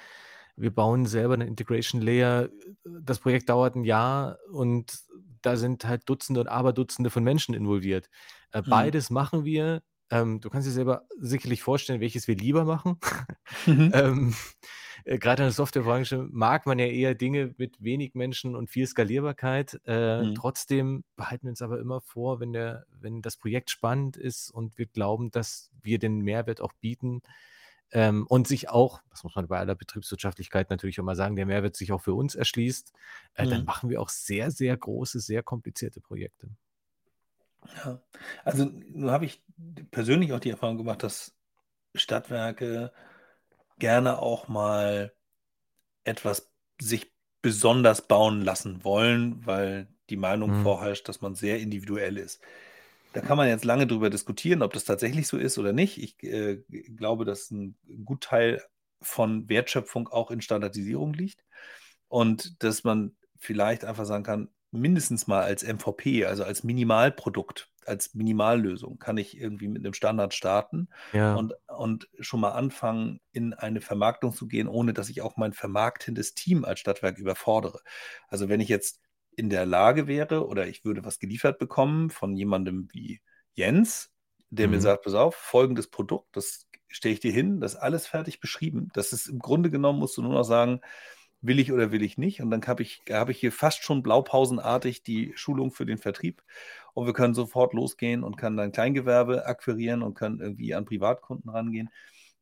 wir 0.56 0.74
bauen 0.74 1.06
selber 1.06 1.34
eine 1.34 1.46
Integration 1.46 2.00
Layer. 2.02 2.50
Das 2.84 3.20
Projekt 3.20 3.48
dauert 3.50 3.76
ein 3.76 3.84
Jahr 3.84 4.38
und 4.52 4.98
da 5.42 5.56
sind 5.56 5.84
halt 5.86 6.08
Dutzende 6.08 6.40
und 6.42 6.48
Aberdutzende 6.48 7.10
von 7.10 7.24
Menschen 7.24 7.54
involviert. 7.54 8.10
Äh, 8.52 8.62
Mhm. 8.66 8.68
Beides 8.68 9.10
machen 9.10 9.44
wir. 9.44 9.82
Ähm, 10.10 10.40
du 10.40 10.50
kannst 10.50 10.66
dir 10.68 10.72
selber 10.72 11.06
sicherlich 11.18 11.62
vorstellen, 11.62 12.00
welches 12.00 12.28
wir 12.28 12.36
lieber 12.36 12.64
machen. 12.64 12.98
Mhm. 13.66 13.90
Ähm, 14.00 14.34
äh, 15.04 15.18
Gerade 15.18 15.42
in 15.42 15.46
der 15.48 15.52
Softwarebranche 15.52 16.26
mag 16.30 16.66
man 16.66 16.78
ja 16.78 16.86
eher 16.86 17.14
Dinge 17.14 17.54
mit 17.58 17.82
wenig 17.82 18.14
Menschen 18.14 18.56
und 18.56 18.70
viel 18.70 18.86
Skalierbarkeit. 18.86 19.80
Äh, 19.86 20.26
Mhm. 20.26 20.34
Trotzdem 20.34 21.04
behalten 21.16 21.46
wir 21.46 21.50
uns 21.50 21.62
aber 21.62 21.80
immer 21.80 22.00
vor, 22.00 22.40
wenn, 22.40 22.52
der, 22.52 22.86
wenn 22.90 23.22
das 23.22 23.36
Projekt 23.36 23.70
spannend 23.70 24.16
ist 24.16 24.50
und 24.50 24.78
wir 24.78 24.86
glauben, 24.86 25.30
dass 25.30 25.70
wir 25.82 25.98
den 25.98 26.20
Mehrwert 26.20 26.60
auch 26.60 26.72
bieten 26.74 27.22
ähm, 27.92 28.26
und 28.28 28.46
sich 28.48 28.68
auch, 28.68 29.00
das 29.10 29.24
muss 29.24 29.34
man 29.34 29.48
bei 29.48 29.58
aller 29.58 29.74
Betriebswirtschaftlichkeit 29.74 30.70
natürlich 30.70 30.98
immer 30.98 31.16
sagen, 31.16 31.36
der 31.36 31.46
Mehrwert 31.46 31.76
sich 31.76 31.92
auch 31.92 32.00
für 32.02 32.14
uns 32.14 32.34
erschließt, 32.34 32.92
äh, 33.34 33.46
dann 33.46 33.62
Mhm. 33.62 33.66
machen 33.66 33.90
wir 33.90 34.00
auch 34.00 34.08
sehr, 34.10 34.50
sehr 34.50 34.76
große, 34.76 35.20
sehr 35.20 35.42
komplizierte 35.42 36.00
Projekte. 36.00 36.48
Ja, 37.66 38.00
also 38.44 38.64
nun 38.64 39.10
habe 39.10 39.26
ich 39.26 39.42
persönlich 39.90 40.32
auch 40.32 40.40
die 40.40 40.50
Erfahrung 40.50 40.76
gemacht, 40.78 41.02
dass 41.02 41.34
Stadtwerke 41.94 42.92
gerne 43.78 44.20
auch 44.20 44.48
mal 44.48 45.14
etwas 46.04 46.52
sich 46.80 47.12
besonders 47.42 48.06
bauen 48.08 48.42
lassen 48.42 48.84
wollen, 48.84 49.44
weil 49.46 49.88
die 50.10 50.16
Meinung 50.16 50.52
Mhm. 50.52 50.54
vorherrscht, 50.54 51.08
dass 51.08 51.20
man 51.20 51.34
sehr 51.34 51.60
individuell 51.60 52.18
ist. 52.18 52.40
Da 53.12 53.22
kann 53.22 53.36
man 53.38 53.48
jetzt 53.48 53.64
lange 53.64 53.86
drüber 53.86 54.10
diskutieren, 54.10 54.62
ob 54.62 54.72
das 54.74 54.84
tatsächlich 54.84 55.28
so 55.28 55.38
ist 55.38 55.58
oder 55.58 55.72
nicht. 55.72 55.98
Ich 55.98 56.22
äh, 56.24 56.58
glaube, 56.96 57.24
dass 57.24 57.50
ein 57.50 57.76
Gutteil 58.04 58.62
von 59.02 59.48
Wertschöpfung 59.48 60.08
auch 60.08 60.30
in 60.30 60.42
Standardisierung 60.42 61.14
liegt 61.14 61.44
und 62.08 62.62
dass 62.62 62.84
man 62.84 63.16
vielleicht 63.38 63.84
einfach 63.84 64.04
sagen 64.04 64.24
kann, 64.24 64.48
mindestens 64.72 65.26
mal 65.26 65.42
als 65.42 65.62
MVP, 65.62 66.24
also 66.26 66.44
als 66.44 66.64
Minimalprodukt, 66.64 67.70
als 67.86 68.14
Minimallösung, 68.14 68.98
kann 68.98 69.16
ich 69.16 69.36
irgendwie 69.38 69.68
mit 69.68 69.84
einem 69.84 69.94
Standard 69.94 70.34
starten 70.34 70.88
Ja, 71.12 71.40
und, 71.40 71.54
und 71.68 72.08
schon 72.20 72.40
mal 72.40 72.52
anfangen, 72.52 73.20
in 73.32 73.54
eine 73.54 73.80
Vermarktung 73.80 74.32
zu 74.32 74.46
gehen, 74.48 74.68
ohne 74.68 74.92
dass 74.92 75.08
ich 75.08 75.22
auch 75.22 75.36
mein 75.36 75.52
vermarktendes 75.52 76.34
Team 76.34 76.64
als 76.64 76.80
Stadtwerk 76.80 77.18
überfordere. 77.18 77.80
Also 78.28 78.48
wenn 78.48 78.60
ich 78.60 78.68
jetzt 78.68 79.00
in 79.36 79.50
der 79.50 79.66
Lage 79.66 80.06
wäre 80.06 80.46
oder 80.46 80.66
ich 80.68 80.84
würde 80.84 81.04
was 81.04 81.18
geliefert 81.18 81.58
bekommen 81.58 82.10
von 82.10 82.36
jemandem 82.36 82.88
wie 82.92 83.20
Jens, 83.54 84.12
der 84.50 84.68
mir 84.68 84.80
Mhm. 84.80 84.80
sagt, 84.80 85.04
pass 85.04 85.14
auf, 85.14 85.34
folgendes 85.36 85.88
Produkt, 85.90 86.36
das 86.36 86.66
stelle 86.88 87.14
ich 87.14 87.20
dir 87.20 87.32
hin, 87.32 87.60
das 87.60 87.74
ist 87.74 87.80
alles 87.80 88.06
fertig 88.06 88.40
beschrieben. 88.40 88.88
Das 88.94 89.12
ist 89.12 89.28
im 89.28 89.38
Grunde 89.38 89.70
genommen, 89.70 90.00
musst 90.00 90.16
du 90.16 90.22
nur 90.22 90.32
noch 90.32 90.42
sagen, 90.44 90.80
will 91.42 91.58
ich 91.58 91.72
oder 91.72 91.90
will 91.92 92.02
ich 92.02 92.18
nicht. 92.18 92.40
Und 92.42 92.50
dann 92.50 92.62
habe 92.66 92.82
ich, 92.82 93.02
habe 93.10 93.32
ich 93.32 93.40
hier 93.40 93.52
fast 93.52 93.82
schon 93.82 94.02
blaupausenartig 94.02 95.02
die 95.02 95.32
Schulung 95.36 95.70
für 95.72 95.86
den 95.86 95.98
Vertrieb. 95.98 96.42
Und 96.94 97.06
wir 97.06 97.12
können 97.12 97.34
sofort 97.34 97.72
losgehen 97.72 98.22
und 98.24 98.36
können 98.36 98.56
dann 98.56 98.72
Kleingewerbe 98.72 99.46
akquirieren 99.46 100.02
und 100.02 100.14
können 100.14 100.40
irgendwie 100.40 100.74
an 100.74 100.84
Privatkunden 100.84 101.50
rangehen. 101.50 101.90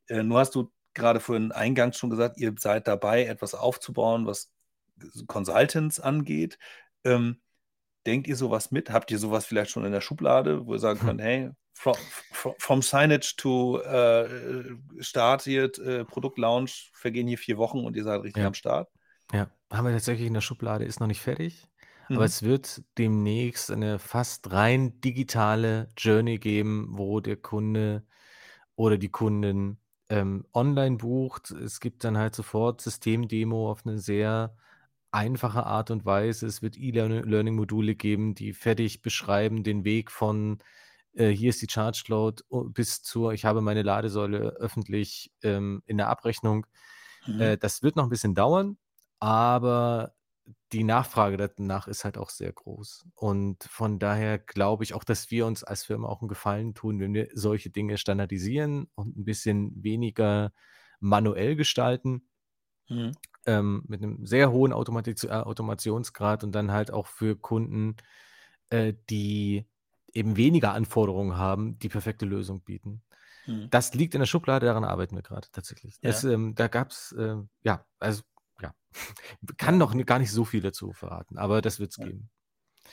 Äh, 0.07 0.23
nur 0.23 0.39
hast 0.39 0.55
du 0.55 0.71
gerade 0.93 1.19
vorhin 1.19 1.51
eingangs 1.51 1.97
schon 1.97 2.09
gesagt, 2.09 2.37
ihr 2.37 2.53
seid 2.57 2.87
dabei, 2.87 3.25
etwas 3.25 3.55
aufzubauen, 3.55 4.25
was 4.25 4.51
Consultants 5.27 5.99
angeht. 5.99 6.57
Ähm, 7.03 7.39
denkt 8.05 8.27
ihr 8.27 8.35
sowas 8.35 8.71
mit? 8.71 8.89
Habt 8.91 9.11
ihr 9.11 9.19
sowas 9.19 9.45
vielleicht 9.45 9.71
schon 9.71 9.85
in 9.85 9.91
der 9.91 10.01
Schublade, 10.01 10.65
wo 10.65 10.73
ihr 10.73 10.79
sagen 10.79 10.99
Hm. 10.99 11.07
könnt, 11.07 11.21
hey, 11.21 11.51
from, 11.79 11.95
from, 12.31 12.53
from 12.59 12.81
Signage 12.81 13.37
to 13.37 13.79
äh, 13.81 14.75
Start 15.01 15.43
hier, 15.43 15.71
äh, 15.79 16.03
Produktlaunch, 16.03 16.91
vergehen 16.93 17.25
hier 17.27 17.37
vier 17.37 17.57
Wochen 17.57 17.85
und 17.85 17.95
ihr 17.95 18.03
seid 18.03 18.21
richtig 18.23 18.43
Ja. 18.43 18.47
am 18.47 18.53
Start? 18.53 18.89
Ja, 19.33 19.49
haben 19.71 19.85
wir 19.85 19.93
tatsächlich 19.93 20.27
in 20.27 20.33
der 20.33 20.41
Schublade, 20.41 20.85
ist 20.85 20.99
noch 20.99 21.07
nicht 21.07 21.21
fertig. 21.21 21.67
Aber 22.13 22.25
Mhm. 22.25 22.25
es 22.25 22.43
wird 22.43 22.83
demnächst 22.97 23.71
eine 23.71 23.99
fast 23.99 24.51
rein 24.51 25.01
digitale 25.01 25.89
Journey 25.97 26.39
geben, 26.39 26.87
wo 26.91 27.19
der 27.21 27.37
Kunde 27.37 28.05
oder 28.75 28.97
die 28.97 29.09
Kundin 29.09 29.79
ähm, 30.09 30.45
online 30.53 30.97
bucht. 30.97 31.51
Es 31.51 31.79
gibt 31.79 32.03
dann 32.03 32.17
halt 32.17 32.35
sofort 32.35 32.81
Systemdemo 32.81 33.71
auf 33.71 33.85
eine 33.85 33.99
sehr 33.99 34.55
einfache 35.11 35.65
Art 35.65 35.91
und 35.91 36.05
Weise. 36.05 36.47
Es 36.47 36.61
wird 36.61 36.77
E-Learning-Module 36.77 37.95
geben, 37.95 38.35
die 38.35 38.53
fertig 38.53 39.01
beschreiben 39.01 39.63
den 39.63 39.85
Weg 39.85 40.11
von 40.11 40.59
äh, 41.13 41.29
hier 41.29 41.49
ist 41.49 41.61
die 41.61 41.67
Charge 41.69 42.03
Cloud 42.05 42.43
oh, 42.49 42.65
bis 42.65 43.01
zur 43.03 43.33
ich 43.33 43.45
habe 43.45 43.61
meine 43.61 43.83
Ladesäule 43.83 44.51
öffentlich 44.59 45.31
ähm, 45.43 45.81
in 45.85 45.97
der 45.97 46.09
Abrechnung. 46.09 46.65
Mhm. 47.25 47.41
Äh, 47.41 47.57
das 47.57 47.83
wird 47.83 47.95
noch 47.95 48.03
ein 48.05 48.09
bisschen 48.09 48.35
dauern, 48.35 48.77
aber 49.19 50.13
die 50.71 50.83
Nachfrage 50.83 51.37
danach 51.37 51.87
ist 51.87 52.05
halt 52.05 52.17
auch 52.17 52.29
sehr 52.29 52.51
groß. 52.53 53.05
Und 53.15 53.63
von 53.63 53.99
daher 53.99 54.39
glaube 54.39 54.83
ich 54.83 54.93
auch, 54.93 55.03
dass 55.03 55.31
wir 55.31 55.45
uns 55.45 55.63
als 55.63 55.83
Firma 55.85 56.07
auch 56.07 56.21
einen 56.21 56.29
Gefallen 56.29 56.73
tun, 56.75 56.99
wenn 56.99 57.13
wir 57.13 57.29
solche 57.33 57.69
Dinge 57.69 57.97
standardisieren 57.97 58.89
und 58.95 59.17
ein 59.17 59.25
bisschen 59.25 59.83
weniger 59.83 60.51
manuell 60.99 61.55
gestalten, 61.55 62.23
Mhm. 62.89 63.11
ähm, 63.45 63.83
mit 63.87 64.03
einem 64.03 64.25
sehr 64.25 64.51
hohen 64.51 64.73
Automatiz 64.73 65.23
äh, 65.23 65.29
Automationsgrad 65.29 66.43
und 66.43 66.53
dann 66.53 66.71
halt 66.71 66.91
auch 66.91 67.07
für 67.07 67.35
Kunden 67.37 67.95
äh, 68.69 68.93
die 69.09 69.68
eben 70.13 70.37
weniger 70.37 70.73
Anforderungen 70.73 71.37
haben, 71.37 71.77
die 71.79 71.89
perfekte 71.89 72.25
Lösung 72.25 72.61
bieten. 72.61 73.01
Hm. 73.45 73.69
Das 73.69 73.93
liegt 73.93 74.13
in 74.13 74.19
der 74.19 74.27
Schublade, 74.27 74.65
daran 74.65 74.83
arbeiten 74.83 75.15
wir 75.15 75.23
gerade 75.23 75.47
tatsächlich. 75.51 75.97
Ja. 76.01 76.09
Es, 76.09 76.23
ähm, 76.23 76.55
da 76.55 76.67
gab 76.67 76.91
es, 76.91 77.13
äh, 77.17 77.35
ja, 77.63 77.85
also, 77.99 78.23
ja, 78.61 78.73
kann 79.57 79.77
noch 79.77 79.95
gar 80.05 80.19
nicht 80.19 80.31
so 80.31 80.45
viel 80.45 80.61
dazu 80.61 80.93
verraten, 80.93 81.37
aber 81.37 81.61
das 81.61 81.79
wird 81.79 81.91
es 81.91 81.97
Ja. 81.97 82.05
geben. 82.05 82.29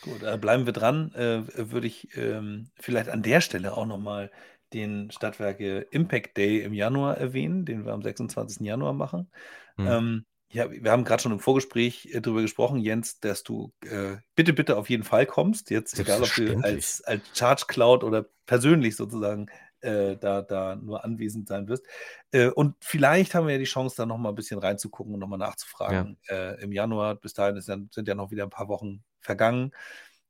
Gut, 0.03 0.23
äh, 0.23 0.37
bleiben 0.39 0.67
wir 0.67 0.73
dran. 0.73 1.13
Äh, 1.15 1.71
würde 1.73 1.87
ich 1.87 2.17
ähm, 2.17 2.71
vielleicht 2.79 3.09
an 3.09 3.23
der 3.23 3.41
Stelle 3.41 3.77
auch 3.77 3.87
nochmal 3.87 4.31
den 4.73 5.11
Stadtwerke 5.11 5.87
Impact 5.91 6.37
Day 6.37 6.63
im 6.63 6.75
Januar 6.75 7.17
erwähnen, 7.17 7.65
den 7.65 7.85
wir 7.85 7.93
am 7.93 8.03
26. 8.03 8.67
Januar 8.67 8.93
machen. 8.93 9.31
Hm. 9.77 9.87
Ähm, 9.87 10.27
ja, 10.49 10.71
wir 10.71 10.91
haben 10.91 11.05
gerade 11.05 11.23
schon 11.23 11.33
im 11.33 11.41
Vorgespräch 11.41 12.07
äh, 12.13 12.21
darüber 12.21 12.43
gesprochen, 12.43 12.79
Jens, 12.79 13.21
dass 13.21 13.43
du 13.43 13.73
äh, 13.85 14.17
bitte, 14.35 14.53
bitte 14.53 14.77
auf 14.77 14.89
jeden 14.89 15.03
Fall 15.03 15.27
kommst. 15.27 15.71
Jetzt, 15.71 15.99
egal 15.99 16.23
ob 16.23 16.33
du 16.35 16.59
als, 16.61 17.03
als 17.03 17.23
Charge 17.35 17.65
Cloud 17.67 18.05
oder 18.05 18.27
persönlich 18.47 18.97
sozusagen 18.97 19.49
äh, 19.81 20.17
da, 20.17 20.43
da 20.43 20.77
nur 20.77 21.05
anwesend 21.05 21.49
sein 21.49 21.69
wirst. 21.69 21.85
Äh, 22.31 22.49
und 22.49 22.77
vielleicht 22.81 23.35
haben 23.35 23.47
wir 23.47 23.55
ja 23.55 23.59
die 23.59 23.65
Chance, 23.65 23.97
da 23.97 24.07
nochmal 24.07 24.33
ein 24.33 24.37
bisschen 24.37 24.59
reinzugucken 24.59 25.15
und 25.15 25.21
nochmal 25.21 25.39
nachzufragen 25.39 26.19
äh, 26.29 26.61
im 26.63 26.73
Januar. 26.73 27.17
Bis 27.17 27.35
dahin 27.35 27.61
dann, 27.67 27.89
sind 27.93 28.09
ja 28.09 28.15
noch 28.15 28.31
wieder 28.31 28.45
ein 28.45 28.51
paar 28.51 28.69
Wochen 28.69 29.05
vergangen. 29.21 29.73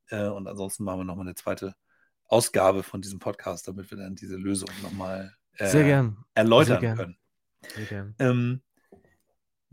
Äh, 0.09 0.29
und 0.29 0.47
ansonsten 0.47 0.85
machen 0.85 1.01
wir 1.01 1.05
nochmal 1.05 1.27
eine 1.27 1.35
zweite 1.35 1.75
Ausgabe 2.27 2.83
von 2.83 3.03
diesem 3.03 3.19
Podcast, 3.19 3.69
damit 3.69 3.91
wir 3.91 3.99
dann 3.99 4.15
diese 4.15 4.37
Lösung 4.37 4.71
nochmal 4.83 5.35
Sehr 5.59 5.83
äh, 5.83 5.85
gern. 5.85 6.25
erläutern 6.35 6.81
gern. 6.81 6.97
können. 6.97 7.19
Sehr 7.75 7.85
gern. 7.85 8.15
Ähm, 8.19 8.63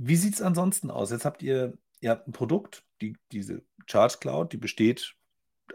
wie 0.08 0.16
sieht 0.16 0.36
es 0.36 0.42
ansonsten 0.42 0.92
aus? 0.92 1.12
Jetzt 1.12 1.26
habt 1.26 1.42
ihr, 1.42 1.78
ihr 2.02 2.12
habt 2.12 2.28
ein 2.28 2.34
Produkt, 2.34 2.84
die, 3.02 3.18
diese 3.32 3.64
Charge 3.86 4.18
Cloud, 4.20 4.54
die 4.54 4.58
besteht 4.58 5.16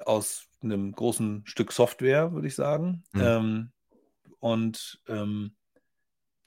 aus 0.05 0.47
einem 0.63 0.93
großen 0.93 1.43
Stück 1.47 1.73
Software, 1.73 2.33
würde 2.33 2.49
ich 2.49 2.55
sagen. 2.55 3.05
Mhm. 3.13 3.21
Ähm, 3.21 3.73
und 4.41 5.01
ähm, 5.09 5.57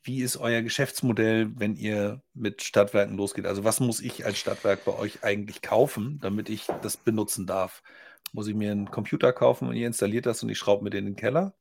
wie 0.03 0.21
ist 0.21 0.37
euer 0.37 0.61
Geschäftsmodell, 0.61 1.51
wenn 1.55 1.75
ihr 1.75 2.23
mit 2.33 2.63
Stadtwerken 2.63 3.17
losgeht? 3.17 3.45
Also 3.45 3.63
was 3.63 3.79
muss 3.79 3.99
ich 3.99 4.25
als 4.25 4.37
Stadtwerk 4.37 4.83
bei 4.85 4.97
euch 4.97 5.23
eigentlich 5.23 5.61
kaufen, 5.61 6.19
damit 6.21 6.49
ich 6.49 6.67
das 6.81 6.97
benutzen 6.97 7.45
darf? 7.45 7.83
Muss 8.31 8.47
ich 8.47 8.55
mir 8.55 8.71
einen 8.71 8.89
Computer 8.89 9.33
kaufen 9.33 9.67
und 9.67 9.75
ihr 9.75 9.87
installiert 9.87 10.25
das 10.25 10.41
und 10.41 10.49
ich 10.49 10.57
schraube 10.57 10.83
mir 10.83 10.89
den 10.89 11.05
in 11.05 11.13
den 11.13 11.15
Keller? 11.15 11.53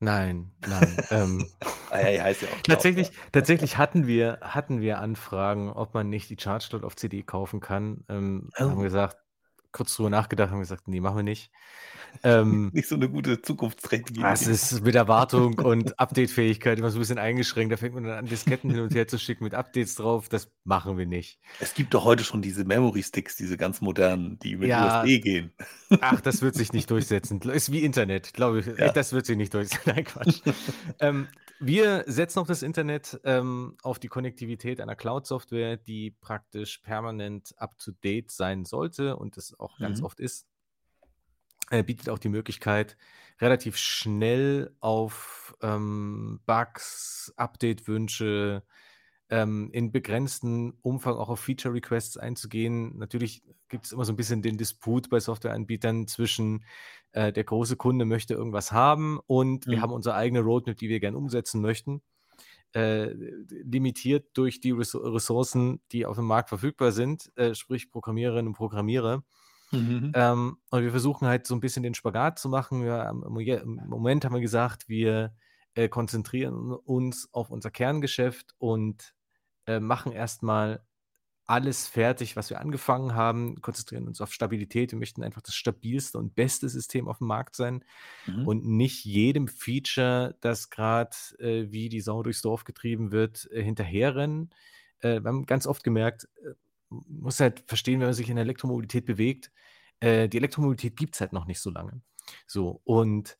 Nein, 0.00 0.52
nein. 0.66 0.96
ähm, 1.10 1.46
Ah 1.90 2.00
ja, 2.00 2.08
ja, 2.10 2.22
heißt 2.24 2.42
ja 2.42 2.48
auch 2.48 2.62
Cloud, 2.62 2.66
tatsächlich, 2.66 3.08
ja. 3.08 3.14
tatsächlich 3.32 3.78
hatten 3.78 4.06
wir, 4.06 4.38
hatten 4.42 4.80
wir 4.80 4.98
Anfragen, 4.98 5.70
ob 5.70 5.94
man 5.94 6.10
nicht 6.10 6.28
die 6.30 6.36
Charge 6.38 6.66
Cloud 6.68 6.84
auf 6.84 6.96
CD 6.96 7.22
kaufen 7.22 7.60
kann. 7.60 8.04
Ähm, 8.08 8.50
Oh. 8.58 8.70
Haben 8.70 8.82
gesagt, 8.82 9.18
kurz 9.76 9.94
drüber 9.94 10.10
nachgedacht, 10.10 10.50
haben 10.50 10.60
gesagt, 10.60 10.88
nee, 10.88 11.00
machen 11.00 11.16
wir 11.16 11.22
nicht. 11.22 11.50
Ähm, 12.22 12.70
Nicht 12.72 12.88
so 12.88 12.94
eine 12.94 13.10
gute 13.10 13.42
zukunftsträchtige 13.42 14.22
Das 14.22 14.42
Idee. 14.42 14.52
ist 14.52 14.84
mit 14.84 14.94
Erwartung 14.94 15.58
und 15.58 15.98
Updatefähigkeit 16.00 16.78
immer 16.78 16.90
so 16.90 16.96
ein 16.96 17.00
bisschen 17.00 17.18
eingeschränkt. 17.18 17.72
Da 17.72 17.76
fängt 17.76 17.94
man 17.94 18.04
dann 18.04 18.18
an, 18.18 18.26
Disketten 18.26 18.70
hin 18.70 18.80
und 18.80 18.94
her 18.94 19.06
zu 19.06 19.18
schicken 19.18 19.44
mit 19.44 19.52
Updates 19.54 19.96
drauf. 19.96 20.30
Das 20.30 20.50
machen 20.64 20.96
wir 20.96 21.04
nicht. 21.04 21.38
Es 21.60 21.74
gibt 21.74 21.92
doch 21.92 22.04
heute 22.04 22.24
schon 22.24 22.40
diese 22.40 22.64
Memory 22.64 23.02
Sticks, 23.02 23.36
diese 23.36 23.58
ganz 23.58 23.82
modernen, 23.82 24.38
die 24.38 24.56
mit 24.56 24.68
Ja. 24.68 25.02
USB 25.02 25.20
gehen. 25.22 25.52
Ach, 26.00 26.20
das 26.22 26.40
wird 26.40 26.54
sich 26.54 26.72
nicht 26.72 26.90
durchsetzen. 26.90 27.38
Ist 27.42 27.70
wie 27.70 27.84
Internet, 27.84 28.32
glaube 28.32 28.60
ich. 28.60 28.66
Ja. 28.66 28.92
Das 28.92 29.12
wird 29.12 29.26
sich 29.26 29.36
nicht 29.36 29.52
durchsetzen. 29.52 29.82
Nein, 29.94 30.04
Quatsch. 30.04 30.40
ähm, 31.00 31.28
wir 31.58 32.04
setzen 32.06 32.38
auf 32.40 32.46
das 32.46 32.62
Internet 32.62 33.18
ähm, 33.24 33.78
auf 33.82 33.98
die 33.98 34.08
Konnektivität 34.08 34.78
einer 34.78 34.94
Cloud-Software, 34.94 35.78
die 35.78 36.10
praktisch 36.10 36.78
permanent 36.78 37.54
up-to-date 37.56 38.30
sein 38.30 38.66
sollte 38.66 39.16
und 39.16 39.38
das 39.38 39.58
auch 39.58 39.65
ganz 39.80 40.00
Mhm. 40.00 40.04
oft 40.04 40.20
ist. 40.20 40.46
Äh, 41.70 41.82
bietet 41.82 42.08
auch 42.10 42.18
die 42.18 42.28
Möglichkeit, 42.28 42.96
relativ 43.40 43.76
schnell 43.76 44.76
auf 44.80 45.56
ähm, 45.62 46.40
Bugs, 46.46 47.32
Update-Wünsche 47.36 48.62
ähm, 49.30 49.70
in 49.72 49.90
begrenztem 49.90 50.78
Umfang 50.82 51.16
auch 51.16 51.28
auf 51.28 51.40
Feature-Requests 51.40 52.18
einzugehen. 52.18 52.96
Natürlich 52.98 53.42
gibt 53.68 53.86
es 53.86 53.92
immer 53.92 54.04
so 54.04 54.12
ein 54.12 54.16
bisschen 54.16 54.42
den 54.42 54.58
Disput 54.58 55.10
bei 55.10 55.18
Softwareanbietern 55.18 56.06
zwischen 56.06 56.64
äh, 57.12 57.32
der 57.32 57.42
große 57.42 57.76
Kunde 57.76 58.04
möchte 58.04 58.34
irgendwas 58.34 58.70
haben 58.70 59.18
und 59.26 59.68
wir 59.68 59.78
Mhm. 59.78 59.82
haben 59.82 59.92
unsere 59.92 60.14
eigene 60.14 60.40
Roadmap, 60.42 60.76
die 60.76 60.88
wir 60.88 61.00
gerne 61.00 61.18
umsetzen 61.18 61.60
möchten. 61.60 62.02
Äh, 62.74 63.12
limitiert 63.48 64.28
durch 64.34 64.60
die 64.60 64.72
Ressour- 64.72 65.14
Ressourcen, 65.14 65.80
die 65.92 66.06
auf 66.06 66.16
dem 66.16 66.26
Markt 66.26 66.50
verfügbar 66.50 66.92
sind, 66.92 67.32
äh, 67.36 67.54
sprich 67.54 67.90
Programmiererinnen 67.90 68.48
und 68.48 68.54
Programmierer. 68.56 69.24
Mhm. 69.72 70.12
Ähm, 70.14 70.58
und 70.70 70.82
wir 70.82 70.90
versuchen 70.90 71.26
halt 71.26 71.46
so 71.46 71.54
ein 71.54 71.60
bisschen 71.60 71.82
den 71.82 71.94
Spagat 71.94 72.38
zu 72.38 72.48
machen. 72.48 72.84
Ja, 72.84 73.10
im, 73.10 73.80
Moment 73.86 74.24
haben 74.24 74.34
wir 74.34 74.40
gesagt, 74.40 74.88
wir 74.88 75.34
äh, 75.74 75.88
konzentrieren 75.88 76.72
uns 76.72 77.28
auf 77.32 77.50
unser 77.50 77.70
Kerngeschäft 77.70 78.54
und 78.58 79.14
äh, 79.66 79.80
machen 79.80 80.12
erstmal 80.12 80.84
alles 81.46 81.86
fertig, 81.86 82.34
was 82.34 82.50
wir 82.50 82.60
angefangen 82.60 83.14
haben, 83.14 83.60
konzentrieren 83.60 84.08
uns 84.08 84.20
auf 84.20 84.32
Stabilität. 84.32 84.90
Wir 84.90 84.98
möchten 84.98 85.22
einfach 85.22 85.42
das 85.42 85.54
stabilste 85.54 86.18
und 86.18 86.34
beste 86.34 86.68
System 86.68 87.06
auf 87.08 87.18
dem 87.18 87.28
Markt 87.28 87.54
sein 87.54 87.84
Mhm. 88.26 88.46
und 88.46 88.66
nicht 88.66 89.04
jedem 89.04 89.46
Feature, 89.46 90.36
das 90.40 90.70
gerade 90.70 91.16
äh, 91.38 91.70
wie 91.70 91.88
die 91.88 92.00
Sau 92.00 92.22
durchs 92.24 92.42
Dorf 92.42 92.64
getrieben 92.64 93.12
wird, 93.12 93.48
äh, 93.52 93.62
hinterherrennen. 93.62 94.50
Äh, 94.98 95.20
wir 95.22 95.28
haben 95.28 95.46
ganz 95.46 95.68
oft 95.68 95.84
gemerkt, 95.84 96.28
äh, 96.44 96.54
muss 96.88 97.40
halt 97.40 97.64
verstehen, 97.66 98.00
wenn 98.00 98.08
man 98.08 98.14
sich 98.14 98.28
in 98.28 98.36
der 98.36 98.44
Elektromobilität 98.44 99.06
bewegt, 99.06 99.50
äh, 100.00 100.28
die 100.28 100.36
Elektromobilität 100.36 100.96
gibt 100.96 101.14
es 101.14 101.20
halt 101.20 101.32
noch 101.32 101.46
nicht 101.46 101.60
so 101.60 101.70
lange. 101.70 102.00
So, 102.46 102.80
und 102.84 103.38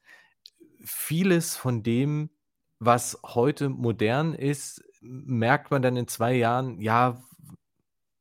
vieles 0.84 1.56
von 1.56 1.82
dem, 1.82 2.30
was 2.78 3.18
heute 3.24 3.68
modern 3.68 4.34
ist, 4.34 4.82
merkt 5.00 5.70
man 5.70 5.82
dann 5.82 5.96
in 5.96 6.08
zwei 6.08 6.34
Jahren, 6.34 6.80
ja, 6.80 7.22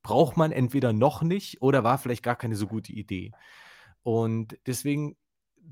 braucht 0.03 0.37
man 0.37 0.51
entweder 0.51 0.93
noch 0.93 1.23
nicht 1.23 1.61
oder 1.61 1.83
war 1.83 1.97
vielleicht 1.97 2.23
gar 2.23 2.35
keine 2.35 2.55
so 2.55 2.67
gute 2.67 2.93
Idee. 2.93 3.31
Und 4.03 4.57
deswegen 4.67 5.17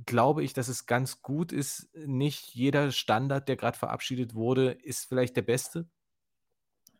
glaube 0.07 0.43
ich, 0.43 0.53
dass 0.53 0.69
es 0.69 0.87
ganz 0.87 1.21
gut 1.21 1.51
ist, 1.51 1.89
nicht 1.95 2.55
jeder 2.55 2.91
Standard, 2.91 3.47
der 3.47 3.57
gerade 3.57 3.77
verabschiedet 3.77 4.33
wurde, 4.33 4.71
ist 4.71 5.05
vielleicht 5.05 5.35
der 5.35 5.43
beste. 5.43 5.87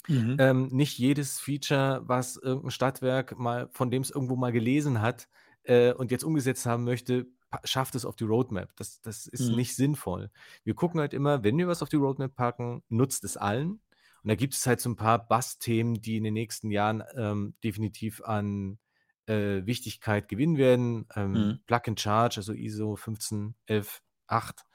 Mhm. 0.08 0.38
Ähm, 0.38 0.68
nicht 0.72 0.98
jedes 0.98 1.40
Feature, 1.40 2.02
was 2.06 2.38
irgendein 2.38 2.72
Stadtwerk 2.72 3.38
mal, 3.38 3.70
von 3.72 3.92
dem 3.92 4.02
es 4.02 4.10
irgendwo 4.12 4.36
mal 4.36 4.52
gelesen 4.52 5.02
hat 5.02 5.28
äh, 5.64 5.94
und 5.94 6.12
jetzt 6.12 6.24
umgesetzt 6.24 6.66
haben 6.66 6.84
möchte, 6.84 7.28
schafft 7.64 7.96
es 7.96 8.06
auf 8.06 8.16
die 8.16 8.24
Roadmap. 8.24 8.76
Das, 8.76 9.00
das 9.02 9.28
ist 9.28 9.50
Mhm. 9.50 9.56
nicht 9.56 9.76
sinnvoll. 9.76 10.32
Wir 10.64 10.74
gucken 10.76 11.00
halt 11.00 11.14
immer, 11.14 11.44
wenn 11.44 11.58
wir 11.58 11.68
was 11.68 11.84
auf 11.84 11.90
die 11.90 11.98
Roadmap 11.98 12.36
packen, 12.36 12.84
nutzt 12.90 13.24
es 13.24 13.38
allen. 13.38 13.82
Und 14.24 14.30
da 14.30 14.36
gibt 14.36 14.54
es 14.56 14.66
halt 14.66 14.80
so 14.82 14.90
ein 14.90 14.96
paar 14.96 15.28
Bass-Themen, 15.28 16.02
die 16.02 16.18
in 16.18 16.24
den 16.24 16.34
nächsten 16.34 16.72
Jahren 16.72 17.04
ähm, 17.16 17.56
definitiv 17.64 18.22
an 18.24 18.80
äh, 19.28 19.66
Wichtigkeit 19.66 20.28
gewinnen 20.28 20.58
werden. 20.58 21.08
Ähm, 21.16 21.58
Mhm. 21.58 21.64
Plug 21.68 21.82
and 21.88 22.00
Charge, 22.00 22.38
also 22.38 22.54
ISO 22.54 22.96
15118, 22.96 24.66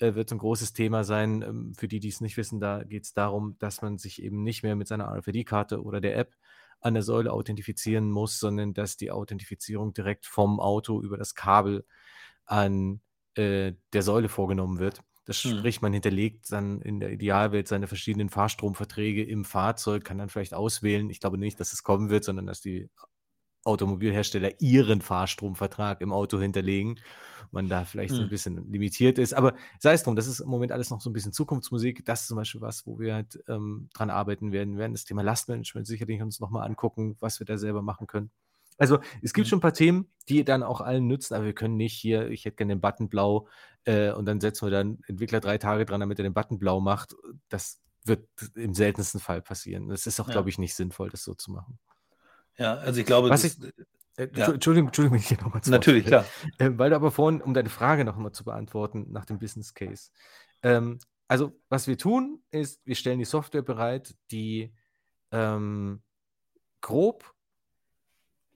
äh, 0.00 0.14
wird 0.14 0.28
so 0.28 0.34
ein 0.36 0.38
großes 0.38 0.72
Thema 0.72 1.04
sein. 1.04 1.42
Ähm, 1.42 1.74
für 1.76 1.88
die, 1.88 2.00
die 2.00 2.08
es 2.08 2.20
nicht 2.20 2.36
wissen, 2.36 2.60
da 2.60 2.84
geht 2.84 3.04
es 3.04 3.14
darum, 3.14 3.56
dass 3.58 3.82
man 3.82 3.98
sich 3.98 4.22
eben 4.22 4.42
nicht 4.42 4.62
mehr 4.62 4.76
mit 4.76 4.88
seiner 4.88 5.08
RFID-Karte 5.08 5.82
oder 5.82 6.00
der 6.00 6.16
App 6.16 6.34
an 6.80 6.94
der 6.94 7.02
Säule 7.02 7.32
authentifizieren 7.32 8.10
muss, 8.10 8.38
sondern 8.38 8.74
dass 8.74 8.96
die 8.96 9.10
Authentifizierung 9.10 9.94
direkt 9.94 10.26
vom 10.26 10.60
Auto 10.60 11.00
über 11.00 11.16
das 11.16 11.34
Kabel 11.34 11.86
an 12.44 13.00
äh, 13.36 13.72
der 13.92 14.02
Säule 14.02 14.28
vorgenommen 14.28 14.78
wird. 14.78 15.00
Das 15.26 15.42
Mhm. 15.42 15.58
sprich, 15.58 15.80
man 15.80 15.92
hinterlegt 15.94 16.52
dann 16.52 16.82
in 16.82 17.00
der 17.00 17.10
Idealwelt 17.10 17.66
seine 17.68 17.86
verschiedenen 17.86 18.28
Fahrstromverträge 18.28 19.24
im 19.24 19.44
Fahrzeug, 19.46 20.04
kann 20.04 20.18
dann 20.18 20.28
vielleicht 20.28 20.52
auswählen. 20.52 21.08
Ich 21.08 21.20
glaube 21.20 21.38
nicht, 21.38 21.58
dass 21.60 21.72
es 21.72 21.82
kommen 21.82 22.10
wird, 22.10 22.24
sondern 22.24 22.46
dass 22.46 22.60
die 22.60 22.90
Automobilhersteller 23.64 24.60
ihren 24.60 25.00
Fahrstromvertrag 25.00 26.00
im 26.00 26.12
Auto 26.12 26.38
hinterlegen. 26.40 27.00
Man 27.50 27.68
da 27.68 27.84
vielleicht 27.84 28.14
so 28.14 28.22
ein 28.22 28.28
Mhm. 28.28 28.30
bisschen 28.30 28.70
limitiert 28.70 29.18
ist. 29.18 29.32
Aber 29.34 29.54
sei 29.78 29.92
es 29.94 30.02
drum, 30.02 30.16
das 30.16 30.26
ist 30.26 30.40
im 30.40 30.48
Moment 30.48 30.72
alles 30.72 30.90
noch 30.90 31.00
so 31.00 31.10
ein 31.10 31.12
bisschen 31.12 31.32
Zukunftsmusik. 31.32 32.04
Das 32.04 32.22
ist 32.22 32.28
zum 32.28 32.36
Beispiel 32.36 32.60
was, 32.60 32.86
wo 32.86 32.98
wir 32.98 33.14
halt 33.14 33.42
ähm, 33.48 33.88
dran 33.94 34.10
arbeiten 34.10 34.52
werden. 34.52 34.74
Wir 34.74 34.80
werden 34.80 34.92
das 34.92 35.04
Thema 35.04 35.22
Lastmanagement 35.22 35.86
sicherlich 35.86 36.20
uns 36.22 36.40
nochmal 36.40 36.66
angucken, 36.66 37.16
was 37.20 37.38
wir 37.40 37.46
da 37.46 37.58
selber 37.58 37.82
machen 37.82 38.06
können. 38.06 38.30
Also 38.76 38.98
es 39.22 39.32
gibt 39.32 39.46
Mhm. 39.46 39.48
schon 39.48 39.58
ein 39.58 39.62
paar 39.62 39.72
Themen, 39.72 40.08
die 40.28 40.44
dann 40.44 40.62
auch 40.64 40.80
allen 40.80 41.06
nützen, 41.06 41.34
aber 41.34 41.44
wir 41.44 41.54
können 41.54 41.76
nicht 41.76 41.94
hier, 41.94 42.28
ich 42.30 42.44
hätte 42.44 42.56
gerne 42.56 42.74
den 42.74 42.80
Button 42.80 43.08
blau 43.08 43.46
äh, 43.84 44.10
und 44.12 44.26
dann 44.26 44.40
setzen 44.40 44.66
wir 44.66 44.70
dann 44.72 44.98
Entwickler 45.06 45.38
drei 45.40 45.58
Tage 45.58 45.84
dran, 45.84 46.00
damit 46.00 46.18
er 46.18 46.24
den 46.24 46.34
Button 46.34 46.58
blau 46.58 46.80
macht. 46.80 47.14
Das 47.48 47.80
wird 48.04 48.28
im 48.56 48.74
seltensten 48.74 49.20
Fall 49.20 49.42
passieren. 49.42 49.88
Das 49.88 50.06
ist 50.06 50.18
auch, 50.20 50.28
Ja. 50.28 50.30
glaube 50.30 50.48
ich, 50.50 50.58
nicht 50.58 50.74
sinnvoll, 50.74 51.08
das 51.08 51.22
so 51.22 51.34
zu 51.34 51.52
machen. 51.52 51.78
Ja, 52.56 52.74
also 52.74 53.00
ich 53.00 53.06
glaube, 53.06 53.30
Was 53.30 53.42
das, 53.42 53.58
ich- 53.58 53.72
Äh, 54.16 54.28
Ja. 54.36 54.52
Entschuldigung, 54.52 54.88
Entschuldigung, 54.88 55.14
wenn 55.16 55.20
ich 55.22 55.26
hier 55.28 55.40
nochmal 55.42 55.62
zu 55.62 55.72
natürlich, 55.72 56.06
klar. 56.06 56.24
Äh, 56.58 56.70
weil 56.74 56.90
du 56.90 56.94
aber 56.96 57.10
vorhin, 57.10 57.42
um 57.42 57.52
deine 57.52 57.68
Frage 57.68 58.04
noch 58.04 58.16
mal 58.16 58.30
zu 58.32 58.44
beantworten, 58.44 59.06
nach 59.10 59.24
dem 59.24 59.40
Business 59.40 59.74
Case. 59.74 60.10
Ähm, 60.62 61.00
also, 61.26 61.60
was 61.68 61.88
wir 61.88 61.98
tun, 61.98 62.40
ist, 62.52 62.80
wir 62.86 62.94
stellen 62.94 63.18
die 63.18 63.24
Software 63.24 63.62
bereit, 63.62 64.14
die 64.30 64.72
ähm, 65.32 66.00
grob 66.80 67.34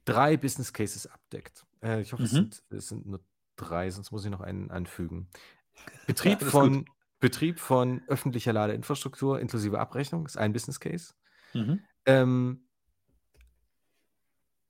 drei 0.04 0.36
Business 0.36 0.72
Cases 0.72 1.06
abdeckt. 1.08 1.66
Äh, 1.82 2.02
ich 2.02 2.12
hoffe, 2.12 2.22
es 2.22 2.32
Mhm. 2.32 2.36
sind, 2.36 2.62
es 2.70 2.88
sind 2.88 3.06
nur 3.06 3.20
drei, 3.56 3.90
sonst 3.90 4.12
muss 4.12 4.24
ich 4.24 4.30
noch 4.30 4.40
einen 4.40 4.70
anfügen. 4.70 5.28
Ja, 5.74 5.82
Betrieb 6.06 6.38
gut. 6.38 6.48
von, 6.50 6.84
Betrieb 7.18 7.58
von 7.58 8.02
öffentlicher 8.06 8.52
Ladeinfrastruktur 8.52 9.40
inklusive 9.40 9.80
Abrechnung 9.80 10.24
ist 10.26 10.36
ein 10.38 10.52
Business 10.52 10.78
Case. 10.78 11.14
Mhm. 11.52 11.80
Ähm, 12.06 12.67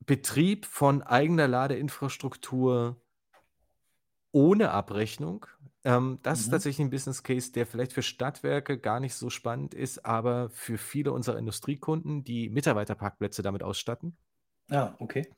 Betrieb 0.09 0.67
von 0.67 1.03
eigener 1.05 1.47
Ladeinfrastruktur 1.47 3.01
ohne 4.33 4.71
Abrechnung. 4.71 5.47
Ähm, 5.85 6.19
das 6.23 6.41
ist 6.43 6.49
Mhm. 6.49 6.51
tatsächlich 6.51 6.85
ein 6.87 6.91
Business 6.91 7.23
Case, 7.23 7.53
der 7.53 7.67
vielleicht 7.67 7.93
für 7.93 8.03
Stadtwerke 8.03 8.79
gar 8.79 9.01
nicht 9.01 9.15
so 9.15 9.31
spannend 9.31 9.75
ist, 9.75 10.05
aber 10.05 10.51
für 10.51 10.79
viele 10.79 11.13
unserer 11.13 11.39
Industriekunden, 11.39 12.25
die 12.25 12.49
Mitarbeiterparkplätze 12.51 13.43
damit 13.43 13.63
ausstatten. 13.63 14.17
Ah, 14.71 14.97
okay. 15.01 15.35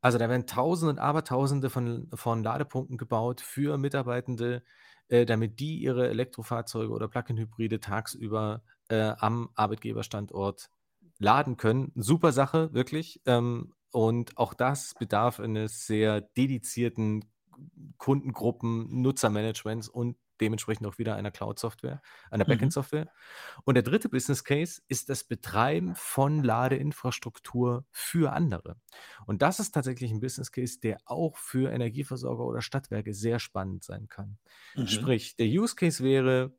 Also 0.00 0.18
da 0.18 0.28
werden 0.28 0.46
Tausende 0.46 0.90
und 0.92 0.98
Abertausende 0.98 1.70
von, 1.70 2.08
von 2.14 2.42
Ladepunkten 2.42 2.96
gebaut 2.98 3.40
für 3.40 3.78
Mitarbeitende, 3.78 4.62
äh, 5.08 5.26
damit 5.26 5.60
die 5.60 5.78
ihre 5.78 6.08
Elektrofahrzeuge 6.08 6.92
oder 6.92 7.08
Plug-in-Hybride 7.08 7.80
tagsüber 7.80 8.62
äh, 8.88 9.12
am 9.18 9.50
Arbeitgeberstandort 9.54 10.70
laden 11.18 11.56
können. 11.56 11.92
Super 11.96 12.32
Sache, 12.32 12.72
wirklich. 12.72 13.20
Ähm, 13.26 13.74
und 13.92 14.36
auch 14.38 14.54
das 14.54 14.94
bedarf 14.94 15.40
eines 15.40 15.86
sehr 15.86 16.20
dedizierten 16.20 17.24
Kundengruppen, 17.96 19.02
Nutzermanagements 19.02 19.88
und 19.88 20.16
dementsprechend 20.40 20.86
auch 20.86 20.98
wieder 20.98 21.16
einer 21.16 21.32
Cloud-Software, 21.32 22.00
einer 22.30 22.44
Mhm. 22.46 22.46
Backend-Software. 22.46 23.08
Und 23.64 23.74
der 23.74 23.82
dritte 23.82 24.08
Business 24.08 24.44
Case 24.44 24.80
ist 24.86 25.08
das 25.08 25.24
Betreiben 25.24 25.96
von 25.96 26.44
Ladeinfrastruktur 26.44 27.86
für 27.90 28.32
andere. 28.32 28.76
Und 29.26 29.42
das 29.42 29.58
ist 29.58 29.72
tatsächlich 29.74 30.12
ein 30.12 30.20
Business 30.20 30.52
Case, 30.52 30.78
der 30.78 30.98
auch 31.06 31.36
für 31.38 31.72
Energieversorger 31.72 32.44
oder 32.44 32.60
Stadtwerke 32.62 33.14
sehr 33.14 33.40
spannend 33.40 33.82
sein 33.82 34.06
kann. 34.08 34.38
Mhm. 34.74 35.08
Sprich, 35.08 35.34
der 35.34 35.46
Use 35.48 35.74
Case 35.74 36.04
wäre 36.04 36.56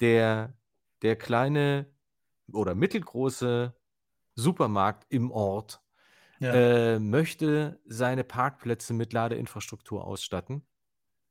der, 0.00 0.56
der 1.02 1.14
kleine 1.16 1.94
oder 2.52 2.74
mittelgroße 2.74 3.76
Supermarkt 4.34 5.06
im 5.10 5.30
Ort 5.30 5.82
Ja. 6.40 6.54
äh, 6.54 6.98
möchte 6.98 7.80
seine 7.84 8.24
Parkplätze 8.24 8.94
mit 8.94 9.12
Ladeinfrastruktur 9.12 10.04
ausstatten. 10.04 10.66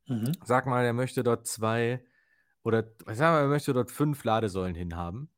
Mhm. 0.07 0.31
Sag 0.43 0.67
mal, 0.67 0.85
er 0.85 0.93
möchte 0.93 1.23
dort 1.23 1.47
zwei 1.47 2.03
oder 2.63 2.83
sag 3.07 3.19
mal, 3.33 3.41
er 3.41 3.47
möchte 3.47 3.73
dort 3.73 3.91
fünf 3.91 4.23
Ladesäulen 4.23 4.75
hinhaben 4.75 5.31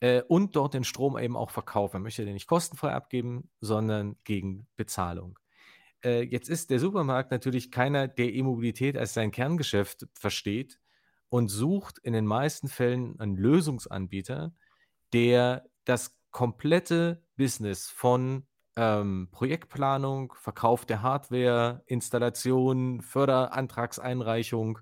äh, 0.00 0.22
und 0.28 0.56
dort 0.56 0.74
den 0.74 0.84
Strom 0.84 1.16
eben 1.18 1.36
auch 1.36 1.50
verkaufen. 1.50 1.96
Er 1.96 2.00
möchte 2.00 2.24
den 2.24 2.34
nicht 2.34 2.46
kostenfrei 2.46 2.92
abgeben, 2.92 3.50
sondern 3.60 4.16
gegen 4.24 4.66
Bezahlung. 4.76 5.38
Äh, 6.04 6.22
jetzt 6.22 6.48
ist 6.48 6.70
der 6.70 6.78
Supermarkt 6.78 7.30
natürlich 7.30 7.70
keiner, 7.70 8.08
der 8.08 8.32
E-Mobilität 8.32 8.96
als 8.96 9.14
sein 9.14 9.30
Kerngeschäft 9.30 10.06
versteht 10.14 10.78
und 11.28 11.48
sucht 11.48 11.98
in 11.98 12.12
den 12.12 12.26
meisten 12.26 12.68
Fällen 12.68 13.18
einen 13.20 13.36
Lösungsanbieter, 13.36 14.54
der 15.12 15.64
das 15.84 16.18
komplette 16.30 17.22
Business 17.36 17.88
von 17.88 18.46
ähm, 18.80 19.28
Projektplanung, 19.30 20.32
Verkauf 20.36 20.86
der 20.86 21.02
Hardware, 21.02 21.82
Installation, 21.86 23.02
Förderantragseinreichung 23.02 24.78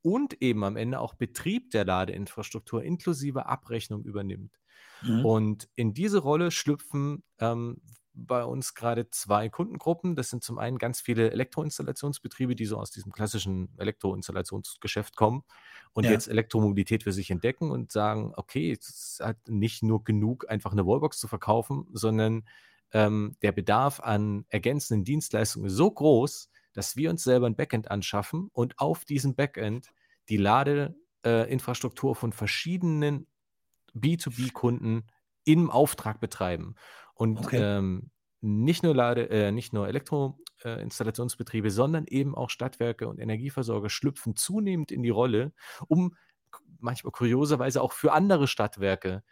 und 0.00 0.40
eben 0.40 0.64
am 0.64 0.76
Ende 0.76 1.00
auch 1.00 1.12
Betrieb 1.14 1.70
der 1.70 1.84
Ladeinfrastruktur 1.84 2.82
inklusive 2.82 3.44
Abrechnung 3.46 4.04
übernimmt. 4.04 4.58
Mhm. 5.02 5.24
Und 5.24 5.68
in 5.76 5.92
diese 5.94 6.18
Rolle 6.20 6.50
schlüpfen 6.50 7.24
ähm, 7.38 7.82
bei 8.14 8.44
uns 8.44 8.74
gerade 8.74 9.10
zwei 9.10 9.48
Kundengruppen. 9.48 10.16
Das 10.16 10.30
sind 10.30 10.42
zum 10.44 10.58
einen 10.58 10.78
ganz 10.78 11.00
viele 11.00 11.30
Elektroinstallationsbetriebe, 11.30 12.54
die 12.54 12.66
so 12.66 12.78
aus 12.78 12.90
diesem 12.90 13.12
klassischen 13.12 13.74
Elektroinstallationsgeschäft 13.78 15.16
kommen 15.16 15.44
und 15.92 16.08
Ja. 16.08 16.10
jetzt 16.10 16.28
Elektromobilität 16.28 17.04
für 17.04 17.12
sich 17.12 17.30
entdecken 17.30 17.70
und 17.70 17.92
sagen, 17.92 18.32
okay, 18.36 18.72
es 18.72 19.18
halt 19.22 19.38
nicht 19.48 19.82
nur 19.82 20.04
genug, 20.04 20.48
einfach 20.50 20.72
eine 20.72 20.86
Wallbox 20.86 21.18
zu 21.18 21.28
verkaufen, 21.28 21.86
sondern 21.92 22.44
ähm, 22.92 23.36
der 23.42 23.52
Bedarf 23.52 24.00
an 24.00 24.44
ergänzenden 24.48 25.04
Dienstleistungen 25.04 25.66
ist 25.66 25.74
so 25.76 25.90
groß, 25.90 26.50
dass 26.72 26.96
wir 26.96 27.10
uns 27.10 27.24
selber 27.24 27.46
ein 27.46 27.56
Backend 27.56 27.90
anschaffen 27.90 28.48
und 28.52 28.78
auf 28.78 29.04
diesem 29.04 29.34
Backend 29.34 29.92
die 30.28 30.36
Ladeinfrastruktur 30.38 32.14
von 32.14 32.32
verschiedenen 32.32 33.26
B2B-Kunden 33.94 35.06
im 35.44 35.70
Auftrag 35.70 36.20
betreiben. 36.20 36.76
Und 37.14 37.46
Okay. 37.46 37.58
ähm, 37.58 38.10
nicht 38.40 38.82
nur 38.82 38.94
Lade, 38.94 39.28
äh, 39.30 39.52
nicht 39.52 39.72
nur 39.72 39.86
Elektroinstallationsbetriebe, 39.88 41.70
sondern 41.70 42.06
eben 42.06 42.34
auch 42.34 42.50
Stadtwerke 42.50 43.08
und 43.08 43.18
Energieversorger 43.18 43.90
schlüpfen 43.90 44.34
zunehmend 44.36 44.90
in 44.90 45.02
die 45.02 45.10
Rolle, 45.10 45.52
um 45.88 46.16
manchmal 46.78 47.12
kurioserweise 47.12 47.82
auch 47.82 47.92
für 47.92 48.12
andere 48.12 48.48
Stadtwerke 48.48 49.22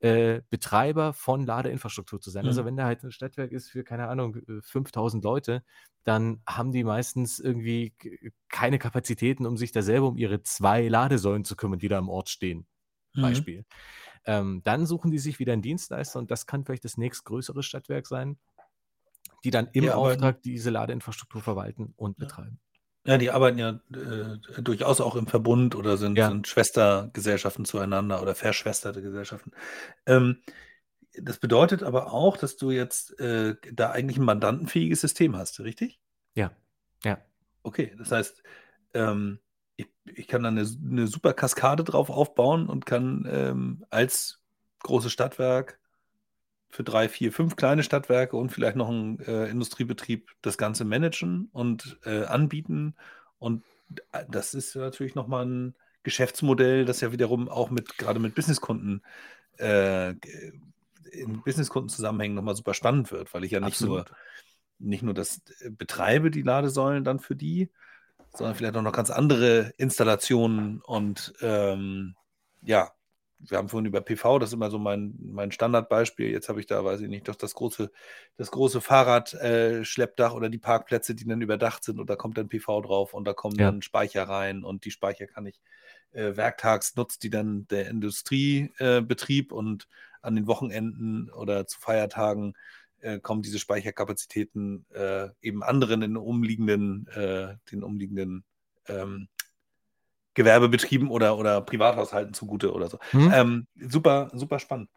äh, 0.00 0.42
Betreiber 0.50 1.12
von 1.12 1.46
Ladeinfrastruktur 1.46 2.20
zu 2.20 2.30
sein. 2.30 2.46
Also 2.48 2.64
Mhm. 2.64 2.66
wenn 2.66 2.76
da 2.76 2.84
halt 2.86 3.02
ein 3.04 3.12
Stadtwerk 3.12 3.52
ist 3.52 3.70
für, 3.70 3.84
keine 3.84 4.08
Ahnung, 4.08 4.36
äh, 4.36 4.60
5000 4.62 5.24
Leute, 5.24 5.62
dann 6.04 6.42
haben 6.48 6.72
die 6.72 6.84
meistens 6.84 7.38
irgendwie 7.38 7.94
keine 8.48 8.78
Kapazitäten, 8.78 9.46
um 9.46 9.56
sich 9.56 9.72
da 9.72 9.82
selber 9.82 10.08
um 10.08 10.16
ihre 10.16 10.42
zwei 10.42 10.88
Ladesäulen 10.88 11.44
zu 11.44 11.56
kümmern, 11.56 11.78
die 11.78 11.88
da 11.88 11.98
im 11.98 12.08
Ort 12.08 12.30
stehen. 12.30 12.66
Mhm. 13.14 13.44
Beispiel. 13.44 13.64
Ähm, 14.26 14.62
dann 14.64 14.86
suchen 14.86 15.10
die 15.10 15.18
sich 15.18 15.38
wieder 15.40 15.52
einen 15.54 15.62
Dienstleister 15.62 16.18
und 16.20 16.30
das 16.30 16.46
kann 16.46 16.64
vielleicht 16.64 16.84
das 16.84 16.96
nächstgrößere 16.98 17.62
Stadtwerk 17.62 18.06
sein, 18.06 18.38
die 19.44 19.50
dann 19.50 19.68
im 19.72 19.90
Ja, 19.90 19.90
Auftrag 19.90 20.40
diese 20.42 20.70
Ladeinfrastruktur 20.70 21.42
verwalten 21.42 21.92
und 21.96 22.18
Ja. 22.18 22.18
betreiben. 22.18 22.60
Ja, 23.06 23.16
die 23.16 23.30
arbeiten 23.30 23.58
ja 23.58 23.80
äh, 23.94 24.60
durchaus 24.60 25.00
auch 25.00 25.16
im 25.16 25.26
Verbund 25.26 25.74
oder 25.74 25.96
sind, 25.96 26.18
Ja. 26.18 26.28
sind 26.28 26.46
Schwestergesellschaften 26.46 27.64
zueinander 27.64 28.20
oder 28.20 28.34
verschwesterte 28.34 29.00
Gesellschaften. 29.00 29.52
Ähm, 30.04 30.42
das 31.18 31.38
bedeutet 31.38 31.82
aber 31.82 32.12
auch, 32.12 32.36
dass 32.36 32.56
du 32.56 32.70
jetzt 32.70 33.18
äh, 33.18 33.56
da 33.72 33.90
eigentlich 33.90 34.18
ein 34.18 34.24
mandantenfähiges 34.24 35.00
System 35.00 35.36
hast, 35.36 35.60
richtig? 35.60 35.98
Ja, 36.34 36.52
ja. 37.04 37.18
Okay, 37.62 37.94
das 37.98 38.12
heißt, 38.12 38.42
ähm, 38.94 39.40
ich, 39.76 39.88
ich 40.04 40.28
kann 40.28 40.42
da 40.42 40.50
eine, 40.50 40.60
eine 40.60 41.06
super 41.06 41.32
Kaskade 41.32 41.84
drauf 41.84 42.10
aufbauen 42.10 42.68
und 42.68 42.86
kann 42.86 43.26
ähm, 43.30 43.84
als 43.90 44.42
großes 44.82 45.10
Stadtwerk 45.10 45.79
für 46.70 46.84
drei, 46.84 47.08
vier, 47.08 47.32
fünf 47.32 47.56
kleine 47.56 47.82
Stadtwerke 47.82 48.36
und 48.36 48.50
vielleicht 48.50 48.76
noch 48.76 48.88
ein 48.88 49.18
äh, 49.20 49.46
Industriebetrieb 49.46 50.30
das 50.40 50.56
Ganze 50.56 50.84
managen 50.84 51.48
und 51.52 51.98
äh, 52.04 52.24
anbieten. 52.24 52.94
Und 53.38 53.64
äh, 54.12 54.24
das 54.28 54.54
ist 54.54 54.76
natürlich 54.76 55.16
nochmal 55.16 55.46
ein 55.46 55.74
Geschäftsmodell, 56.04 56.84
das 56.84 57.00
ja 57.00 57.12
wiederum 57.12 57.48
auch 57.48 57.70
mit, 57.70 57.98
gerade 57.98 58.20
mit 58.20 58.34
Businesskunden, 58.34 59.02
äh, 59.58 60.10
in 61.12 61.42
Businesskundenzusammenhängen 61.44 62.36
nochmal 62.36 62.54
super 62.54 62.72
spannend 62.72 63.10
wird, 63.10 63.34
weil 63.34 63.44
ich 63.44 63.50
ja 63.50 63.60
nicht 63.60 63.80
nur 63.80 64.00
Absolut. 64.00 64.18
nicht 64.78 65.02
nur 65.02 65.12
das 65.12 65.42
äh, 65.60 65.70
betreibe, 65.70 66.30
die 66.30 66.42
Ladesäulen 66.42 67.02
dann 67.02 67.18
für 67.18 67.34
die, 67.34 67.68
sondern 68.32 68.54
vielleicht 68.54 68.76
auch 68.76 68.82
noch 68.82 68.92
ganz 68.92 69.10
andere 69.10 69.74
Installationen 69.76 70.80
und 70.82 71.34
ähm, 71.40 72.14
ja, 72.62 72.92
wir 73.48 73.58
haben 73.58 73.68
vorhin 73.68 73.86
über 73.86 74.00
PV, 74.00 74.38
das 74.38 74.50
ist 74.50 74.54
immer 74.54 74.70
so 74.70 74.78
mein, 74.78 75.14
mein 75.20 75.52
Standardbeispiel. 75.52 76.30
Jetzt 76.30 76.48
habe 76.48 76.60
ich 76.60 76.66
da, 76.66 76.84
weiß 76.84 77.00
ich 77.00 77.08
nicht, 77.08 77.28
doch 77.28 77.36
das 77.36 77.54
große, 77.54 77.90
das 78.36 78.50
große 78.50 78.80
Fahrradschleppdach 78.80 80.34
oder 80.34 80.48
die 80.50 80.58
Parkplätze, 80.58 81.14
die 81.14 81.26
dann 81.26 81.40
überdacht 81.40 81.84
sind 81.84 82.00
und 82.00 82.10
da 82.10 82.16
kommt 82.16 82.36
dann 82.38 82.48
PV 82.48 82.82
drauf 82.82 83.14
und 83.14 83.24
da 83.24 83.32
kommen 83.32 83.56
Ja. 83.58 83.66
dann 83.66 83.82
Speicher 83.82 84.24
rein 84.24 84.64
und 84.64 84.84
die 84.84 84.90
Speicher 84.90 85.26
kann 85.26 85.46
ich 85.46 85.60
äh, 86.12 86.36
werktags 86.36 86.96
nutzt 86.96 87.22
die 87.22 87.30
dann 87.30 87.66
der 87.68 87.88
Industriebetrieb 87.88 89.52
äh, 89.52 89.54
und 89.54 89.88
an 90.22 90.34
den 90.34 90.46
Wochenenden 90.46 91.30
oder 91.30 91.66
zu 91.66 91.80
Feiertagen 91.80 92.54
äh, 93.00 93.20
kommen 93.20 93.42
diese 93.42 93.58
Speicherkapazitäten 93.58 94.84
äh, 94.92 95.28
eben 95.40 95.62
anderen 95.62 96.02
in 96.02 96.16
umliegenden, 96.16 97.06
äh, 97.08 97.54
den 97.70 97.82
umliegenden 97.82 98.44
ähm, 98.86 99.28
Gewerbebetrieben 100.34 101.10
oder, 101.10 101.36
oder 101.38 101.60
Privathaushalten 101.60 102.34
zugute 102.34 102.72
oder 102.72 102.88
so. 102.88 102.98
Hm? 103.12 103.30
Ähm, 103.32 103.66
super, 103.80 104.30
super 104.32 104.58
spannend. 104.58 104.88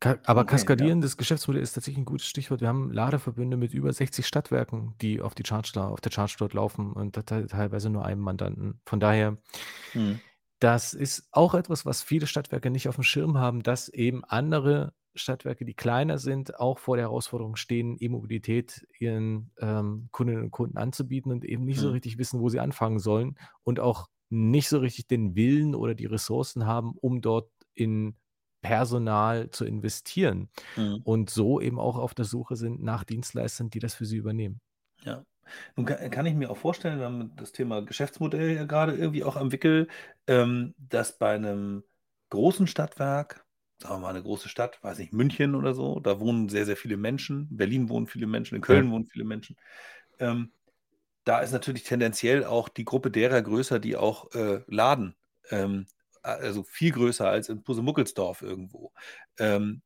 Ka 0.00 0.18
aber 0.24 0.40
Okay, 0.42 0.50
ja. 0.52 0.52
kaskadierendes 0.52 1.16
Geschäftsmodell 1.18 1.62
ist 1.62 1.74
tatsächlich 1.74 1.98
ein 1.98 2.06
gutes 2.06 2.26
Stichwort. 2.26 2.60
Wir 2.62 2.68
haben 2.68 2.90
Ladeverbünde 2.90 3.56
mit 3.58 3.74
über 3.74 3.92
60 3.92 4.26
Stadtwerken, 4.26 4.94
die 5.02 5.20
auf, 5.20 5.34
die 5.34 5.44
Charge, 5.46 5.78
auf 5.82 6.00
der 6.00 6.10
Charge 6.10 6.36
dort 6.38 6.54
laufen 6.54 6.92
und 6.92 7.16
da 7.18 7.22
te- 7.22 7.46
teilweise 7.46 7.90
nur 7.90 8.04
einem 8.06 8.22
Mandanten. 8.22 8.80
Von 8.86 8.98
daher, 8.98 9.36
Hm. 9.94 10.20
das 10.58 10.92
ist 10.94 11.28
auch 11.32 11.54
etwas, 11.54 11.86
was 11.86 12.02
viele 12.02 12.26
Stadtwerke 12.26 12.70
nicht 12.70 12.88
auf 12.88 12.96
dem 12.96 13.04
Schirm 13.04 13.38
haben, 13.38 13.62
dass 13.62 13.88
eben 13.88 14.24
andere 14.24 14.92
Stadtwerke, 15.14 15.64
die 15.64 15.74
kleiner 15.74 16.18
sind, 16.18 16.58
auch 16.60 16.78
vor 16.78 16.96
der 16.96 17.06
Herausforderung 17.06 17.56
stehen, 17.56 17.96
E-Mobilität 17.98 18.86
ihren 18.98 19.50
ähm, 19.58 20.08
Kundinnen 20.12 20.44
und 20.44 20.50
Kunden 20.50 20.76
anzubieten 20.78 21.32
und 21.32 21.44
eben 21.44 21.64
nicht 21.64 21.80
so 21.80 21.88
Mhm. 21.88 21.92
richtig 21.94 22.18
wissen, 22.18 22.40
wo 22.40 22.48
sie 22.48 22.60
anfangen 22.60 22.98
sollen 23.00 23.36
und 23.64 23.80
auch 23.80 24.08
nicht 24.30 24.68
so 24.68 24.78
richtig 24.78 25.08
den 25.08 25.36
Willen 25.36 25.74
oder 25.74 25.94
die 25.94 26.06
Ressourcen 26.06 26.66
haben, 26.66 26.92
um 27.00 27.20
dort 27.20 27.50
in 27.74 28.16
Personal 28.62 29.50
zu 29.50 29.64
investieren 29.64 30.50
Mhm. 30.76 31.04
und 31.04 31.30
so 31.30 31.60
eben 31.60 31.78
auch 31.80 31.96
auf 31.98 32.14
der 32.14 32.26
Suche 32.26 32.56
sind 32.56 32.82
nach 32.82 33.04
Dienstleistern, 33.04 33.70
die 33.70 33.78
das 33.80 33.94
für 33.94 34.06
sie 34.06 34.16
übernehmen. 34.18 34.60
Ja. 35.04 35.24
Nun 35.76 35.86
kann, 35.86 36.10
kann 36.10 36.26
ich 36.26 36.34
mir 36.34 36.50
auch 36.50 36.56
vorstellen, 36.56 36.98
wir 36.98 37.06
haben 37.06 37.34
das 37.36 37.52
Thema 37.52 37.80
Geschäftsmodell 37.82 38.54
ja 38.54 38.64
gerade 38.64 38.94
irgendwie 38.94 39.24
auch 39.24 39.36
am 39.36 39.50
Wickel, 39.52 39.88
ähm, 40.26 40.74
dass 40.78 41.18
bei 41.18 41.34
einem 41.34 41.84
großen 42.30 42.66
Stadtwerk, 42.66 43.46
sagen 43.78 43.94
wir 43.96 43.98
mal 44.00 44.10
eine 44.10 44.22
große 44.22 44.48
Stadt, 44.48 44.82
weiß 44.84 44.98
nicht, 44.98 45.12
München 45.12 45.54
oder 45.54 45.74
so, 45.74 45.98
da 46.00 46.20
wohnen 46.20 46.48
sehr, 46.48 46.66
sehr 46.66 46.76
viele 46.76 46.96
Menschen, 46.96 47.48
in 47.50 47.56
Berlin 47.56 47.88
wohnen 47.88 48.06
viele 48.06 48.26
Menschen, 48.26 48.56
in 48.56 48.60
Köln 48.62 48.90
Ja. 48.90 48.92
wohnen 48.92 49.06
viele 49.06 49.24
Menschen. 49.24 49.56
Ähm, 50.18 50.52
da 51.24 51.40
ist 51.40 51.52
natürlich 51.52 51.84
tendenziell 51.84 52.44
auch 52.44 52.68
die 52.68 52.84
Gruppe 52.84 53.10
derer 53.10 53.42
größer, 53.42 53.78
die 53.78 53.96
auch 53.96 54.32
äh, 54.34 54.62
laden. 54.66 55.16
Ähm, 55.50 55.86
also 56.22 56.62
viel 56.64 56.92
größer 56.92 57.28
als 57.28 57.48
in 57.48 57.62
Pusemuckelsdorf 57.64 58.42
irgendwo. 58.42 58.92
Ähm, 59.38 59.82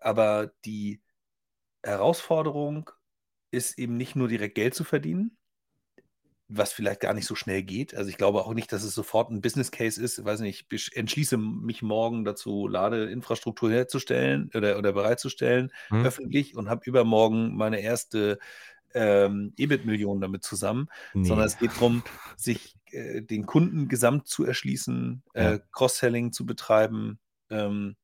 aber 0.00 0.52
die 0.64 1.02
Herausforderung 1.84 2.90
ist 3.52 3.78
eben 3.78 3.96
nicht 3.96 4.16
nur 4.16 4.28
direkt 4.28 4.56
Geld 4.56 4.74
zu 4.74 4.84
verdienen, 4.84 5.38
was 6.48 6.72
vielleicht 6.72 7.00
gar 7.00 7.14
nicht 7.14 7.26
so 7.26 7.34
schnell 7.34 7.62
geht. 7.62 7.94
Also 7.94 8.10
ich 8.10 8.18
glaube 8.18 8.44
auch 8.44 8.52
nicht, 8.52 8.72
dass 8.72 8.82
es 8.82 8.94
sofort 8.94 9.30
ein 9.30 9.40
Business 9.40 9.70
Case 9.70 10.02
ist. 10.02 10.18
Ich 10.18 10.24
weiß 10.24 10.40
nicht, 10.40 10.66
ich 10.70 10.94
entschließe 10.94 11.38
mich 11.38 11.80
morgen 11.82 12.24
dazu, 12.24 12.68
Ladeinfrastruktur 12.68 13.70
herzustellen 13.72 14.50
oder, 14.54 14.76
oder 14.78 14.92
bereitzustellen, 14.92 15.72
Hm? 15.90 16.02
öffentlich 16.02 16.54
und 16.54 16.68
habe 16.68 16.82
übermorgen 16.84 17.56
meine 17.56 17.80
erste 17.80 18.38
ähm, 18.94 19.52
EBIT-Million 19.56 20.20
damit 20.20 20.44
zusammen, 20.44 20.88
sondern 21.14 21.38
Nee. 21.40 21.44
es 21.44 21.58
geht 21.58 21.72
darum, 21.76 22.02
sich 22.36 22.76
äh, 22.90 23.22
den 23.22 23.46
Kunden 23.46 23.88
gesamt 23.88 24.28
zu 24.28 24.44
erschließen, 24.44 25.22
Ja. 25.34 25.52
äh, 25.54 25.60
Cross-Selling 25.72 26.32
zu 26.32 26.44
betreiben 26.46 27.18
ähm, 27.50 27.96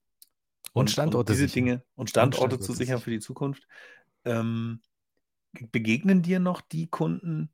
Und 0.73 0.91
Standorte 0.91 1.33
diese 1.33 1.49
sichern. 1.49 1.55
Dinge 1.65 1.83
und 1.95 2.11
Standorte 2.11 2.59
zu 2.59 2.73
Standorte 2.73 2.79
sichern 2.79 2.99
sichern. 2.99 3.01
für 3.03 3.11
die 3.11 3.21
Zukunft. 3.21 3.67
Ähm, 4.25 4.81
begegnen 5.73 6.23
dir 6.23 6.41
noch 6.41 6.61
die 6.61 6.87
Kunden, 6.89 7.51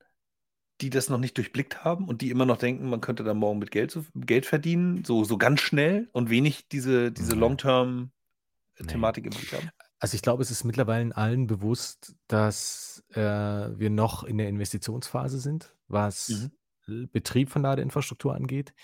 die 0.81 0.91
das 0.91 1.09
noch 1.09 1.19
nicht 1.19 1.37
durchblickt 1.39 1.85
haben 1.85 2.09
und 2.09 2.21
die 2.21 2.31
immer 2.31 2.45
noch 2.47 2.57
denken, 2.59 2.89
man 2.91 3.01
könnte 3.01 3.23
da 3.23 3.33
morgen 3.33 3.61
mit 3.61 3.71
Geld, 3.71 3.93
zu, 3.93 4.05
Geld 4.15 4.45
verdienen, 4.47 5.05
so, 5.05 5.23
so 5.25 5.39
ganz 5.39 5.61
schnell 5.61 6.09
und 6.13 6.31
wenig 6.31 6.67
diese, 6.69 7.13
diese 7.13 7.35
Nee. 7.35 7.39
Long-Term-Thematik 7.41 9.25
im 9.27 9.31
Blick 9.31 9.53
haben? 9.53 9.71
Also 10.05 10.17
ich 10.17 10.23
glaube, 10.23 10.43
es 10.43 10.51
ist 10.51 10.65
mittlerweile 10.65 11.17
allen 11.17 11.47
bewusst, 11.47 12.15
dass 12.27 13.05
äh, 13.15 13.21
wir 13.21 13.91
noch 13.91 14.23
in 14.25 14.37
der 14.39 14.49
Investitionsphase 14.49 15.39
sind, 15.39 15.75
was 15.89 16.51
Mhm. 16.87 17.07
Betrieb 17.13 17.49
von 17.49 17.63
Ladeinfrastruktur 17.63 18.35
angeht. 18.35 18.75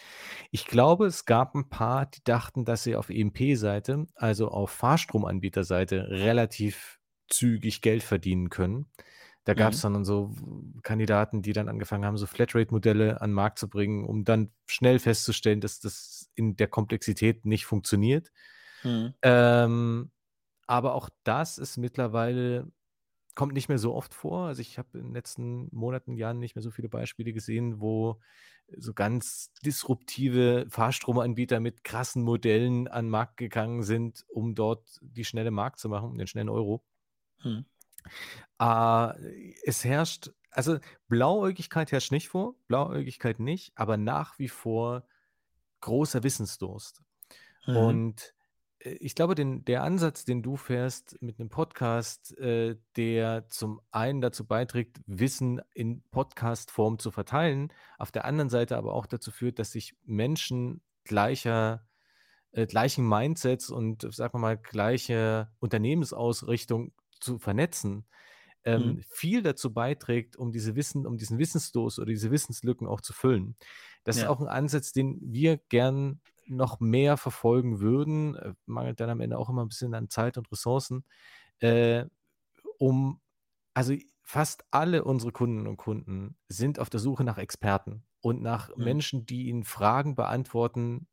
Ich 0.50 0.64
glaube, 0.66 1.06
es 1.06 1.26
gab 1.26 1.54
ein 1.54 1.68
paar, 1.68 2.06
die 2.06 2.24
dachten, 2.24 2.64
dass 2.64 2.84
sie 2.84 2.96
auf 2.96 3.10
EMP-Seite, 3.10 4.06
also 4.14 4.48
auf 4.48 4.70
Fahrstromanbieterseite, 4.70 6.08
relativ 6.08 6.98
zügig 7.28 7.82
Geld 7.82 8.02
verdienen 8.02 8.48
können. 8.48 8.86
Da 9.44 9.54
gab 9.54 9.74
es 9.74 9.80
Mhm. 9.80 9.82
dann 9.82 10.04
so 10.04 10.34
Kandidaten, 10.82 11.42
die 11.42 11.52
dann 11.52 11.68
angefangen 11.68 12.04
haben, 12.06 12.16
so 12.16 12.26
Flatrate-Modelle 12.26 13.20
an 13.20 13.30
den 13.30 13.34
Markt 13.34 13.58
zu 13.58 13.68
bringen, 13.68 14.04
um 14.06 14.24
dann 14.24 14.52
schnell 14.66 14.98
festzustellen, 14.98 15.60
dass 15.60 15.80
das 15.80 16.30
in 16.34 16.56
der 16.56 16.68
Komplexität 16.68 17.44
nicht 17.46 17.66
funktioniert. 17.66 18.30
Mhm. 18.84 19.12
Ähm, 19.22 20.10
aber 20.70 20.94
auch 20.94 21.10
das 21.24 21.58
ist 21.58 21.78
mittlerweile, 21.78 22.70
kommt 23.34 23.54
nicht 23.54 23.68
mehr 23.68 23.78
so 23.78 23.92
oft 23.92 24.14
vor. 24.14 24.46
Also 24.46 24.60
ich 24.60 24.78
habe 24.78 24.98
in 24.98 25.06
den 25.06 25.14
letzten 25.14 25.68
Monaten, 25.72 26.14
Jahren 26.14 26.38
nicht 26.38 26.54
mehr 26.54 26.62
so 26.62 26.70
viele 26.70 26.88
Beispiele 26.88 27.32
gesehen, 27.32 27.80
wo 27.80 28.20
so 28.76 28.94
ganz 28.94 29.52
disruptive 29.66 30.66
Fahrstromanbieter 30.68 31.58
mit 31.58 31.82
krassen 31.82 32.22
Modellen 32.22 32.86
an 32.86 33.06
den 33.06 33.10
Markt 33.10 33.36
gegangen 33.36 33.82
sind, 33.82 34.24
um 34.28 34.54
dort 34.54 35.00
die 35.02 35.24
schnelle 35.24 35.50
Markt 35.50 35.80
zu 35.80 35.88
machen, 35.88 36.10
um 36.10 36.18
den 36.18 36.28
schnellen 36.28 36.48
Euro. 36.48 36.84
Mhm. 37.42 37.64
Äh, 38.60 39.54
es 39.64 39.84
herrscht, 39.84 40.30
also 40.52 40.78
Blauäugigkeit 41.08 41.90
herrscht 41.90 42.12
nicht 42.12 42.28
vor, 42.28 42.54
Blauäugigkeit 42.68 43.40
nicht, 43.40 43.72
aber 43.74 43.96
nach 43.96 44.38
wie 44.38 44.48
vor 44.48 45.02
großer 45.80 46.22
Wissensdurst. 46.22 47.02
Mhm. 47.66 47.76
Und 47.76 48.34
ich 48.82 49.14
glaube, 49.14 49.34
den, 49.34 49.64
der 49.64 49.82
Ansatz, 49.82 50.24
den 50.24 50.42
du 50.42 50.56
fährst 50.56 51.20
mit 51.20 51.38
einem 51.38 51.50
Podcast, 51.50 52.36
äh, 52.38 52.76
der 52.96 53.48
zum 53.48 53.80
einen 53.90 54.20
dazu 54.20 54.46
beiträgt, 54.46 55.00
Wissen 55.06 55.60
in 55.74 56.02
Podcast-Form 56.10 56.98
zu 56.98 57.10
verteilen, 57.10 57.72
auf 57.98 58.10
der 58.10 58.24
anderen 58.24 58.48
Seite 58.50 58.76
aber 58.76 58.94
auch 58.94 59.06
dazu 59.06 59.30
führt, 59.30 59.58
dass 59.58 59.72
sich 59.72 59.94
Menschen 60.04 60.82
gleicher, 61.04 61.86
äh, 62.52 62.66
gleichen 62.66 63.06
Mindsets 63.08 63.70
und, 63.70 64.04
äh, 64.04 64.12
sagen 64.12 64.34
wir 64.34 64.38
mal, 64.40 64.58
gleiche 64.58 65.50
Unternehmensausrichtung 65.60 66.92
zu 67.20 67.38
vernetzen, 67.38 68.06
ähm, 68.64 68.96
Mhm. 68.96 69.04
viel 69.10 69.42
dazu 69.42 69.72
beiträgt, 69.72 70.36
um 70.36 70.52
diese 70.52 70.74
Wissen, 70.76 71.06
um 71.06 71.16
diesen 71.16 71.38
Wissensstoß 71.38 71.98
oder 71.98 72.06
diese 72.08 72.30
Wissenslücken 72.30 72.86
auch 72.86 73.00
zu 73.00 73.12
füllen. 73.12 73.56
Das 74.04 74.16
ist 74.16 74.22
Ja. 74.22 74.28
auch 74.30 74.40
ein 74.40 74.48
Ansatz, 74.48 74.92
den 74.92 75.18
wir 75.22 75.58
gern 75.58 76.20
noch 76.46 76.80
mehr 76.80 77.16
verfolgen 77.16 77.80
würden, 77.80 78.36
äh, 78.36 78.54
mangelt 78.66 79.00
dann 79.00 79.10
am 79.10 79.20
Ende 79.20 79.38
auch 79.38 79.48
immer 79.50 79.64
ein 79.64 79.68
bisschen 79.68 79.94
an 79.94 80.08
Zeit 80.10 80.38
und 80.38 80.50
Ressourcen, 80.52 81.04
äh, 81.60 82.06
um, 82.78 83.20
also 83.74 83.94
fast 84.22 84.64
alle 84.70 85.04
unsere 85.04 85.32
Kundinnen 85.32 85.66
und 85.66 85.76
Kunden 85.76 86.36
sind 86.48 86.78
auf 86.78 86.90
der 86.90 87.00
Suche 87.00 87.24
nach 87.24 87.38
Experten 87.38 88.04
und 88.20 88.42
nach 88.42 88.70
Mhm. 88.76 88.94
Menschen, 88.94 89.26
die 89.26 89.48
ihnen 89.48 89.64
Fragen 89.64 90.14
beantworten, 90.14 91.08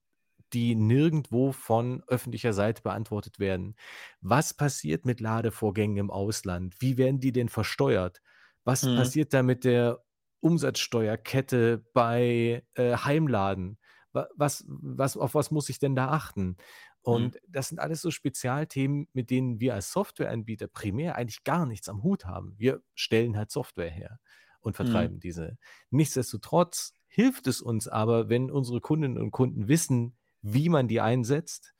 die 0.53 0.75
nirgendwo 0.75 1.51
von 1.51 2.03
öffentlicher 2.07 2.53
Seite 2.53 2.81
beantwortet 2.81 3.39
werden. 3.39 3.75
Was 4.21 4.53
passiert 4.53 5.05
mit 5.05 5.19
Ladevorgängen 5.19 5.97
im 5.97 6.11
Ausland? 6.11 6.75
Wie 6.79 6.97
werden 6.97 7.19
die 7.19 7.31
denn 7.33 7.49
versteuert? 7.49 8.21
Was 8.63 8.87
Mhm. 8.87 8.87
passiert 8.89 9.33
da 9.33 9.43
mit 9.43 9.65
der 9.65 10.03
Umsatzsteuerkette 10.39 11.85
bei 11.93 12.63
äh, 12.75 12.95
Heimladen? 12.97 13.77
Wa- 14.17 14.29
Was, 14.35 14.65
was, 14.67 15.17
auf 15.17 15.35
was 15.35 15.51
muss 15.51 15.69
ich 15.69 15.79
denn 15.79 15.95
da 15.95 16.09
achten? 16.09 16.57
Mhm. 17.05 17.31
Und 17.31 17.37
das 17.47 17.69
sind 17.69 17.79
alles 17.79 18.01
so 18.01 18.11
Spezialthemen, 18.11 19.07
mit 19.13 19.29
denen 19.29 19.59
wir 19.59 19.73
als 19.75 19.91
Softwareanbieter 19.93 20.67
primär 20.67 21.15
eigentlich 21.15 21.43
gar 21.43 21.65
nichts 21.65 21.87
am 21.89 22.03
Hut 22.03 22.25
haben. 22.25 22.55
Wir 22.57 22.81
stellen 22.95 23.37
halt 23.37 23.51
Software 23.51 23.89
her 23.89 24.19
und 24.59 24.75
Mhm. 24.75 24.75
vertreiben 24.75 25.19
diese. 25.19 25.57
Nichtsdestotrotz 25.89 26.93
hilft 27.07 27.47
es 27.47 27.61
uns 27.61 27.87
aber, 27.87 28.29
wenn 28.29 28.51
unsere 28.51 28.81
Kundinnen 28.81 29.17
und 29.17 29.31
Kunden 29.31 29.67
wissen, 29.67 30.17
wie 30.41 30.69
man 30.69 30.87
die 30.87 31.01
einsetzt 31.01 31.73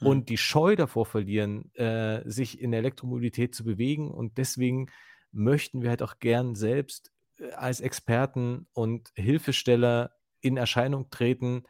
Mhm. 0.00 0.06
und 0.08 0.28
die 0.28 0.36
Scheu 0.36 0.76
davor 0.76 1.06
verlieren, 1.06 1.72
äh, 1.74 2.28
sich 2.28 2.60
in 2.60 2.70
der 2.72 2.80
Elektromobilität 2.80 3.54
zu 3.54 3.64
bewegen. 3.64 4.10
Und 4.10 4.38
deswegen 4.38 4.88
möchten 5.32 5.82
wir 5.82 5.90
halt 5.90 6.02
auch 6.02 6.18
gern 6.18 6.54
selbst 6.54 7.12
äh, 7.38 7.50
als 7.52 7.80
Experten 7.80 8.66
und 8.72 9.10
Hilfesteller 9.14 10.12
in 10.44 10.56
Erscheinung 10.56 11.10
treten, 11.10 11.64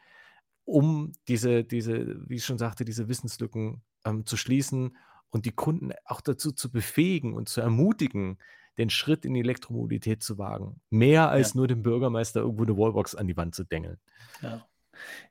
um 0.65 1.13
diese, 1.29 1.65
diese, 1.65 2.29
wie 2.29 2.37
ich 2.37 2.45
schon 2.45 2.59
sagte, 2.59 2.85
diese 2.85 3.09
Wissenslücken 3.09 3.83
ähm, 4.05 4.27
zu 4.27 4.37
schließen 4.37 4.97
und 5.31 5.47
die 5.47 5.53
Kunden 5.53 5.93
auch 6.05 6.21
dazu 6.21 6.53
zu 6.53 6.71
befähigen 6.71 7.35
und 7.35 7.49
zu 7.49 7.61
ermutigen, 7.61 8.39
den 8.79 8.91
Schritt 8.91 9.25
in 9.25 9.35
die 9.35 9.41
Elektromobilität 9.41 10.23
zu 10.23 10.37
wagen. 10.39 10.81
Mehr 10.91 11.23
Ja. 11.23 11.29
als 11.29 11.55
nur 11.55 11.69
dem 11.69 11.83
Bürgermeister 11.83 12.41
irgendwo 12.41 12.65
eine 12.65 12.77
Wallbox 12.77 13.15
an 13.15 13.27
die 13.29 13.37
Wand 13.37 13.55
zu 13.55 13.65
dengeln. 13.65 13.99
Ja. 14.43 14.67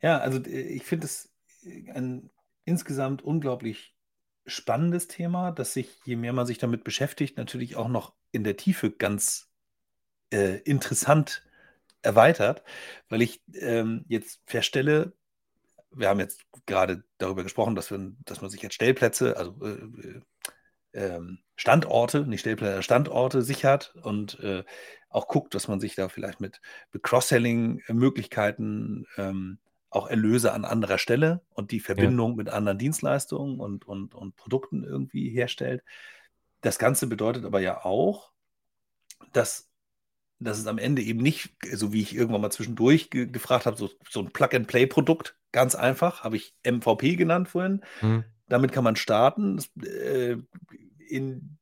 Ja, 0.01 0.17
also 0.19 0.43
ich 0.45 0.83
finde 0.83 1.05
es 1.05 1.33
äh, 1.63 1.91
ein 1.91 2.29
insgesamt 2.65 3.21
unglaublich 3.21 3.95
spannendes 4.45 5.07
Thema, 5.07 5.51
das 5.51 5.73
sich, 5.73 5.99
je 6.05 6.15
mehr 6.15 6.33
man 6.33 6.45
sich 6.45 6.57
damit 6.57 6.83
beschäftigt, 6.83 7.37
natürlich 7.37 7.75
auch 7.75 7.87
noch 7.87 8.13
in 8.31 8.43
der 8.43 8.57
Tiefe 8.57 8.91
ganz 8.91 9.51
äh, 10.31 10.59
interessant 10.63 11.43
erweitert, 12.03 12.63
weil 13.09 13.21
ich 13.21 13.41
ähm, 13.53 14.05
jetzt 14.07 14.41
feststelle, 14.45 15.13
wir 15.91 16.09
haben 16.09 16.19
jetzt 16.19 16.41
gerade 16.65 17.03
darüber 17.17 17.43
gesprochen, 17.43 17.75
dass, 17.75 17.91
wir, 17.91 18.11
dass 18.25 18.41
man 18.41 18.49
sich 18.49 18.61
jetzt 18.61 18.75
Stellplätze, 18.75 19.37
also 19.37 19.55
äh, 19.63 20.07
äh, 20.07 20.21
ähm, 20.93 21.39
Standorte, 21.55 22.25
nicht 22.25 22.41
Stellplätze, 22.41 22.83
Standorte 22.83 23.41
sichert 23.41 23.95
und 24.01 24.39
äh, 24.39 24.63
auch 25.09 25.27
guckt, 25.27 25.53
dass 25.55 25.67
man 25.67 25.79
sich 25.79 25.95
da 25.95 26.09
vielleicht 26.09 26.41
mit, 26.41 26.61
mit 26.91 27.03
Cross-Selling-Möglichkeiten 27.03 29.05
ähm, 29.17 29.59
auch 29.91 30.07
Erlöse 30.07 30.53
an 30.53 30.65
anderer 30.65 30.97
Stelle 30.97 31.41
und 31.53 31.71
die 31.71 31.79
Verbindung 31.79 32.35
mit 32.35 32.49
anderen 32.49 32.79
Dienstleistungen 32.79 33.59
und, 33.59 33.85
und, 33.85 34.15
und 34.15 34.35
Produkten 34.35 34.83
irgendwie 34.83 35.29
herstellt. 35.29 35.83
Das 36.61 36.79
Ganze 36.79 37.05
bedeutet 37.05 37.45
aber 37.45 37.59
ja 37.59 37.85
auch, 37.85 38.31
dass, 39.33 39.69
dass 40.39 40.59
es 40.59 40.67
am 40.67 40.77
Ende 40.77 41.01
eben 41.01 41.21
nicht, 41.21 41.51
so 41.73 41.93
wie 41.93 42.01
ich 42.01 42.15
irgendwann 42.15 42.41
mal 42.41 42.51
zwischendurch 42.51 43.09
ge 43.09 43.27
gefragt 43.27 43.65
habe, 43.65 43.77
so, 43.77 43.89
so 44.09 44.19
ein 44.19 44.31
Plug-and-Play-Produkt, 44.31 45.35
ganz 45.51 45.75
einfach, 45.75 46.23
habe 46.23 46.35
ich 46.35 46.55
MVP 46.65 47.15
genannt 47.15 47.49
vorhin. 47.49 47.81
Hm. 47.99 48.23
Damit 48.47 48.71
kann 48.71 48.83
man 48.83 48.95
starten. 48.95 49.57
Das, 49.57 49.69
äh, 49.87 50.37
in, 51.07 51.57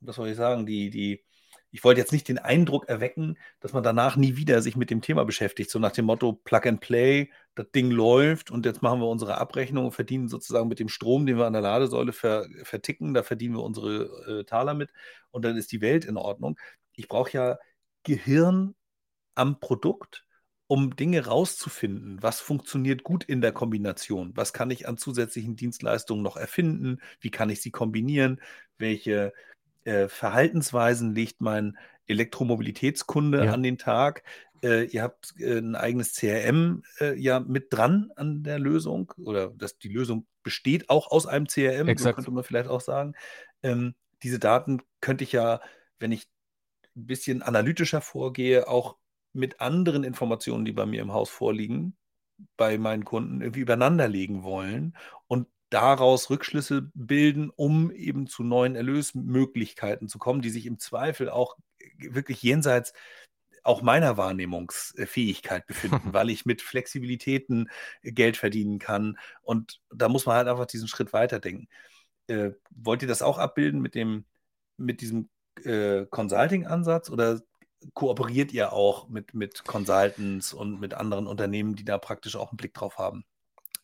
was 0.00 0.16
soll 0.16 0.28
ich 0.28 0.36
sagen, 0.36 0.66
die, 0.66 0.90
die, 0.90 1.24
ich 1.72 1.84
wollte 1.84 2.00
jetzt 2.00 2.12
nicht 2.12 2.28
den 2.28 2.38
Eindruck 2.38 2.88
erwecken, 2.88 3.36
dass 3.60 3.72
man 3.72 3.82
danach 3.82 4.16
nie 4.16 4.36
wieder 4.36 4.62
sich 4.62 4.76
mit 4.76 4.90
dem 4.90 5.02
Thema 5.02 5.24
beschäftigt, 5.24 5.70
so 5.70 5.78
nach 5.78 5.92
dem 5.92 6.04
Motto 6.04 6.32
Plug 6.32 6.60
and 6.64 6.80
Play, 6.80 7.30
das 7.54 7.70
Ding 7.70 7.90
läuft 7.90 8.50
und 8.50 8.64
jetzt 8.64 8.82
machen 8.82 9.00
wir 9.00 9.08
unsere 9.08 9.38
Abrechnung 9.38 9.86
und 9.86 9.92
verdienen 9.92 10.28
sozusagen 10.28 10.68
mit 10.68 10.78
dem 10.78 10.88
Strom, 10.88 11.26
den 11.26 11.38
wir 11.38 11.46
an 11.46 11.52
der 11.52 11.62
Ladesäule 11.62 12.12
ver, 12.12 12.46
verticken, 12.62 13.14
da 13.14 13.22
verdienen 13.22 13.56
wir 13.56 13.62
unsere 13.62 14.40
äh, 14.40 14.44
Taler 14.44 14.74
mit 14.74 14.90
und 15.30 15.44
dann 15.44 15.56
ist 15.56 15.72
die 15.72 15.80
Welt 15.80 16.04
in 16.04 16.16
Ordnung. 16.16 16.58
Ich 16.96 17.08
brauche 17.08 17.32
ja 17.32 17.58
Gehirn 18.02 18.74
am 19.34 19.60
Produkt, 19.60 20.24
um 20.66 20.96
Dinge 20.96 21.26
rauszufinden. 21.26 22.22
Was 22.22 22.40
funktioniert 22.40 23.04
gut 23.04 23.24
in 23.24 23.40
der 23.40 23.52
Kombination? 23.52 24.32
Was 24.34 24.52
kann 24.52 24.70
ich 24.70 24.88
an 24.88 24.98
zusätzlichen 24.98 25.56
Dienstleistungen 25.56 26.22
noch 26.22 26.36
erfinden? 26.36 27.00
Wie 27.20 27.30
kann 27.30 27.50
ich 27.50 27.62
sie 27.62 27.70
kombinieren? 27.70 28.40
Welche 28.78 29.32
äh, 29.84 30.08
Verhaltensweisen 30.08 31.14
legt 31.14 31.40
mein 31.40 31.78
Elektromobilitätskunde 32.06 33.44
Ja. 33.44 33.52
an 33.52 33.62
den 33.62 33.78
Tag? 33.78 34.24
Äh, 34.62 34.84
ihr 34.86 35.02
habt 35.02 35.34
äh, 35.38 35.58
ein 35.58 35.76
eigenes 35.76 36.14
CRM 36.14 36.82
äh, 37.00 37.14
ja 37.14 37.40
mit 37.40 37.66
dran 37.70 38.10
an 38.16 38.42
der 38.42 38.58
Lösung 38.58 39.12
oder 39.22 39.50
dass 39.50 39.78
die 39.78 39.88
Lösung 39.88 40.26
besteht 40.42 40.88
auch 40.88 41.10
aus 41.10 41.26
einem 41.26 41.46
CRM, 41.46 41.86
so 41.86 41.92
Exakt. 41.92 42.16
könnte 42.16 42.30
man 42.30 42.42
vielleicht 42.42 42.68
auch 42.68 42.80
sagen. 42.80 43.14
Ähm, 43.62 43.94
diese 44.22 44.38
Daten 44.38 44.82
könnte 45.00 45.24
ich 45.24 45.32
ja, 45.32 45.60
wenn 45.98 46.10
ich 46.10 46.26
ein 46.96 47.06
bisschen 47.06 47.42
analytischer 47.42 48.00
vorgehe, 48.00 48.68
auch 48.68 48.96
mit 49.32 49.60
anderen 49.60 50.04
Informationen, 50.04 50.64
die 50.64 50.72
bei 50.72 50.86
mir 50.86 51.02
im 51.02 51.12
Haus 51.12 51.30
vorliegen, 51.30 51.96
bei 52.56 52.78
meinen 52.78 53.04
Kunden 53.04 53.40
irgendwie 53.40 53.60
übereinander 53.60 54.08
legen 54.08 54.42
wollen 54.42 54.96
und 55.26 55.48
daraus 55.70 56.30
Rückschlüsse 56.30 56.90
bilden, 56.94 57.50
um 57.50 57.90
eben 57.90 58.26
zu 58.26 58.42
neuen 58.42 58.76
Erlösmöglichkeiten 58.76 60.08
zu 60.08 60.18
kommen, 60.18 60.42
die 60.42 60.50
sich 60.50 60.66
im 60.66 60.78
Zweifel 60.78 61.28
auch 61.28 61.56
wirklich 61.98 62.42
jenseits 62.42 62.92
auch 63.62 63.82
meiner 63.82 64.16
Wahrnehmungsfähigkeit 64.16 65.66
befinden, 65.66 66.00
weil 66.12 66.30
ich 66.30 66.46
mit 66.46 66.62
Flexibilitäten 66.62 67.68
Geld 68.02 68.36
verdienen 68.36 68.78
kann. 68.78 69.18
Und 69.42 69.80
da 69.92 70.08
muss 70.08 70.26
man 70.26 70.36
halt 70.36 70.48
einfach 70.48 70.66
diesen 70.66 70.88
Schritt 70.88 71.12
weiterdenken. 71.12 71.68
Äh, 72.28 72.52
wollt 72.70 73.02
ihr 73.02 73.08
das 73.08 73.22
auch 73.22 73.38
abbilden 73.38 73.80
mit 73.80 73.94
dem, 73.94 74.24
mit 74.76 75.00
diesem 75.00 75.28
äh, 75.64 76.06
Consulting-Ansatz 76.06 77.10
oder 77.10 77.40
kooperiert 77.94 78.52
ihr 78.52 78.72
auch 78.72 79.08
mit, 79.08 79.34
mit 79.34 79.64
Consultants 79.64 80.52
und 80.52 80.80
mit 80.80 80.94
anderen 80.94 81.26
Unternehmen, 81.26 81.76
die 81.76 81.84
da 81.84 81.98
praktisch 81.98 82.36
auch 82.36 82.50
einen 82.50 82.56
Blick 82.56 82.74
drauf 82.74 82.98
haben? 82.98 83.24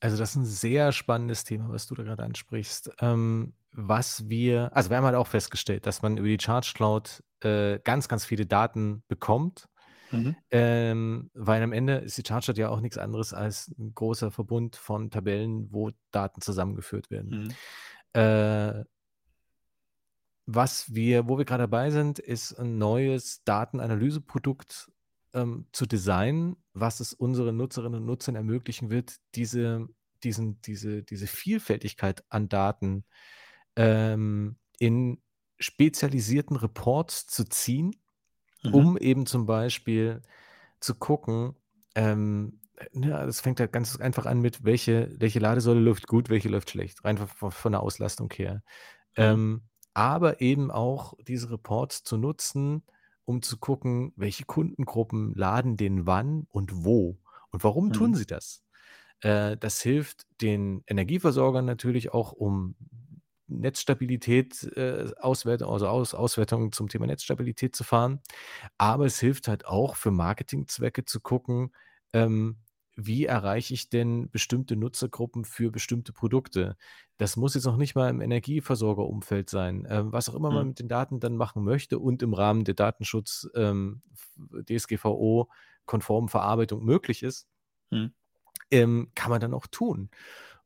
Also 0.01 0.17
das 0.17 0.31
ist 0.31 0.37
ein 0.37 0.45
sehr 0.45 0.93
spannendes 0.93 1.45
Thema, 1.45 1.69
was 1.69 1.87
du 1.87 1.95
da 1.95 2.03
gerade 2.03 2.25
ansprichst. 2.25 2.91
Ähm, 3.01 3.55
was 3.73 4.29
wir, 4.29 4.71
also 4.75 4.91
wir 4.91 4.97
haben 4.97 5.05
halt 5.05 5.15
auch 5.15 5.29
festgestellt, 5.29 5.87
dass 5.87 6.03
man 6.03 6.17
über 6.17 6.27
die 6.27 6.39
Charge 6.41 6.73
Cloud 6.75 7.23
äh, 7.41 7.79
ganz, 7.85 8.09
ganz 8.09 8.25
viele 8.25 8.47
Daten 8.47 9.03
bekommt, 9.09 9.69
Mhm. 10.11 10.37
ähm, 10.51 11.31
weil 11.33 11.63
am 11.63 11.73
Ende 11.73 11.95
ist 11.97 12.19
die 12.19 12.23
Charge 12.27 12.45
Cloud 12.45 12.59
ja 12.59 12.69
auch 12.69 12.81
nichts 12.81 12.99
anderes 12.99 13.33
als 13.33 13.69
ein 13.79 13.95
großer 13.95 14.31
Verbund 14.31 14.77
von 14.77 15.11
Tabellen, 15.11 15.73
wo 15.73 15.91
Daten 16.11 16.43
zusammengeführt 16.43 17.11
werden. 17.11 17.55
Mhm. 18.15 18.21
Äh, 18.21 18.85
was 20.55 20.95
wir, 20.95 21.29
wo 21.29 21.39
wir 21.39 21.45
gerade 21.45 21.65
dabei 21.65 21.91
sind, 21.91 22.19
ist 22.19 22.55
ein 22.59 22.79
neues 22.79 23.45
Datenanalyseprodukt 23.45 24.91
ähm, 25.35 25.67
zu 25.73 25.87
designen, 25.87 26.57
was 26.75 27.01
es 27.01 27.13
unseren 27.13 27.57
Nutzerinnen 27.57 28.01
und 28.01 28.07
Nutzern 28.07 28.35
ermöglichen 28.35 28.91
wird, 28.91 29.17
diese, 29.35 29.89
diesen, 30.25 30.61
diese, 30.63 31.03
diese 31.03 31.27
Vielfältigkeit 31.27 32.25
an 32.29 32.49
Daten 32.49 33.05
ähm, 33.77 34.57
in 34.79 35.23
spezialisierten 35.59 36.57
Reports 36.57 37.27
zu 37.27 37.45
ziehen, 37.45 37.95
Mhm. 38.63 38.75
um 38.75 38.97
eben 38.99 39.27
zum 39.27 39.47
Beispiel 39.47 40.23
zu 40.81 40.95
gucken, 40.95 41.57
ähm, 41.95 42.61
ja, 42.93 43.25
das 43.27 43.41
fängt 43.41 43.61
halt 43.61 43.73
ganz 43.73 43.99
einfach 44.01 44.27
an 44.27 44.41
mit, 44.41 44.65
welche, 44.65 45.15
welche 45.19 45.39
Ladesäule 45.39 45.81
läuft 45.81 46.07
gut, 46.07 46.31
welche 46.31 46.49
läuft 46.49 46.71
schlecht, 46.71 47.05
rein 47.05 47.19
von, 47.19 47.51
von 47.51 47.73
der 47.73 47.83
Auslastung 47.83 48.31
her. 48.33 48.63
Mhm. 49.17 49.23
Ähm, 49.23 49.63
aber 49.95 50.41
eben 50.41 50.71
auch 50.71 51.15
diese 51.27 51.51
Reports 51.51 52.05
zu 52.05 52.17
nutzen, 52.17 52.85
um 53.25 53.43
zu 53.43 53.59
gucken, 53.59 54.13
welche 54.17 54.45
Kundengruppen 54.45 55.35
laden 55.35 55.77
den 55.77 56.07
wann 56.07 56.47
und 56.51 56.85
wo 56.85 57.19
und 57.51 57.65
warum 57.65 57.93
tun 57.93 58.15
Mhm. 58.15 58.15
sie 58.15 58.27
das. 58.27 58.63
Äh, 59.21 59.57
das 59.57 59.83
hilft 59.83 60.27
den 60.43 60.83
Energieversorgern 60.87 61.65
natürlich 61.65 62.13
auch, 62.13 62.33
um 62.33 62.77
Netzstabilität, 63.49 64.63
äh, 64.77 65.11
Auswertung, 65.21 65.71
also 65.71 65.89
Aus, 65.89 66.15
Auswertungen 66.15 66.73
zum 66.73 66.89
Thema 66.89 67.07
Netzstabilität 67.07 67.77
zu 67.77 67.85
fahren. 67.85 68.21
Aber 68.79 69.07
es 69.07 69.21
hilft 69.21 69.49
halt 69.49 69.67
auch 69.67 69.97
für 69.97 70.11
Marketingzwecke 70.11 71.05
zu 71.05 71.21
gucken, 71.21 71.75
ähm, 72.13 72.59
wie 72.97 73.25
erreiche 73.27 73.75
ich 73.75 73.89
denn 73.89 74.31
bestimmte 74.31 74.77
Nutzergruppen 74.77 75.45
für 75.45 75.71
bestimmte 75.71 76.13
Produkte. 76.13 76.77
Das 77.17 77.37
muss 77.37 77.55
jetzt 77.55 77.65
noch 77.65 77.77
nicht 77.79 77.95
mal 77.95 78.11
im 78.11 78.21
Energieversorgerumfeld 78.21 79.49
sein. 79.51 79.87
Ähm, 79.89 80.13
was 80.13 80.29
auch 80.29 80.35
immer 80.35 80.51
man 80.53 80.67
Mhm. 80.67 80.69
mit 80.69 80.79
den 80.81 80.89
Daten 80.89 81.21
dann 81.21 81.37
machen 81.37 81.65
möchte 81.65 81.99
und 81.99 82.23
im 82.23 82.35
Rahmen 82.35 82.65
der 82.65 82.75
Datenschutz 82.75 83.49
ähm, 83.55 84.03
DSGVO-konformen 84.69 86.29
Verarbeitung 86.29 86.85
möglich 86.85 87.23
ist, 87.23 87.47
Mhm. 87.91 88.13
ähm, 88.71 89.11
kann 89.15 89.31
man 89.31 89.41
dann 89.41 89.55
auch 89.55 89.67
tun. 89.67 90.11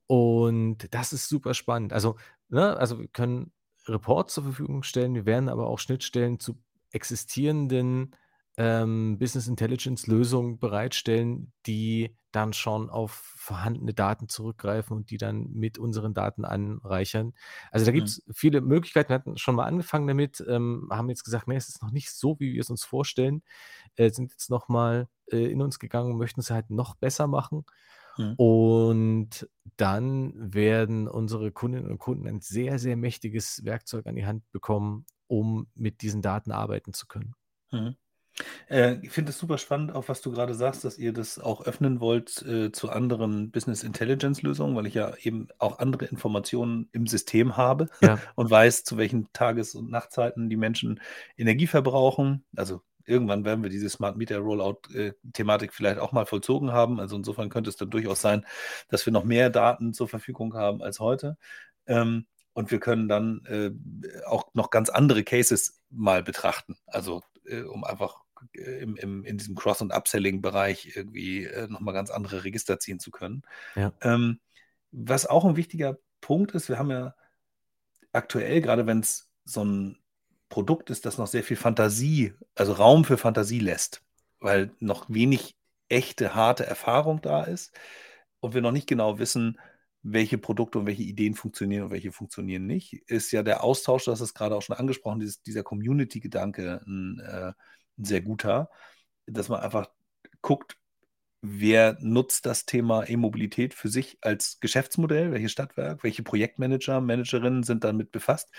Und 0.07 0.93
das 0.95 1.13
ist 1.13 1.29
super 1.29 1.55
spannend. 1.55 1.93
Also, 1.93 2.17
ne, 2.49 2.77
also 2.77 3.01
wir 3.01 3.09
können 3.09 3.53
Reports 3.87 4.35
zur 4.35 4.45
Verfügung 4.45 4.83
stellen, 4.83 5.15
wir 5.15 5.27
werden 5.27 5.49
aber 5.49 5.67
auch 5.69 5.79
Schnittstellen 5.79 6.41
zu 6.41 6.63
existierenden 6.93 8.17
ähm, 8.59 9.19
Business 9.19 9.49
Intelligence 9.49 10.07
Lösungen 10.07 10.59
bereitstellen, 10.59 11.53
die 11.67 12.17
dann 12.33 12.53
schon 12.53 12.91
auf 12.91 13.13
vorhandene 13.13 13.95
Daten 13.95 14.29
zurückgreifen 14.29 14.97
und 14.97 15.11
die 15.11 15.19
dann 15.19 15.51
mit 15.53 15.79
unseren 15.79 16.15
Daten 16.15 16.45
anreichern. 16.45 17.35
Also 17.71 17.87
da 17.87 17.93
gibt 17.93 18.09
Mhm. 18.09 18.11
es 18.11 18.23
viele 18.35 18.61
Möglichkeiten. 18.61 19.09
Wir 19.11 19.15
hatten 19.17 19.37
schon 19.39 19.55
mal 19.57 19.65
angefangen 19.65 20.07
damit, 20.07 20.45
ähm, 20.49 20.89
haben 20.91 21.09
jetzt 21.09 21.25
gesagt, 21.25 21.49
nee, 21.49 21.57
es 21.57 21.69
ist 21.69 21.83
noch 21.83 21.91
nicht 21.93 22.11
so, 22.11 22.37
wie 22.41 22.53
wir 22.55 22.61
es 22.61 22.71
uns 22.71 22.85
vorstellen. 22.85 23.43
Äh, 23.97 24.11
sind 24.11 24.33
jetzt 24.33 24.51
nochmal 24.51 25.09
äh, 25.33 25.51
in 25.51 25.63
uns 25.63 25.79
gegangen 25.79 26.13
und 26.13 26.19
möchten 26.19 26.41
es 26.41 26.51
halt 26.51 26.71
noch 26.71 26.95
besser 26.97 27.27
machen. 27.27 27.65
Mhm. 28.19 28.37
Und 28.37 29.49
dann 29.77 30.55
werden 30.55 31.09
unsere 31.09 31.53
Kundinnen 31.53 31.91
und 31.91 31.99
Kunden 31.99 32.27
ein 32.29 32.41
sehr, 32.41 32.79
sehr 32.79 32.97
mächtiges 32.97 33.65
Werkzeug 33.65 34.07
an 34.07 34.17
die 34.17 34.27
Hand 34.27 34.51
bekommen, 34.53 35.07
um 35.27 35.69
mit 35.75 36.03
diesen 36.03 36.23
Daten 36.23 36.53
arbeiten 36.53 36.93
zu 36.93 37.07
können. 37.07 37.35
Mhm. 37.73 37.97
Äh, 38.69 38.97
ich 39.03 39.11
finde 39.11 39.31
es 39.31 39.39
super 39.39 39.59
spannend, 39.59 39.95
auch 39.95 40.09
was 40.09 40.21
du 40.21 40.31
gerade 40.31 40.55
sagst, 40.55 40.85
dass 40.85 40.99
ihr 40.99 41.13
das 41.13 41.39
auch 41.39 41.65
öffnen 41.67 42.01
wollt 42.01 42.43
äh, 42.43 42.73
zu 42.73 42.91
anderen 42.91 43.51
Business 43.51 43.83
Intelligence 43.83 44.43
Lösungen, 44.43 44.77
weil 44.77 44.87
ich 44.87 44.95
ja 44.95 45.15
eben 45.23 45.49
auch 45.59 45.79
andere 45.79 46.07
Informationen 46.07 46.89
im 46.93 47.07
System 47.07 47.57
habe 47.57 47.89
Ja. 48.01 48.19
und 48.35 48.51
weiß, 48.51 48.85
zu 48.85 48.97
welchen 48.97 49.33
Tages- 49.33 49.75
und 49.75 49.91
Nachtzeiten 49.91 50.51
die 50.51 50.57
Menschen 50.57 51.01
Energie 51.37 51.67
verbrauchen. 51.67 52.45
Also 52.55 52.83
irgendwann 53.07 53.45
werden 53.45 53.63
wir 53.63 53.71
diese 53.71 53.89
Smart 53.89 54.17
Meter 54.17 54.39
Rollout-Thematik 54.39 55.73
vielleicht 55.73 55.99
auch 55.99 56.13
mal 56.13 56.27
vollzogen 56.27 56.73
haben. 56.73 57.01
Also 57.01 57.17
insofern 57.17 57.49
könnte 57.49 57.71
es 57.71 57.77
dann 57.77 57.91
durchaus 57.91 58.21
sein, 58.21 58.45
dass 58.89 59.07
wir 59.07 59.13
noch 59.13 59.25
mehr 59.25 59.49
Daten 59.49 59.95
zur 59.95 60.09
Verfügung 60.09 60.55
haben 60.55 60.83
als 60.83 61.01
heute. 61.01 61.39
Ähm, 61.87 62.27
und 62.53 62.71
wir 62.71 62.81
können 62.81 63.07
dann 63.07 63.45
äh, 63.47 63.71
auch 64.27 64.49
noch 64.55 64.71
ganz 64.71 64.89
andere 64.89 65.25
Cases 65.25 65.83
mal 65.91 66.23
betrachten. 66.23 66.77
Also 66.87 67.23
äh, 67.45 67.63
um 67.63 67.85
einfach 67.85 68.17
äh, 68.17 68.26
im, 68.53 68.97
im, 68.97 69.25
in 69.25 69.39
diesem 69.39 69.55
Cross- 69.55 69.83
und 69.83 69.93
Upselling-Bereich 69.93 70.97
irgendwie 70.97 71.45
äh, 71.45 71.69
nochmal 71.69 71.95
ganz 71.95 72.11
andere 72.11 72.45
Register 72.45 72.79
ziehen 72.79 72.99
zu 72.99 73.11
können. 73.11 73.43
Ja. 73.75 73.93
Ähm, 74.03 74.41
was 74.93 75.27
auch 75.27 75.45
ein 75.45 75.57
wichtiger 75.57 75.99
Punkt 76.21 76.53
ist, 76.53 76.69
wir 76.69 76.79
haben 76.79 76.91
ja 76.91 77.15
aktuell, 78.13 78.61
gerade 78.61 78.87
wenn 78.87 79.01
es 79.01 79.31
so 79.45 79.65
ein 79.65 79.99
Produkt 80.49 80.91
ist, 80.91 81.07
das 81.07 81.19
noch 81.19 81.27
sehr 81.27 81.43
viel 81.43 81.57
Fantasie, 81.57 82.35
also 82.55 82.73
Raum 82.73 83.05
für 83.05 83.19
Fantasie 83.19 83.59
lässt, 83.59 84.03
weil 84.41 84.71
noch 84.79 85.07
wenig 85.09 85.57
echte, 85.89 86.35
harte 86.35 86.67
Erfahrung 86.67 87.21
da 87.21 87.45
ist 87.45 87.73
und 88.41 88.55
wir 88.55 88.63
noch 88.63 88.73
nicht 88.73 88.89
genau 88.89 89.19
wissen, 89.19 89.59
welche 90.03 90.39
Produkte 90.39 90.79
und 90.79 90.87
welche 90.87 91.03
Ideen 91.03 91.35
funktionieren 91.35 91.85
und 91.85 91.91
welche 91.91 92.13
funktionieren 92.13 92.67
nicht, 92.67 92.93
ist 93.09 93.33
ja 93.33 93.43
der 93.43 93.65
Austausch, 93.65 94.05
das 94.05 94.21
ist 94.21 94.35
gerade 94.35 94.55
auch 94.55 94.63
schon 94.63 94.77
angesprochen, 94.77 95.19
dieses, 95.19 95.43
dieser 95.43 95.65
Community-Gedanke 95.65 96.81
ein, 96.87 97.21
äh, 97.21 97.53
ein 97.99 98.05
sehr 98.05 98.23
guter, 98.23 98.71
dass 99.27 99.49
man 99.49 99.61
einfach 99.61 99.91
guckt, 100.43 100.79
wer 101.43 101.97
nutzt 102.01 102.47
das 102.47 102.67
Thema 102.67 103.09
E-Mobilität 103.09 103.75
für 103.75 103.89
sich 103.89 104.19
als 104.23 104.61
Geschäftsmodell, 104.61 105.33
welches 105.33 105.53
Stadtwerk, 105.53 106.05
welche 106.05 106.23
Projektmanager, 106.23 107.01
Managerinnen 107.01 107.63
sind 107.63 107.85
damit 107.85 108.13
befasst, 108.13 108.51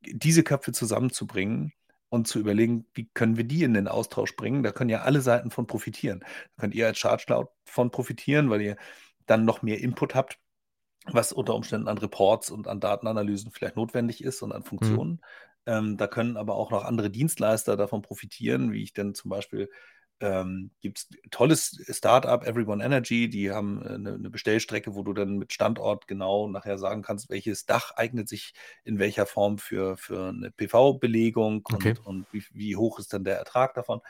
diese 0.00 0.42
Köpfe 0.42 0.72
zusammenzubringen 0.72 1.72
und 2.08 2.28
zu 2.28 2.38
überlegen, 2.38 2.86
wie 2.94 3.08
können 3.14 3.36
wir 3.36 3.44
die 3.44 3.62
in 3.64 3.74
den 3.74 3.88
Austausch 3.88 4.36
bringen. 4.36 4.62
Da 4.62 4.72
können 4.72 4.90
ja 4.90 5.02
alle 5.02 5.20
Seiten 5.20 5.50
von 5.50 5.66
profitieren. 5.66 6.20
Da 6.20 6.62
könnt 6.62 6.74
ihr 6.74 6.86
als 6.86 6.98
Charge 6.98 7.24
Cloud 7.26 7.48
von 7.64 7.90
profitieren, 7.90 8.50
weil 8.50 8.62
ihr 8.62 8.76
dann 9.26 9.44
noch 9.44 9.62
mehr 9.62 9.80
Input 9.80 10.14
habt, 10.14 10.38
was 11.06 11.32
unter 11.32 11.54
Umständen 11.54 11.88
an 11.88 11.98
Reports 11.98 12.50
und 12.50 12.68
an 12.68 12.80
Datenanalysen 12.80 13.50
vielleicht 13.52 13.76
notwendig 13.76 14.24
ist 14.24 14.42
und 14.42 14.52
an 14.52 14.62
Mhm. 14.62 14.66
Funktionen. 14.68 15.20
Ähm, 15.66 15.96
da 15.96 16.06
können 16.06 16.36
aber 16.36 16.56
auch 16.56 16.70
noch 16.70 16.84
andere 16.84 17.10
Dienstleister 17.10 17.76
davon 17.76 18.02
profitieren, 18.02 18.72
wie 18.72 18.82
ich 18.82 18.92
denn 18.92 19.14
zum 19.14 19.30
Beispiel 19.30 19.70
ähm, 20.20 20.70
gibt 20.80 20.98
es 20.98 21.08
tolles 21.30 21.76
Startup, 21.90 22.44
Everyone 22.44 22.84
Energy, 22.84 23.28
die 23.28 23.50
haben 23.50 23.82
eine, 23.82 24.10
äh, 24.10 24.14
eine, 24.14 24.30
Bestellstrecke, 24.30 24.94
wo 24.94 25.02
du 25.02 25.12
dann 25.12 25.38
mit 25.38 25.52
Standort 25.52 26.06
genau 26.06 26.48
nachher 26.48 26.78
sagen 26.78 27.02
kannst, 27.02 27.30
welches 27.30 27.66
Dach 27.66 27.90
eignet 27.96 28.28
sich 28.28 28.54
in 28.84 28.98
welcher 28.98 29.26
Form 29.26 29.58
für, 29.58 29.96
für 29.96 30.28
eine 30.28 30.50
PV-Belegung 30.52 31.62
okay. 31.64 31.90
und, 32.04 32.06
und 32.06 32.26
wie, 32.32 32.44
wie, 32.52 32.76
hoch 32.76 32.98
ist 32.98 33.12
dann 33.12 33.24
der 33.24 33.36
Ertrag 33.36 33.74
davon. 33.74 34.00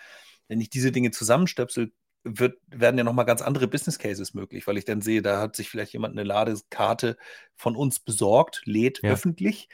Wenn 0.47 0.61
ich 0.61 0.69
diese 0.69 0.93
Dinge 0.93 1.11
zusammenstöpsel, 1.11 1.93
wird, 2.23 2.59
werden 2.69 2.97
ja 2.97 3.05
nochmal 3.05 3.27
ganz 3.27 3.43
andere 3.43 3.67
Business 3.67 3.99
Cases 3.99 4.35
möglich, 4.35 4.67
weil 4.67 4.79
ich 4.79 4.85
dann 4.85 5.03
sehe, 5.03 5.21
da 5.21 5.41
hat 5.41 5.57
sich 5.57 5.69
vielleicht 5.69 5.93
jemand 5.93 6.13
eine 6.13 6.25
Ladekarte 6.25 7.17
von 7.55 7.77
uns 7.77 8.01
besorgt, 8.01 8.63
lädt 8.65 9.03
ja. 9.03 9.11
öffentlich, 9.11 9.69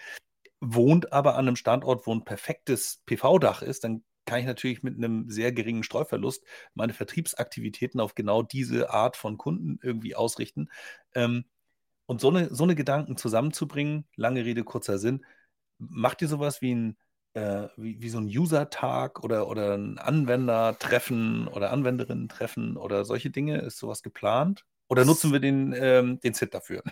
wohnt 0.60 1.12
aber 1.12 1.34
an 1.36 1.48
einem 1.48 1.56
Standort, 1.56 2.06
wo 2.06 2.14
ein 2.14 2.24
perfektes 2.24 3.02
PV-Dach 3.06 3.62
ist, 3.62 3.84
dann 3.84 4.04
kann 4.26 4.40
ich 4.40 4.46
natürlich 4.46 4.82
mit 4.82 4.96
einem 4.96 5.28
sehr 5.30 5.52
geringen 5.52 5.82
Streuverlust 5.82 6.44
meine 6.74 6.92
Vertriebsaktivitäten 6.92 8.00
auf 8.00 8.14
genau 8.14 8.42
diese 8.42 8.90
Art 8.90 9.16
von 9.16 9.38
Kunden 9.38 9.78
irgendwie 9.82 10.14
ausrichten. 10.14 10.68
Ähm, 11.14 11.44
und 12.06 12.20
so 12.20 12.28
eine, 12.28 12.54
so 12.54 12.64
eine 12.64 12.74
Gedanken 12.74 13.16
zusammenzubringen, 13.16 14.06
lange 14.16 14.44
Rede, 14.44 14.64
kurzer 14.64 14.98
Sinn, 14.98 15.24
macht 15.78 16.22
ihr 16.22 16.28
sowas 16.28 16.60
wie 16.60 16.74
ein 16.74 16.96
äh, 17.34 17.68
wie, 17.76 18.02
wie 18.02 18.08
so 18.08 18.18
ein 18.18 18.26
User-Tag 18.26 19.22
oder, 19.22 19.48
oder 19.48 19.74
ein 19.76 19.98
Anwendertreffen 19.98 21.48
oder 21.48 21.70
Anwenderinnen-Treffen 21.72 22.76
oder 22.76 23.04
solche 23.04 23.30
Dinge? 23.30 23.58
Ist 23.58 23.78
sowas 23.78 24.02
geplant? 24.02 24.64
Oder 24.88 25.04
nutzen 25.04 25.32
wir 25.32 25.40
den, 25.40 25.72
ähm, 25.76 26.18
den 26.20 26.34
ZIT 26.34 26.54
dafür? 26.54 26.82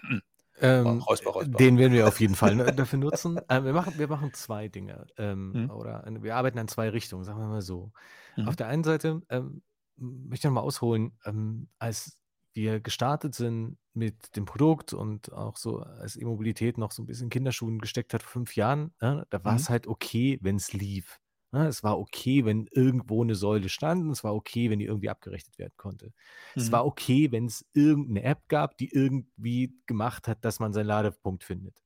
Ähm, 0.61 1.01
Räusper, 1.01 1.31
Räusper. 1.31 1.57
Den 1.57 1.79
werden 1.79 1.93
wir 1.93 2.09
auf 2.09 2.21
jeden 2.21 2.35
Fall 2.35 2.57
ne, 2.57 2.73
dafür 2.73 2.99
nutzen. 2.99 3.41
Ähm, 3.49 3.65
wir, 3.65 3.73
machen, 3.73 3.95
wir 3.97 4.09
machen 4.09 4.33
zwei 4.35 4.69
Dinge. 4.69 5.07
Ähm, 5.17 5.53
mhm. 5.53 5.71
Oder 5.71 6.05
wir 6.21 6.37
arbeiten 6.37 6.59
an 6.59 6.69
zwei 6.69 6.89
Richtungen, 6.91 7.25
sagen 7.25 7.39
wir 7.39 7.47
mal 7.47 7.63
so. 7.63 7.93
Mhm. 8.37 8.49
Auf 8.49 8.57
der 8.57 8.67
einen 8.67 8.85
Seite 8.85 9.23
ähm, 9.31 9.63
möchte 9.97 10.47
ich 10.47 10.51
noch 10.51 10.53
mal 10.53 10.61
ausholen, 10.61 11.13
ähm, 11.25 11.69
als 11.79 12.19
wir 12.55 12.81
gestartet 12.81 13.35
sind 13.35 13.79
mit 13.95 14.37
dem 14.37 14.45
Produkt 14.45 14.93
und 14.93 15.33
auch 15.33 15.57
so 15.57 15.79
als 15.79 16.17
E-Mobilität 16.17 16.79
noch 16.79 16.93
so 16.93 17.03
ein 17.03 17.07
bisschen 17.07 17.31
Kinderschuhen 17.31 17.79
gesteckt 17.79 18.15
hat 18.15 18.23
vor 18.23 18.33
fünf 18.33 18.57
Jahren, 18.57 18.93
ne, 19.01 19.27
da 19.31 19.45
war 19.45 19.53
mhm. 19.53 19.59
es 19.59 19.71
halt 19.71 19.87
okay, 19.87 20.39
wenn 20.43 20.57
es 20.57 20.73
lief. 20.73 21.21
Ne? 21.53 21.67
Es 21.67 21.83
war 21.83 21.99
okay, 21.99 22.45
wenn 22.45 22.67
irgendwo 22.71 23.23
eine 23.23 23.35
Säule 23.35 23.69
stand 23.69 24.05
und 24.05 24.11
es 24.11 24.25
war 24.25 24.35
okay, 24.35 24.71
wenn 24.71 24.79
die 24.79 24.85
irgendwie 24.85 25.09
abgerechnet 25.09 25.59
werden 25.59 25.75
konnte. 25.77 26.13
Es 26.55 26.71
war 26.71 26.83
mhm. 26.83 26.89
okay, 26.89 27.33
wenn 27.33 27.47
es 27.47 27.65
irgendeine 27.73 28.23
App 28.23 28.49
gab, 28.49 28.77
die 28.77 28.91
irgendwie 28.93 29.75
gemacht 29.87 30.29
hat, 30.29 30.45
dass 30.45 30.61
man 30.61 30.73
seinen 30.73 30.87
Ladepunkt 30.87 31.45
findet. 31.45 31.83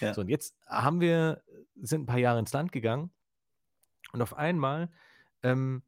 Ja. 0.00 0.14
So, 0.14 0.20
und 0.20 0.28
jetzt 0.28 0.56
haben 0.66 1.00
wir, 1.00 1.42
sind 1.80 2.02
ein 2.02 2.06
paar 2.06 2.18
Jahre 2.18 2.38
ins 2.38 2.52
Land 2.52 2.72
gegangen 2.72 3.10
und 4.12 4.22
auf 4.22 4.36
einmal 4.36 4.90
ähm, 5.42 5.82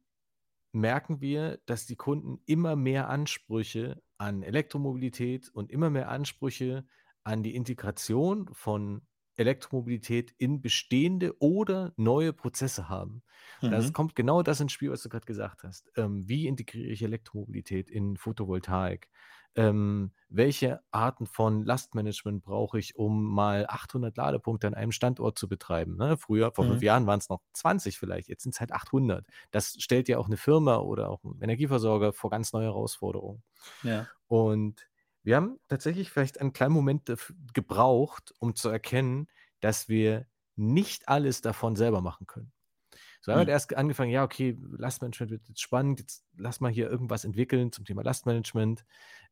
merken 0.71 1.21
wir, 1.21 1.59
dass 1.65 1.85
die 1.85 1.95
Kunden 1.95 2.39
immer 2.45 2.75
mehr 2.75 3.09
Ansprüche 3.09 4.01
an 4.17 4.43
Elektromobilität 4.43 5.49
und 5.49 5.71
immer 5.71 5.89
mehr 5.89 6.09
Ansprüche 6.09 6.85
an 7.23 7.43
die 7.43 7.55
Integration 7.55 8.49
von 8.53 9.01
Elektromobilität 9.37 10.33
in 10.37 10.61
bestehende 10.61 11.39
oder 11.39 11.93
neue 11.95 12.33
Prozesse 12.33 12.89
haben. 12.89 13.23
Mhm. 13.61 13.71
Das 13.71 13.93
kommt 13.93 14.15
genau 14.15 14.43
das 14.43 14.59
ins 14.59 14.71
Spiel, 14.71 14.91
was 14.91 15.03
du 15.03 15.09
gerade 15.09 15.25
gesagt 15.25 15.63
hast. 15.63 15.91
Ähm, 15.95 16.27
wie 16.27 16.47
integriere 16.47 16.89
ich 16.89 17.03
Elektromobilität 17.03 17.89
in 17.89 18.17
Photovoltaik? 18.17 19.09
Ähm, 19.55 20.11
welche 20.29 20.81
Arten 20.91 21.25
von 21.25 21.63
Lastmanagement 21.63 22.43
brauche 22.43 22.77
ich, 22.77 22.95
um 22.95 23.33
mal 23.33 23.65
800 23.67 24.15
Ladepunkte 24.15 24.67
an 24.67 24.75
einem 24.75 24.91
Standort 24.91 25.39
zu 25.39 25.47
betreiben? 25.47 25.97
Ne? 25.97 26.15
Früher, 26.17 26.51
vor 26.51 26.65
mhm. 26.65 26.69
fünf 26.71 26.83
Jahren 26.83 27.07
waren 27.07 27.17
es 27.17 27.29
noch 27.29 27.41
20 27.53 27.97
vielleicht, 27.97 28.27
jetzt 28.29 28.43
sind 28.43 28.53
es 28.53 28.59
halt 28.59 28.71
800. 28.71 29.25
Das 29.49 29.75
stellt 29.79 30.09
ja 30.09 30.19
auch 30.19 30.27
eine 30.27 30.37
Firma 30.37 30.77
oder 30.77 31.09
auch 31.09 31.23
ein 31.23 31.41
Energieversorger 31.41 32.13
vor 32.13 32.29
ganz 32.29 32.53
neue 32.53 32.65
Herausforderungen. 32.65 33.41
Ja. 33.81 34.07
Und 34.27 34.87
wir 35.27 35.35
haben 35.35 35.59
tatsächlich 35.67 36.09
vielleicht 36.09 36.39
einen 36.39 36.53
kleinen 36.53 36.71
Moment 36.71 37.11
gebraucht, 37.53 38.33
um 38.39 38.55
zu 38.55 38.69
erkennen, 38.69 39.27
dass 39.59 39.89
wir 39.89 40.25
nicht 40.55 41.09
alles 41.09 41.41
davon 41.41 41.75
selber 41.75 41.99
machen 41.99 42.27
können. 42.27 42.53
So 43.19 43.33
haben 43.33 43.39
wir 43.39 43.47
hm. 43.47 43.49
erst 43.49 43.75
angefangen, 43.75 44.09
ja, 44.09 44.23
okay, 44.23 44.57
Lastmanagement 44.77 45.31
wird 45.31 45.49
jetzt 45.49 45.59
spannend, 45.59 45.99
jetzt 45.99 46.23
lass 46.37 46.61
mal 46.61 46.71
hier 46.71 46.89
irgendwas 46.89 47.25
entwickeln 47.25 47.73
zum 47.73 47.83
Thema 47.83 48.03
Lastmanagement. 48.03 48.85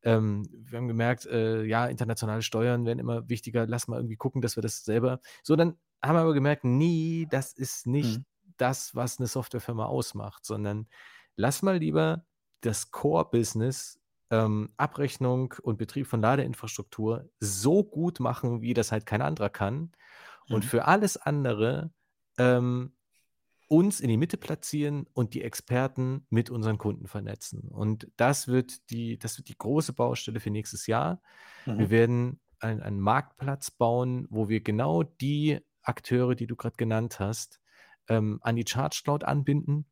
Ähm, 0.04 0.46
wir 0.52 0.80
haben 0.80 0.90
gemerkt, 0.90 1.28
äh, 1.28 1.64
ja, 1.64 1.86
internationale 1.86 2.42
Steuern 2.42 2.86
werden 2.86 3.00
immer 3.00 3.30
wichtiger, 3.30 3.66
lass 3.66 3.88
mal 3.88 3.96
irgendwie 3.96 4.18
gucken, 4.18 4.42
dass 4.42 4.58
wir 4.58 4.64
das 4.64 4.84
selber. 4.84 5.22
So, 5.44 5.56
dann 5.56 5.78
haben 6.04 6.16
wir 6.18 6.24
aber 6.24 6.34
gemerkt, 6.34 6.66
nee, 6.66 7.26
das 7.32 7.54
ist 7.54 7.88
nicht 7.88 8.18
hm. 8.18 8.26
das, 8.58 8.96
was 8.96 9.18
eine 9.20 9.28
Softwarefirma 9.28 9.86
ausmacht, 9.86 10.46
sondern 10.46 10.90
lass 11.38 11.62
mal 11.62 11.78
lieber 11.78 12.26
das 12.60 12.92
Core-Business 12.92 14.02
ähm, 14.32 14.70
Abrechnung 14.78 15.54
und 15.62 15.78
Betrieb 15.78 16.08
von 16.08 16.22
Ladeinfrastruktur 16.22 17.30
so 17.40 17.84
gut 17.84 18.20
machen, 18.20 18.62
wie 18.62 18.74
das 18.74 18.92
halt 18.92 19.06
kein 19.06 19.22
anderer 19.22 19.50
kann. 19.50 19.92
Mhm. 20.48 20.56
Und 20.56 20.66
für 20.66 20.86
alles 20.86 21.18
andere 21.18 21.92
ähm, 22.38 22.94
uns 23.68 24.00
in 24.00 24.10
die 24.10 24.18
Mitte 24.18 24.38
platzieren 24.38 25.08
und 25.14 25.34
die 25.34 25.42
Experten 25.42 26.26
mit 26.30 26.50
unseren 26.50 26.78
Kunden 26.78 27.08
vernetzen. 27.08 27.70
Und 27.70 28.12
das 28.16 28.48
wird 28.48 28.90
die, 28.92 29.18
das 29.18 29.38
wird 29.38 29.50
die 29.50 29.58
große 29.58 29.94
Baustelle 29.94 30.40
für 30.40 30.52
nächstes 30.52 30.88
Jahr. 30.88 31.22
Mhm. 31.66 31.80
Wir 31.80 31.90
werden 31.90 32.40
einen, 32.60 32.82
einen 32.82 33.00
Marktplatz 33.00 33.72
bauen, 33.72 34.28
wo 34.30 34.50
wir 34.50 34.62
genau 34.62 35.04
die 35.04 35.60
Akteure, 35.82 36.36
die 36.36 36.48
du 36.48 36.56
gerade 36.56 36.78
genannt 36.78 37.20
hast, 37.20 37.60
ähm, 38.08 38.40
an 38.42 38.56
die 38.56 38.66
Charge 38.68 39.02
Cloud 39.04 39.24
anbinden 39.24 39.86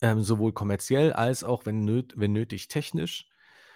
ähm, 0.00 0.22
sowohl 0.22 0.52
kommerziell 0.52 1.12
als 1.12 1.44
auch, 1.44 1.66
wenn, 1.66 1.84
nöt 1.84 2.14
wenn 2.16 2.32
nötig, 2.32 2.68
technisch, 2.68 3.28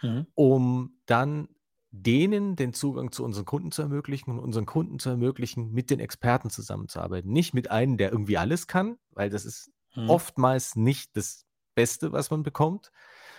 mhm. 0.02 0.26
um 0.34 1.00
dann 1.06 1.48
denen 1.92 2.54
den 2.54 2.72
Zugang 2.72 3.10
zu 3.10 3.24
unseren 3.24 3.44
Kunden 3.44 3.72
zu 3.72 3.82
ermöglichen 3.82 4.30
und 4.30 4.38
unseren 4.38 4.66
Kunden 4.66 4.98
zu 4.98 5.08
ermöglichen, 5.10 5.72
mit 5.72 5.90
den 5.90 5.98
Experten 5.98 6.50
zusammenzuarbeiten. 6.50 7.32
Nicht 7.32 7.52
mit 7.52 7.70
einem, 7.70 7.96
der 7.96 8.12
irgendwie 8.12 8.38
alles 8.38 8.66
kann, 8.66 8.96
weil 9.10 9.30
das 9.30 9.44
ist 9.44 9.72
mhm. 9.96 10.08
oftmals 10.08 10.76
nicht 10.76 11.16
das 11.16 11.46
Beste, 11.74 12.12
was 12.12 12.30
man 12.30 12.42
bekommt, 12.42 12.92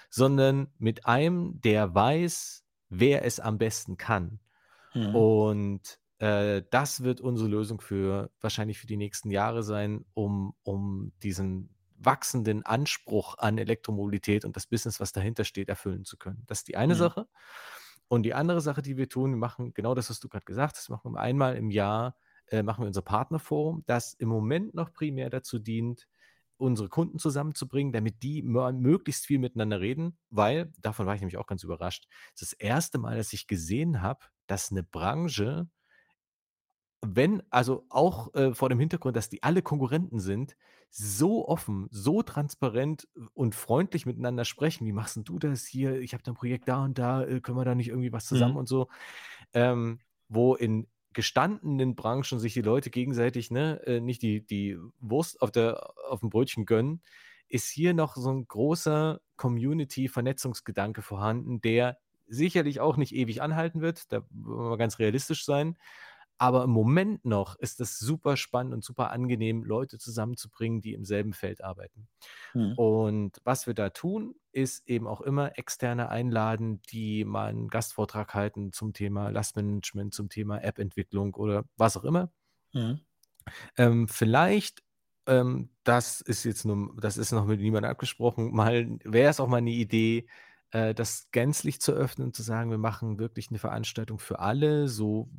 sondern 0.10 0.68
mit 0.78 1.06
einem, 1.06 1.62
der 1.62 1.96
weiß, 1.96 2.64
wer 2.90 3.24
es 3.26 3.40
am 3.40 3.58
besten 3.58 3.98
kann. 3.98 4.40
Mhm. 4.94 5.16
Und 5.16 6.00
äh, 6.20 6.62
das 6.70 7.04
wird 7.04 7.22
unsere 7.22 7.50
Lösung 7.50 7.80
für 7.80 8.32
wahrscheinlich 8.42 8.80
für 8.80 8.88
die 8.88 8.98
nächsten 8.98 9.32
Jahre 9.32 9.64
sein, 9.64 10.06
um, 10.14 10.54
um 10.64 11.14
diesen 11.24 11.74
wachsenden 12.06 12.66
Anspruch 12.66 13.38
an 13.38 13.58
Elektromobilität 13.58 14.46
und 14.46 14.56
das 14.56 14.68
Business, 14.68 15.00
was 15.00 15.12
dahinter 15.12 15.44
steht, 15.44 15.70
erfüllen 15.70 16.06
zu 16.06 16.18
können. 16.18 16.44
Das 16.48 16.60
ist 16.60 16.68
die 16.68 16.78
eine 16.78 16.94
mhm. 16.94 17.00
Sache. 17.00 17.28
Und 18.08 18.24
die 18.24 18.34
andere 18.34 18.60
Sache, 18.60 18.82
die 18.82 18.98
wir 18.98 19.08
tun, 19.08 19.32
wir 19.32 19.38
machen 19.38 19.74
genau 19.74 19.96
das, 19.96 20.10
was 20.10 20.20
du 20.20 20.28
gerade 20.28 20.46
gesagt 20.46 20.78
hast, 20.78 20.90
machen 20.90 21.14
wir 21.14 21.20
einmal 21.22 21.56
im 21.56 21.72
Jahr, 21.72 22.18
äh, 22.48 22.62
machen 22.62 22.84
wir 22.84 22.88
unser 22.88 23.02
Partnerforum, 23.02 23.84
das 23.86 24.14
im 24.14 24.28
Moment 24.28 24.74
noch 24.74 24.92
primär 24.92 25.30
dazu 25.30 25.60
dient, 25.60 26.08
unsere 26.58 26.90
Kunden 26.90 27.20
zusammenzubringen, 27.20 27.92
damit 27.92 28.22
die 28.22 28.44
möglichst 28.44 29.26
viel 29.26 29.40
miteinander 29.40 29.80
reden, 29.80 30.18
weil, 30.30 30.72
davon 30.80 31.06
war 31.08 31.16
ich 31.16 31.22
nämlich 31.22 31.38
auch 31.38 31.48
ganz 31.48 31.64
überrascht, 31.64 32.08
das, 32.34 32.44
ist 32.44 32.52
das 32.52 32.60
erste 32.60 33.00
Mal, 33.00 33.18
dass 33.18 33.34
ich 33.34 33.48
gesehen 33.48 34.02
habe, 34.02 34.26
dass 34.46 34.72
eine 34.72 34.84
Branche 34.84 35.70
wenn, 37.02 37.42
also 37.50 37.86
auch 37.90 38.34
äh, 38.36 38.54
vor 38.54 38.70
dem 38.70 38.80
Hintergrund, 38.80 39.16
dass 39.16 39.30
die 39.30 39.44
alle 39.44 39.62
Konkurrenten 39.62 40.20
sind, 40.20 40.56
so 40.90 41.48
offen, 41.48 41.88
so 41.90 42.22
transparent 42.22 43.08
und 43.34 43.56
freundlich 43.56 44.06
miteinander 44.06 44.46
sprechen. 44.46 44.86
Wie 44.86 44.92
machst 44.92 45.16
denn 45.16 45.24
du 45.24 45.40
das 45.40 45.66
hier? 45.66 46.00
Ich 46.02 46.14
habe 46.14 46.22
da 46.22 46.32
ein 46.32 46.36
Projekt 46.36 46.68
da 46.68 46.84
und 46.84 47.00
da, 47.00 47.24
äh, 47.24 47.40
können 47.40 47.58
wir 47.58 47.66
da 47.66 47.76
nicht 47.76 47.90
irgendwie 47.90 48.12
was 48.12 48.26
zusammen 48.26 48.54
mhm. 48.54 48.60
und 48.60 48.68
so. 48.68 48.88
Ähm, 49.54 50.00
wo 50.28 50.56
in 50.56 50.88
gestandenen 51.14 51.96
Branchen 51.96 52.40
sich 52.40 52.54
die 52.54 52.62
Leute 52.62 52.90
gegenseitig 52.90 53.52
ne, 53.52 53.82
äh, 53.86 54.00
nicht 54.00 54.22
die, 54.22 54.46
die 54.46 54.78
Wurst 55.00 55.42
auf, 55.42 55.52
der, 55.52 55.94
auf 56.10 56.22
dem 56.22 56.30
Brötchen 56.30 56.66
gönnen, 56.66 57.02
ist 57.48 57.70
hier 57.70 57.94
noch 57.94 58.16
so 58.16 58.32
ein 58.32 58.48
großer 58.48 59.20
Community-Vernetzungsgedanke 59.36 61.02
vorhanden, 61.02 61.62
der 61.62 61.98
sicherlich 62.28 62.80
auch 62.80 62.96
nicht 62.96 63.14
ewig 63.14 63.42
anhalten 63.42 63.82
wird. 63.82 64.12
Da 64.12 64.22
wollen 64.30 64.72
wir 64.72 64.78
ganz 64.78 65.00
realistisch 65.00 65.44
sein. 65.44 65.78
Aber 66.42 66.64
im 66.64 66.72
Moment 66.72 67.24
noch 67.24 67.56
ist 67.58 67.80
es 67.82 68.00
super 68.00 68.36
spannend 68.36 68.74
und 68.74 68.84
super 68.84 69.12
angenehm, 69.12 69.64
Leute 69.64 70.00
zusammenzubringen, 70.00 70.82
die 70.82 70.94
im 70.94 71.06
selben 71.06 71.34
Feld 71.34 71.64
arbeiten. 71.64 72.08
Mhm. 72.56 72.74
Und 72.74 73.40
was 73.44 73.68
wir 73.68 73.76
da 73.76 73.92
tun, 73.92 74.34
ist 74.52 74.88
eben 74.88 75.06
auch 75.06 75.22
immer 75.22 75.60
externe 75.60 76.10
einladen, 76.10 76.82
die 76.90 77.26
mal 77.26 77.50
einen 77.50 77.68
Gastvortrag 77.68 78.34
halten 78.34 78.74
zum 78.74 78.94
Thema 78.94 79.30
Lastmanagement, 79.30 80.16
zum 80.16 80.30
Thema 80.30 80.64
App-Entwicklung 80.64 81.36
oder 81.36 81.66
was 81.78 81.96
auch 81.96 82.06
immer. 82.06 82.32
Mhm. 82.74 83.02
Ähm, 83.78 84.08
vielleicht, 84.08 84.82
ähm, 85.28 85.70
das 85.84 86.22
ist 86.22 86.44
jetzt 86.44 86.66
nur, 86.66 86.96
das 87.00 87.18
ist 87.18 87.32
noch 87.34 87.46
mit 87.46 87.60
niemandem 87.60 87.92
abgesprochen, 87.92 88.52
mal 88.52 88.98
wäre 89.04 89.30
es 89.30 89.40
auch 89.40 89.48
mal 89.48 89.58
eine 89.58 89.70
Idee, 89.70 90.28
äh, 90.72 90.94
das 90.94 91.30
gänzlich 91.32 91.82
zu 91.82 91.92
öffnen 91.92 92.28
und 92.28 92.36
zu 92.36 92.44
sagen, 92.44 92.72
wir 92.72 92.78
machen 92.78 93.20
wirklich 93.20 93.50
eine 93.50 93.60
Veranstaltung 93.60 94.20
für 94.20 94.40
alle, 94.40 94.88
so 94.88 95.30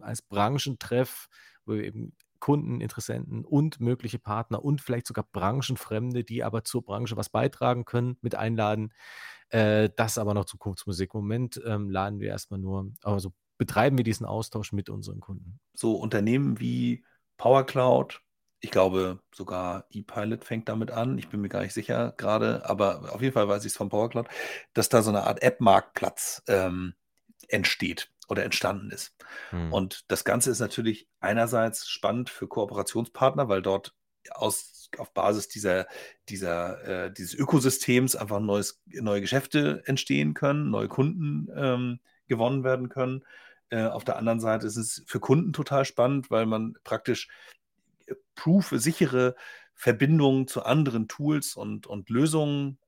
als 0.00 0.22
Branchentreff, 0.22 1.28
wo 1.64 1.74
wir 1.74 1.84
eben 1.84 2.12
Kunden, 2.40 2.80
Interessenten 2.80 3.44
und 3.44 3.80
mögliche 3.80 4.18
Partner 4.18 4.64
und 4.64 4.80
vielleicht 4.80 5.06
sogar 5.06 5.26
Branchenfremde, 5.32 6.24
die 6.24 6.44
aber 6.44 6.64
zur 6.64 6.84
Branche 6.84 7.16
was 7.16 7.30
beitragen 7.30 7.84
können, 7.84 8.16
mit 8.20 8.34
einladen. 8.34 8.92
Äh, 9.50 9.90
das 9.96 10.18
aber 10.18 10.34
noch 10.34 10.44
Zukunftsmusik. 10.44 11.14
Im 11.14 11.20
Moment 11.20 11.60
ähm, 11.64 11.90
laden 11.90 12.20
wir 12.20 12.28
erstmal 12.28 12.60
nur, 12.60 12.92
also 13.02 13.32
betreiben 13.56 13.96
wir 13.96 14.04
diesen 14.04 14.26
Austausch 14.26 14.72
mit 14.72 14.88
unseren 14.88 15.20
Kunden. 15.20 15.58
So 15.74 15.96
Unternehmen 15.96 16.60
wie 16.60 17.04
PowerCloud, 17.38 18.20
ich 18.60 18.70
glaube 18.70 19.20
sogar 19.32 19.86
ePilot 19.90 20.44
fängt 20.44 20.68
damit 20.68 20.90
an, 20.90 21.18
ich 21.18 21.28
bin 21.28 21.40
mir 21.40 21.48
gar 21.48 21.62
nicht 21.62 21.74
sicher 21.74 22.14
gerade, 22.16 22.68
aber 22.68 23.14
auf 23.14 23.22
jeden 23.22 23.34
Fall 23.34 23.48
weiß 23.48 23.64
ich 23.64 23.72
es 23.72 23.76
von 23.76 23.88
PowerCloud, 23.88 24.28
dass 24.74 24.88
da 24.88 25.02
so 25.02 25.10
eine 25.10 25.24
Art 25.24 25.42
App-Marktplatz 25.42 26.42
ähm, 26.48 26.94
entsteht 27.48 28.10
oder 28.28 28.44
entstanden 28.44 28.90
ist. 28.90 29.14
Hm. 29.50 29.72
Und 29.72 30.04
das 30.08 30.24
Ganze 30.24 30.50
ist 30.50 30.58
natürlich 30.60 31.08
einerseits 31.20 31.88
spannend 31.88 32.30
für 32.30 32.48
Kooperationspartner, 32.48 33.48
weil 33.48 33.62
dort 33.62 33.94
aus, 34.30 34.90
auf 34.98 35.12
Basis 35.14 35.48
dieser, 35.48 35.86
dieser, 36.28 37.06
äh, 37.06 37.12
dieses 37.12 37.34
Ökosystems 37.34 38.16
einfach 38.16 38.40
neues, 38.40 38.82
neue 38.86 39.20
Geschäfte 39.20 39.82
entstehen 39.86 40.34
können, 40.34 40.70
neue 40.70 40.88
Kunden 40.88 41.48
ähm, 41.56 42.00
gewonnen 42.26 42.64
werden 42.64 42.88
können. 42.88 43.24
Äh, 43.70 43.84
auf 43.84 44.04
der 44.04 44.16
anderen 44.16 44.40
Seite 44.40 44.66
ist 44.66 44.76
es 44.76 45.02
für 45.06 45.20
Kunden 45.20 45.52
total 45.52 45.84
spannend, 45.84 46.30
weil 46.30 46.46
man 46.46 46.74
praktisch 46.84 47.28
proof, 48.34 48.72
sichere 48.76 49.34
Verbindungen 49.74 50.46
zu 50.48 50.64
anderen 50.64 51.08
Tools 51.08 51.54
und, 51.54 51.86
und 51.86 52.10
Lösungen 52.10 52.78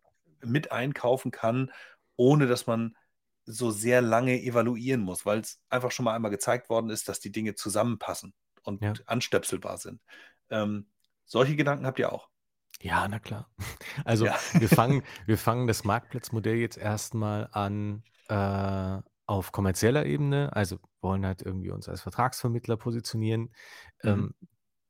mit 0.45 0.73
einkaufen 0.73 1.31
kann, 1.31 1.71
ohne 2.17 2.47
dass 2.47 2.67
man 2.67 2.97
so 3.45 3.71
sehr 3.71 4.01
lange 4.03 4.41
evaluieren 4.43 5.01
muss, 5.01 5.27
weil 5.27 5.41
es 5.41 5.61
einfach 5.71 5.91
schon 5.91 6.05
mal 6.05 6.15
einmal 6.15 6.31
gezeigt 6.31 6.69
worden 6.69 6.91
ist, 6.91 7.09
dass 7.09 7.21
die 7.21 7.33
Dinge 7.33 7.55
zusammenpassen 7.55 8.35
und 8.63 8.83
Ja. 8.83 8.93
anstöpselbar 9.07 9.79
sind. 9.79 10.03
Ähm, 10.51 10.89
solche 11.25 11.57
Gedanken 11.57 11.87
habt 11.87 11.99
ihr 11.99 12.13
auch. 12.13 12.29
Ja, 12.81 13.07
na 13.09 13.19
klar. 13.19 13.51
Also 14.05 14.27
Ja. 14.27 14.39
wir 14.53 14.69
fangen, 14.69 15.03
wir 15.27 15.39
fangen 15.39 15.67
das 15.67 15.85
Marktplatzmodell 15.85 16.57
jetzt 16.57 16.79
erstmal 16.79 17.49
an 17.53 18.03
äh, 18.29 18.99
auf 19.27 19.53
kommerzieller 19.53 20.07
Ebene, 20.07 20.55
also 20.55 20.79
wollen 21.01 21.25
halt 21.27 21.43
irgendwie 21.43 21.71
uns 21.71 21.89
als 21.89 22.01
Vertragsvermittler 22.01 22.77
positionieren. 22.77 23.55
Mhm. 24.03 24.11
Ähm, 24.11 24.35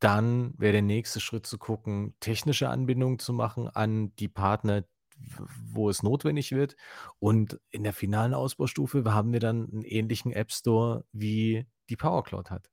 dann 0.01 0.55
wäre 0.57 0.73
der 0.73 0.83
nächste 0.83 1.21
Schritt 1.21 1.47
zu 1.47 1.59
gucken, 1.59 2.15
technische 2.21 2.69
Anbindungen 2.71 3.19
zu 3.19 3.33
machen 3.33 3.69
an 3.69 4.15
die 4.17 4.29
Partner, 4.29 4.83
w- 5.17 5.45
wo 5.73 5.91
es 5.91 6.03
notwendig 6.03 6.53
wird. 6.53 6.77
Und 7.19 7.61
in 7.71 7.85
der 7.85 7.93
finalen 7.93 8.35
Ausbaustufe 8.35 9.05
haben 9.13 9.33
wir 9.33 9.41
dann 9.41 9.69
einen 9.71 9.85
ähnlichen 9.85 10.33
App 10.33 10.53
Store, 10.53 11.05
wie 11.13 11.67
die 11.91 11.97
PowerCloud 11.97 12.51
hat. 12.51 12.71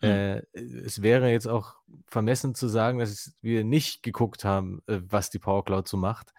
Mhm. 0.00 0.08
Äh, 0.08 0.42
es 0.52 1.00
wäre 1.00 1.30
jetzt 1.30 1.46
auch 1.46 1.76
vermessen 2.06 2.56
zu 2.56 2.66
sagen, 2.66 2.98
dass 2.98 3.36
wir 3.40 3.62
nicht 3.62 4.02
geguckt 4.02 4.44
haben, 4.44 4.82
äh, 4.86 5.00
was 5.08 5.30
die 5.30 5.38
PowerCloud 5.38 5.86
so 5.86 5.96
macht. 5.96 6.34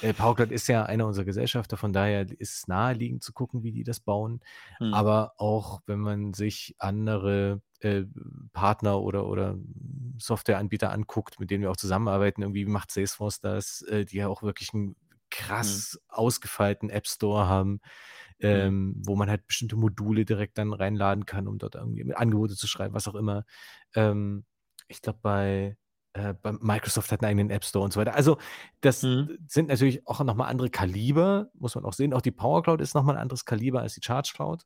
Äh, 0.00 0.14
PowerCloud 0.14 0.52
ist 0.52 0.68
ja 0.68 0.84
einer 0.84 1.06
unserer 1.06 1.24
Gesellschafter, 1.24 1.76
von 1.76 1.92
daher 1.92 2.30
ist 2.38 2.58
es 2.58 2.68
naheliegend 2.68 3.24
zu 3.24 3.32
gucken, 3.32 3.64
wie 3.64 3.72
die 3.72 3.82
das 3.84 3.98
bauen. 3.98 4.40
Mhm. 4.78 4.94
Aber 4.94 5.34
auch 5.36 5.82
wenn 5.86 5.98
man 5.98 6.32
sich 6.32 6.76
andere 6.78 7.60
äh, 7.80 8.04
Partner 8.52 9.00
oder, 9.00 9.26
oder 9.26 9.56
Softwareanbieter 10.18 10.90
anguckt, 10.92 11.40
mit 11.40 11.50
denen 11.50 11.62
wir 11.62 11.70
auch 11.70 11.76
zusammenarbeiten, 11.76 12.42
irgendwie 12.42 12.66
macht 12.66 12.90
Salesforce 12.92 13.40
das, 13.40 13.82
äh, 13.82 14.04
die 14.04 14.18
ja 14.18 14.28
auch 14.28 14.42
wirklich 14.42 14.74
einen 14.74 14.96
krass 15.30 15.98
ausgefeilten 16.08 16.90
App 16.90 17.06
Store 17.06 17.46
haben, 17.46 17.80
ähm, 18.40 18.94
wo 19.04 19.16
man 19.16 19.28
halt 19.28 19.46
bestimmte 19.46 19.76
Module 19.76 20.24
direkt 20.24 20.58
dann 20.58 20.72
reinladen 20.72 21.26
kann, 21.26 21.46
um 21.48 21.58
dort 21.58 21.74
irgendwie 21.74 22.14
Angebote 22.14 22.56
zu 22.56 22.66
schreiben, 22.66 22.94
was 22.94 23.08
auch 23.08 23.14
immer. 23.14 23.44
Ähm, 23.94 24.44
ich 24.88 25.02
glaube, 25.02 25.20
bei, 25.22 25.76
äh, 26.14 26.34
bei 26.34 26.52
Microsoft 26.52 27.12
hat 27.12 27.22
einen 27.22 27.30
eigenen 27.30 27.50
App 27.50 27.64
Store 27.64 27.84
und 27.84 27.92
so 27.92 28.00
weiter. 28.00 28.14
Also, 28.14 28.38
das 28.80 29.02
Mhm. 29.02 29.38
sind 29.48 29.68
natürlich 29.68 30.06
auch 30.06 30.20
nochmal 30.24 30.48
andere 30.50 30.70
Kaliber, 30.70 31.50
muss 31.54 31.74
man 31.74 31.84
auch 31.84 31.92
sehen. 31.92 32.12
Auch 32.14 32.22
die 32.22 32.32
Power 32.32 32.62
Cloud 32.62 32.80
ist 32.80 32.94
nochmal 32.94 33.16
ein 33.16 33.22
anderes 33.22 33.44
Kaliber 33.44 33.80
als 33.82 33.94
die 33.94 34.02
Charge 34.02 34.32
Cloud, 34.34 34.64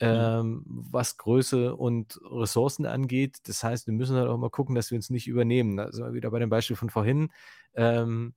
ähm, 0.00 0.64
was 0.66 1.16
Größe 1.16 1.74
und 1.74 2.20
Ressourcen 2.22 2.86
angeht. 2.86 3.38
Das 3.44 3.64
heißt, 3.64 3.86
wir 3.86 3.94
müssen 3.94 4.16
halt 4.16 4.28
auch 4.28 4.38
mal 4.38 4.50
gucken, 4.50 4.74
dass 4.74 4.90
wir 4.90 4.96
uns 4.96 5.10
nicht 5.10 5.26
übernehmen. 5.26 5.76
Wir 5.76 6.12
wieder 6.12 6.30
bei 6.30 6.38
dem 6.38 6.50
Beispiel 6.50 6.76
von 6.76 6.90
vorhin. 6.90 7.32
Ähm, 7.74 8.34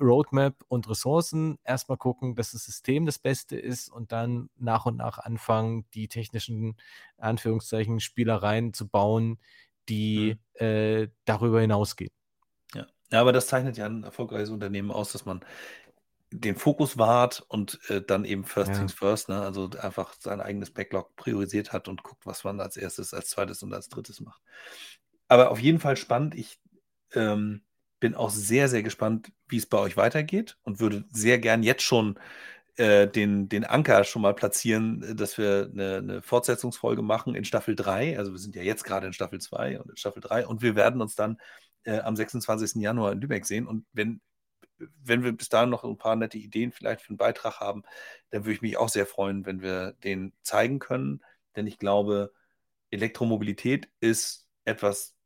Roadmap 0.00 0.56
und 0.68 0.88
Ressourcen 0.88 1.58
erstmal 1.64 1.98
gucken, 1.98 2.34
dass 2.34 2.52
das 2.52 2.64
System 2.64 3.06
das 3.06 3.18
Beste 3.18 3.56
ist 3.56 3.90
und 3.90 4.12
dann 4.12 4.48
nach 4.56 4.86
und 4.86 4.96
nach 4.96 5.18
anfangen, 5.18 5.84
die 5.94 6.08
technischen 6.08 6.76
Anführungszeichen 7.16 8.00
Spielereien 8.00 8.72
zu 8.72 8.88
bauen, 8.88 9.38
die 9.88 10.36
äh, 10.54 11.08
darüber 11.24 11.60
hinausgehen. 11.60 12.10
Ja. 12.74 12.86
ja, 13.10 13.20
aber 13.20 13.32
das 13.32 13.46
zeichnet 13.46 13.76
ja 13.76 13.86
ein 13.86 14.04
erfolgreiches 14.04 14.50
Unternehmen 14.50 14.90
aus, 14.90 15.12
dass 15.12 15.24
man 15.24 15.40
den 16.30 16.56
Fokus 16.56 16.98
wahrt 16.98 17.44
und 17.48 17.80
äh, 17.88 18.02
dann 18.02 18.24
eben 18.24 18.44
First 18.44 18.70
Ja. 18.70 18.78
Things 18.78 18.92
First, 18.92 19.28
ne? 19.28 19.40
also 19.40 19.70
einfach 19.80 20.14
sein 20.18 20.40
eigenes 20.40 20.70
Backlog 20.70 21.16
priorisiert 21.16 21.72
hat 21.72 21.88
und 21.88 22.02
guckt, 22.02 22.26
was 22.26 22.44
man 22.44 22.60
als 22.60 22.76
erstes, 22.76 23.14
als 23.14 23.30
zweites 23.30 23.62
und 23.62 23.72
als 23.72 23.88
drittes 23.88 24.20
macht. 24.20 24.42
Aber 25.28 25.50
auf 25.50 25.60
jeden 25.60 25.80
Fall 25.80 25.96
spannend. 25.96 26.34
Ich 26.34 26.60
ähm, 27.14 27.62
bin 28.00 28.14
auch 28.14 28.30
sehr, 28.30 28.68
sehr 28.68 28.82
gespannt, 28.82 29.32
wie 29.48 29.56
es 29.56 29.66
bei 29.66 29.78
euch 29.78 29.96
weitergeht 29.96 30.58
und 30.62 30.80
würde 30.80 31.04
sehr 31.10 31.38
gern 31.38 31.62
jetzt 31.62 31.82
schon 31.82 32.18
äh, 32.76 33.08
den, 33.08 33.48
den 33.48 33.64
Anker 33.64 34.04
schon 34.04 34.22
mal 34.22 34.34
platzieren, 34.34 35.02
äh, 35.02 35.14
dass 35.14 35.38
wir 35.38 35.70
eine, 35.72 35.96
eine 35.96 36.22
Fortsetzungsfolge 36.22 37.02
machen 37.02 37.34
in 37.34 37.44
Staffel 37.44 37.74
3. 37.74 38.18
Also 38.18 38.32
wir 38.32 38.38
sind 38.38 38.54
ja 38.54 38.62
jetzt 38.62 38.84
gerade 38.84 39.06
in 39.06 39.12
Staffel 39.12 39.40
2 39.40 39.80
und 39.80 39.90
in 39.90 39.96
Staffel 39.96 40.20
3 40.20 40.46
und 40.46 40.62
wir 40.62 40.76
werden 40.76 41.00
uns 41.00 41.14
dann 41.14 41.38
äh, 41.84 41.98
am 42.00 42.14
26. 42.14 42.80
Januar 42.82 43.12
in 43.12 43.20
Lübeck 43.20 43.46
sehen. 43.46 43.66
Und 43.66 43.84
wenn, 43.92 44.20
wenn 45.02 45.24
wir 45.24 45.32
bis 45.32 45.48
dahin 45.48 45.70
noch 45.70 45.84
ein 45.84 45.98
paar 45.98 46.16
nette 46.16 46.38
Ideen 46.38 46.72
vielleicht 46.72 47.02
für 47.02 47.10
einen 47.10 47.18
Beitrag 47.18 47.60
haben, 47.60 47.82
dann 48.30 48.44
würde 48.44 48.54
ich 48.54 48.62
mich 48.62 48.76
auch 48.76 48.88
sehr 48.88 49.06
freuen, 49.06 49.46
wenn 49.46 49.62
wir 49.62 49.92
den 50.04 50.32
zeigen 50.42 50.78
können. 50.78 51.22
Denn 51.56 51.66
ich 51.66 51.78
glaube, 51.78 52.32
Elektromobilität 52.90 53.88
ist 54.00 54.46
etwas, 54.64 55.16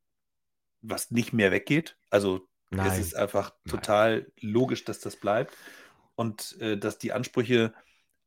was 0.81 1.11
nicht 1.11 1.33
mehr 1.33 1.51
weggeht. 1.51 1.97
Also 2.11 2.49
es 2.71 2.77
Nein. 2.77 3.01
ist 3.01 3.15
einfach 3.15 3.53
Nein. 3.65 3.71
total 3.71 4.33
logisch, 4.41 4.85
dass 4.85 5.01
das 5.01 5.17
bleibt 5.17 5.57
und 6.15 6.57
äh, 6.61 6.79
dass 6.79 6.99
die 6.99 7.13
Ansprüche 7.13 7.75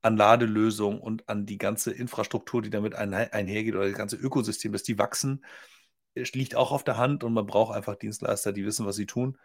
an 0.01 0.17
Ladelösungen 0.17 0.99
und 0.99 1.28
an 1.28 1.45
die 1.47 1.57
ganze 1.57 1.91
Infrastruktur, 1.91 2.61
die 2.61 2.69
damit 2.69 2.93
ein, 2.93 3.13
einhergeht 3.13 3.76
oder 3.76 3.88
das 3.88 3.97
ganze 3.97 4.17
Ökosystem, 4.17 4.71
dass 4.71 4.84
die 4.84 4.99
wachsen, 4.99 5.43
es 6.13 6.34
liegt 6.34 6.55
auch 6.55 6.71
auf 6.71 6.84
der 6.84 6.97
Hand 6.97 7.23
und 7.23 7.34
man 7.34 7.45
braucht 7.45 7.76
einfach 7.76 7.95
Dienstleister, 7.95 8.53
die 8.53 8.65
wissen, 8.65 8.86
was 8.86 8.95
sie 8.95 9.05
tun 9.05 9.38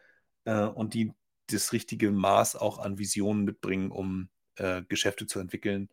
äh, 0.44 0.64
und 0.64 0.94
die 0.94 1.12
das 1.52 1.72
richtige 1.72 2.10
Maß 2.10 2.56
auch 2.56 2.78
an 2.78 2.98
Visionen 2.98 3.44
mitbringen, 3.44 3.90
um 3.90 4.28
äh, 4.56 4.82
Geschäfte 4.88 5.26
zu 5.26 5.38
entwickeln, 5.40 5.88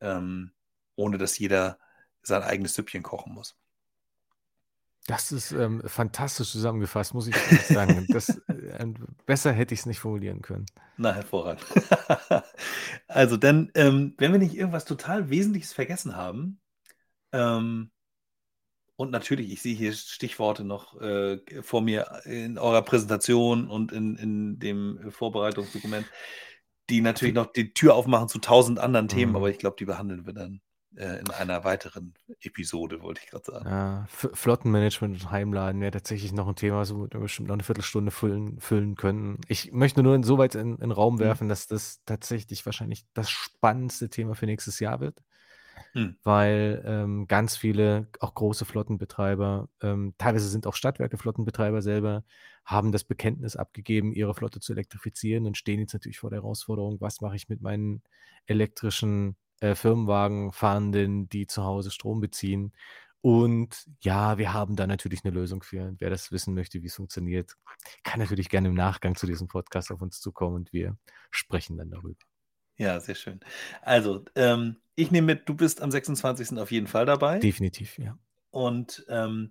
ähm, 0.00 0.52
ohne 0.96 1.18
dass 1.18 1.38
jeder 1.38 1.78
sein 2.22 2.42
eigenes 2.42 2.74
Süppchen 2.74 3.02
kochen 3.02 3.32
muss. 3.34 3.56
Das 5.06 5.32
ist 5.32 5.52
ähm, 5.52 5.82
fantastisch 5.84 6.50
zusammengefasst, 6.50 7.12
muss 7.12 7.26
ich 7.26 7.36
sagen. 7.36 8.06
Das, 8.14 8.30
äh, 8.48 8.86
besser 9.26 9.52
hätte 9.52 9.74
ich 9.74 9.80
es 9.80 9.86
nicht 9.86 9.98
formulieren 9.98 10.40
können. 10.40 10.66
Na, 10.96 11.12
hervorragend. 11.12 11.64
also, 13.08 13.36
dann, 13.36 13.70
ähm, 13.74 14.14
wenn 14.16 14.32
wir 14.32 14.38
nicht 14.38 14.54
irgendwas 14.54 14.86
total 14.86 15.28
Wesentliches 15.28 15.74
vergessen 15.74 16.16
haben, 16.16 16.58
ähm, 17.32 17.90
und 18.96 19.10
natürlich, 19.10 19.52
ich 19.52 19.62
sehe 19.62 19.74
hier 19.74 19.92
Stichworte 19.92 20.64
noch 20.64 21.00
äh, 21.00 21.40
vor 21.62 21.80
mir 21.82 22.22
in 22.24 22.58
eurer 22.58 22.82
Präsentation 22.82 23.68
und 23.68 23.92
in, 23.92 24.16
in 24.16 24.58
dem 24.58 25.10
Vorbereitungsdokument, 25.10 26.10
die 26.90 27.00
natürlich 27.00 27.34
noch 27.34 27.52
die 27.52 27.72
Tür 27.74 27.94
aufmachen 27.94 28.28
zu 28.28 28.38
tausend 28.38 28.78
anderen 28.78 29.08
Themen, 29.08 29.32
Mhm. 29.32 29.36
aber 29.36 29.50
ich 29.50 29.58
glaube, 29.58 29.76
die 29.78 29.86
behandeln 29.86 30.26
wir 30.26 30.34
dann 30.34 30.60
äh, 30.96 31.20
in 31.20 31.30
einer 31.30 31.64
weiteren 31.64 32.14
Episode, 32.40 33.02
wollte 33.02 33.22
ich 33.24 33.30
gerade 33.30 33.44
sagen. 33.44 33.70
Ja, 33.70 34.04
Flottenmanagement 34.08 35.22
und 35.22 35.30
Heimladen 35.30 35.80
wäre 35.80 35.92
tatsächlich 35.92 36.32
noch 36.32 36.46
ein 36.48 36.54
Thema, 36.56 36.84
so 36.84 37.08
wir 37.10 37.20
bestimmt 37.20 37.48
noch 37.48 37.54
eine 37.54 37.62
Viertelstunde 37.62 38.10
füllen, 38.10 38.60
füllen 38.60 38.94
können. 38.94 39.40
Ich 39.48 39.72
möchte 39.72 40.02
nur 40.02 40.14
insoweit 40.14 40.54
in, 40.54 40.74
in 40.74 40.80
den 40.80 40.90
Raum 40.92 41.18
Mhm. 41.18 41.18
werfen, 41.18 41.48
dass 41.48 41.66
das 41.66 42.02
tatsächlich 42.04 42.66
wahrscheinlich 42.66 43.06
das 43.14 43.30
spannendste 43.30 44.10
Thema 44.10 44.34
für 44.34 44.44
nächstes 44.44 44.80
Jahr 44.80 45.00
wird, 45.00 45.22
Hm. 45.94 46.16
weil 46.24 46.82
ähm, 46.84 47.28
ganz 47.28 47.56
viele, 47.56 48.08
auch 48.18 48.34
große 48.34 48.64
Flottenbetreiber, 48.64 49.68
ähm, 49.80 50.14
teilweise 50.18 50.48
sind 50.48 50.66
auch 50.66 50.74
Stadtwerke 50.74 51.18
Flottenbetreiber 51.18 51.82
selber, 51.82 52.24
haben 52.64 52.90
das 52.90 53.04
Bekenntnis 53.04 53.54
abgegeben, 53.54 54.12
ihre 54.12 54.34
Flotte 54.34 54.58
zu 54.58 54.72
elektrifizieren 54.72 55.46
und 55.46 55.56
stehen 55.56 55.78
jetzt 55.78 55.92
natürlich 55.92 56.18
vor 56.18 56.30
der 56.30 56.40
Herausforderung, 56.40 57.00
was 57.00 57.20
mache 57.20 57.36
ich 57.36 57.48
mit 57.48 57.60
meinen 57.60 58.02
elektrischen 58.46 59.36
äh, 59.60 59.76
Firmenwagenfahrenden, 59.76 61.28
die 61.28 61.46
zu 61.46 61.62
Hause 61.62 61.92
Strom 61.92 62.20
beziehen. 62.20 62.72
Und 63.20 63.86
ja, 64.00 64.36
wir 64.36 64.52
haben 64.52 64.76
da 64.76 64.86
natürlich 64.86 65.24
eine 65.24 65.32
Lösung 65.32 65.62
für. 65.62 65.94
Wer 65.98 66.10
das 66.10 66.32
wissen 66.32 66.54
möchte, 66.54 66.82
wie 66.82 66.88
es 66.88 66.96
funktioniert, 66.96 67.56
kann 68.02 68.20
natürlich 68.20 68.48
gerne 68.48 68.68
im 68.68 68.74
Nachgang 68.74 69.14
zu 69.14 69.26
diesem 69.26 69.48
Podcast 69.48 69.90
auf 69.92 70.02
uns 70.02 70.20
zukommen 70.20 70.56
und 70.56 70.72
wir 70.72 70.98
sprechen 71.30 71.76
dann 71.78 71.90
darüber. 71.90 72.18
Ja, 72.76 72.98
sehr 73.00 73.14
schön. 73.14 73.40
Also, 73.82 74.24
ähm, 74.34 74.76
ich 74.96 75.10
nehme 75.10 75.26
mit, 75.26 75.48
du 75.48 75.54
bist 75.54 75.82
am 75.82 75.90
26. 75.90 76.58
auf 76.58 76.70
jeden 76.70 76.86
Fall 76.86 77.06
dabei. 77.06 77.38
Definitiv, 77.38 77.98
ja. 77.98 78.16
Und 78.50 79.04
ähm, 79.08 79.50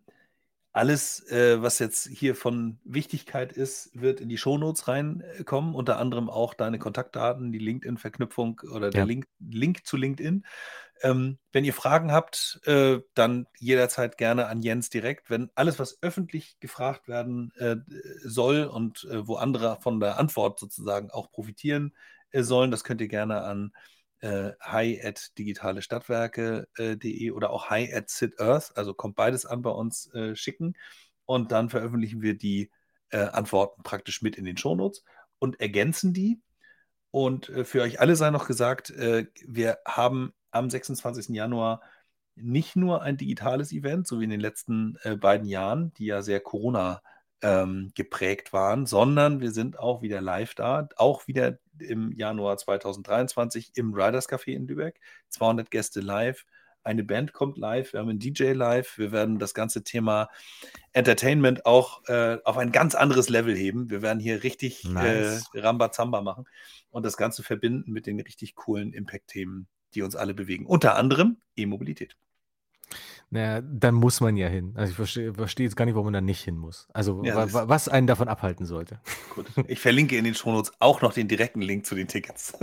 alles, 0.71 1.29
äh, 1.29 1.61
was 1.61 1.77
jetzt 1.79 2.07
hier 2.07 2.35
von 2.35 2.79
Wichtigkeit 2.83 3.51
ist, 3.51 3.91
wird 3.93 4.21
in 4.21 4.29
die 4.29 4.37
Shownotes 4.37 4.87
reinkommen, 4.87 5.75
unter 5.75 5.99
anderem 5.99 6.29
auch 6.29 6.53
deine 6.55 6.79
Kontaktdaten, 6.79 7.51
die 7.51 7.59
LinkedIn-Verknüpfung 7.59 8.61
oder 8.71 8.89
der 8.89 9.01
Ja. 9.01 9.05
Link, 9.05 9.27
Link 9.39 9.85
zu 9.85 9.97
LinkedIn. 9.97 10.45
Ähm, 11.01 11.37
wenn 11.51 11.65
ihr 11.65 11.73
Fragen 11.73 12.11
habt, 12.11 12.61
äh, 12.63 13.01
dann 13.13 13.45
jederzeit 13.59 14.17
gerne 14.17 14.47
an 14.47 14.61
Jens 14.61 14.89
direkt. 14.89 15.29
Wenn 15.29 15.51
alles, 15.53 15.77
was 15.77 16.01
öffentlich 16.01 16.59
gefragt 16.59 17.07
werden 17.07 17.51
äh, 17.57 17.75
soll 18.23 18.63
und 18.63 19.03
äh, 19.11 19.27
wo 19.27 19.35
andere 19.35 19.77
von 19.81 19.99
der 19.99 20.17
Antwort 20.17 20.59
sozusagen 20.59 21.11
auch 21.11 21.29
profitieren 21.29 21.93
äh, 22.31 22.41
sollen, 22.41 22.71
das 22.71 22.83
könnt 22.83 23.01
ihr 23.01 23.09
gerne 23.09 23.41
an 23.41 23.73
äh, 23.75 23.79
hi 24.23 25.01
at 25.03 25.37
digitalestadtwerke.de 25.37 27.31
oder 27.31 27.49
auch 27.49 27.69
hi 27.69 27.93
at 27.93 28.09
Sid 28.09 28.39
Earth, 28.39 28.71
also 28.75 28.93
kommt 28.93 29.15
beides 29.15 29.45
an 29.45 29.61
bei 29.61 29.69
uns, 29.69 30.13
äh, 30.13 30.35
schicken. 30.35 30.75
Und 31.25 31.51
dann 31.51 31.69
veröffentlichen 31.69 32.21
wir 32.21 32.37
die 32.37 32.71
äh, 33.09 33.17
Antworten 33.17 33.83
praktisch 33.83 34.21
mit 34.21 34.35
in 34.37 34.45
den 34.45 34.57
Shownotes 34.57 35.03
und 35.39 35.59
ergänzen 35.59 36.13
die. 36.13 36.41
Und 37.11 37.49
äh, 37.49 37.65
für 37.65 37.81
euch 37.81 37.99
alle 37.99 38.15
sei 38.15 38.29
noch 38.31 38.47
gesagt, 38.47 38.89
äh, 38.91 39.27
wir 39.45 39.79
haben 39.85 40.33
am 40.51 40.69
26. 40.69 41.35
Januar 41.35 41.81
nicht 42.35 42.75
nur 42.75 43.01
ein 43.03 43.17
digitales 43.17 43.71
Event, 43.71 44.07
so 44.07 44.19
wie 44.19 44.23
in 44.23 44.29
den 44.29 44.39
letzten 44.39 44.97
äh, 45.03 45.15
beiden 45.15 45.47
Jahren, 45.47 45.93
die 45.93 46.05
ja 46.05 46.21
sehr 46.21 46.39
Corona 46.39 47.01
ähm, 47.43 47.91
geprägt 47.93 48.53
waren, 48.53 48.85
sondern 48.85 49.41
wir 49.41 49.51
sind 49.51 49.77
auch 49.77 50.01
wieder 50.01 50.21
live 50.21 50.55
da, 50.55 50.87
auch 50.95 51.27
wieder 51.27 51.59
im 51.77 52.11
Januar 52.13 52.57
2023 52.57 53.71
im 53.75 53.93
Riders 53.93 54.29
Café 54.29 54.53
in 54.53 54.65
Lübeck. 54.65 54.99
200 55.29 55.69
Gäste 55.69 55.99
live, 55.99 56.45
eine 56.83 57.03
Band 57.03 57.33
kommt 57.33 57.57
live, 57.57 57.93
wir 57.93 57.99
haben 57.99 58.09
einen 58.09 58.19
DJ 58.19 58.51
live, 58.53 58.97
wir 58.97 59.11
werden 59.11 59.39
das 59.39 59.53
ganze 59.53 59.83
Thema 59.83 60.29
Entertainment 60.93 61.65
auch 61.65 62.03
äh, 62.07 62.37
auf 62.45 62.57
ein 62.57 62.71
ganz 62.71 62.95
anderes 62.95 63.29
Level 63.29 63.55
heben. 63.55 63.89
Wir 63.89 64.01
werden 64.01 64.19
hier 64.19 64.43
richtig 64.43 64.85
Nice. 64.85 65.49
äh, 65.53 65.59
Rambazamba 65.59 66.21
machen 66.21 66.45
und 66.91 67.05
das 67.05 67.17
Ganze 67.17 67.43
verbinden 67.43 67.91
mit 67.91 68.05
den 68.05 68.19
richtig 68.21 68.55
coolen 68.55 68.93
Impact-Themen, 68.93 69.67
die 69.95 70.01
uns 70.01 70.15
alle 70.15 70.33
bewegen. 70.33 70.65
Unter 70.65 70.95
anderem 70.95 71.37
E-Mobilität. 71.55 72.15
Naja, 73.29 73.61
dann 73.61 73.95
muss 73.95 74.21
man 74.21 74.37
ja 74.37 74.47
hin. 74.47 74.73
Also 74.75 74.91
ich 74.91 74.95
verstehe 74.95 75.33
verstehe 75.33 75.65
jetzt 75.65 75.75
gar 75.75 75.85
nicht, 75.85 75.95
warum 75.95 76.05
man 76.07 76.13
da 76.13 76.21
nicht 76.21 76.41
hin 76.43 76.55
muss. 76.55 76.87
Also 76.93 77.23
Ja, 77.23 77.35
wa 77.35 77.45
das- 77.45 77.53
wa 77.53 77.67
was 77.67 77.87
einen 77.89 78.05
davon 78.05 78.27
abhalten 78.27 78.65
sollte. 78.67 78.99
Gut. 79.33 79.47
Ich 79.67 79.79
verlinke 79.79 80.15
in 80.17 80.23
den 80.23 80.35
Shownotes 80.35 80.71
auch 80.79 81.01
noch 81.01 81.13
den 81.13 81.27
direkten 81.27 81.61
Link 81.61 81.85
zu 81.87 81.95
den 81.95 82.07
Tickets. 82.07 82.53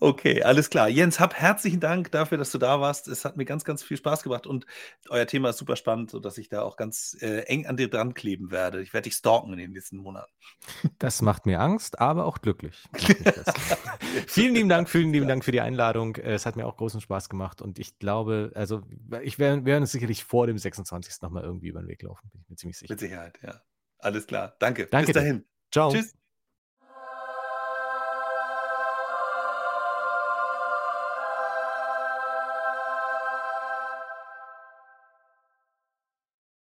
Okay, 0.00 0.42
alles 0.42 0.70
klar. 0.70 0.88
Jens, 0.88 1.20
hab 1.20 1.34
herzlichen 1.34 1.80
Dank 1.80 2.10
dafür, 2.12 2.38
dass 2.38 2.50
du 2.50 2.56
da 2.58 2.80
warst. 2.80 3.08
Es 3.08 3.26
hat 3.26 3.36
mir 3.36 3.44
ganz, 3.44 3.64
ganz 3.64 3.82
viel 3.82 3.98
Spaß 3.98 4.22
gemacht 4.22 4.46
und 4.46 4.64
euer 5.10 5.26
Thema 5.26 5.50
ist 5.50 5.58
super 5.58 5.76
spannend, 5.76 6.10
sodass 6.10 6.38
ich 6.38 6.48
da 6.48 6.62
auch 6.62 6.76
ganz 6.78 7.16
äh, 7.20 7.40
eng 7.40 7.66
an 7.66 7.76
dir 7.76 7.90
dran 7.90 8.14
kleben 8.14 8.50
werde. 8.50 8.80
Ich 8.80 8.94
werde 8.94 9.04
dich 9.10 9.14
stalken 9.14 9.52
in 9.52 9.58
den 9.58 9.72
nächsten 9.72 9.98
Monaten. 9.98 10.32
Das 10.98 11.22
macht 11.22 11.46
mir 11.46 11.60
Angst, 11.60 12.00
aber 12.00 12.24
auch 12.24 12.38
glücklich. 12.40 12.82
Vielen 14.26 14.54
lieben 14.54 14.68
Dank, 14.68 14.88
vielen 14.88 15.12
lieben 15.12 15.28
Dank 15.28 15.44
für 15.44 15.52
die 15.52 15.60
Einladung. 15.60 16.16
Äh, 16.16 16.32
Es 16.34 16.46
hat 16.46 16.56
mir 16.56 16.66
auch 16.66 16.76
großen 16.76 17.00
Spaß 17.00 17.28
gemacht 17.28 17.60
und 17.62 17.78
ich 17.78 17.98
glaube, 17.98 18.52
also 18.54 18.82
ich 19.22 19.38
werde 19.38 19.64
werden 19.64 19.82
uns 19.82 19.92
sicherlich 19.92 20.24
vor 20.24 20.46
dem 20.46 20.58
26. 20.58 21.22
nochmal 21.22 21.44
irgendwie 21.44 21.68
über 21.68 21.80
den 21.80 21.88
Weg 21.88 22.02
laufen, 22.02 22.28
bin 22.30 22.40
ich 22.42 22.48
mir 22.48 22.56
ziemlich 22.56 22.78
sicher. 22.78 22.92
Mit 22.92 23.00
Sicherheit, 23.00 23.38
ja. 23.42 23.60
Alles 23.98 24.26
klar. 24.26 24.56
Danke. 24.58 24.86
Danke 24.86 25.06
Bis 25.06 25.14
dir. 25.14 25.20
dahin. 25.20 25.44
Ciao. 25.70 25.92
Tschüss. 25.92 26.17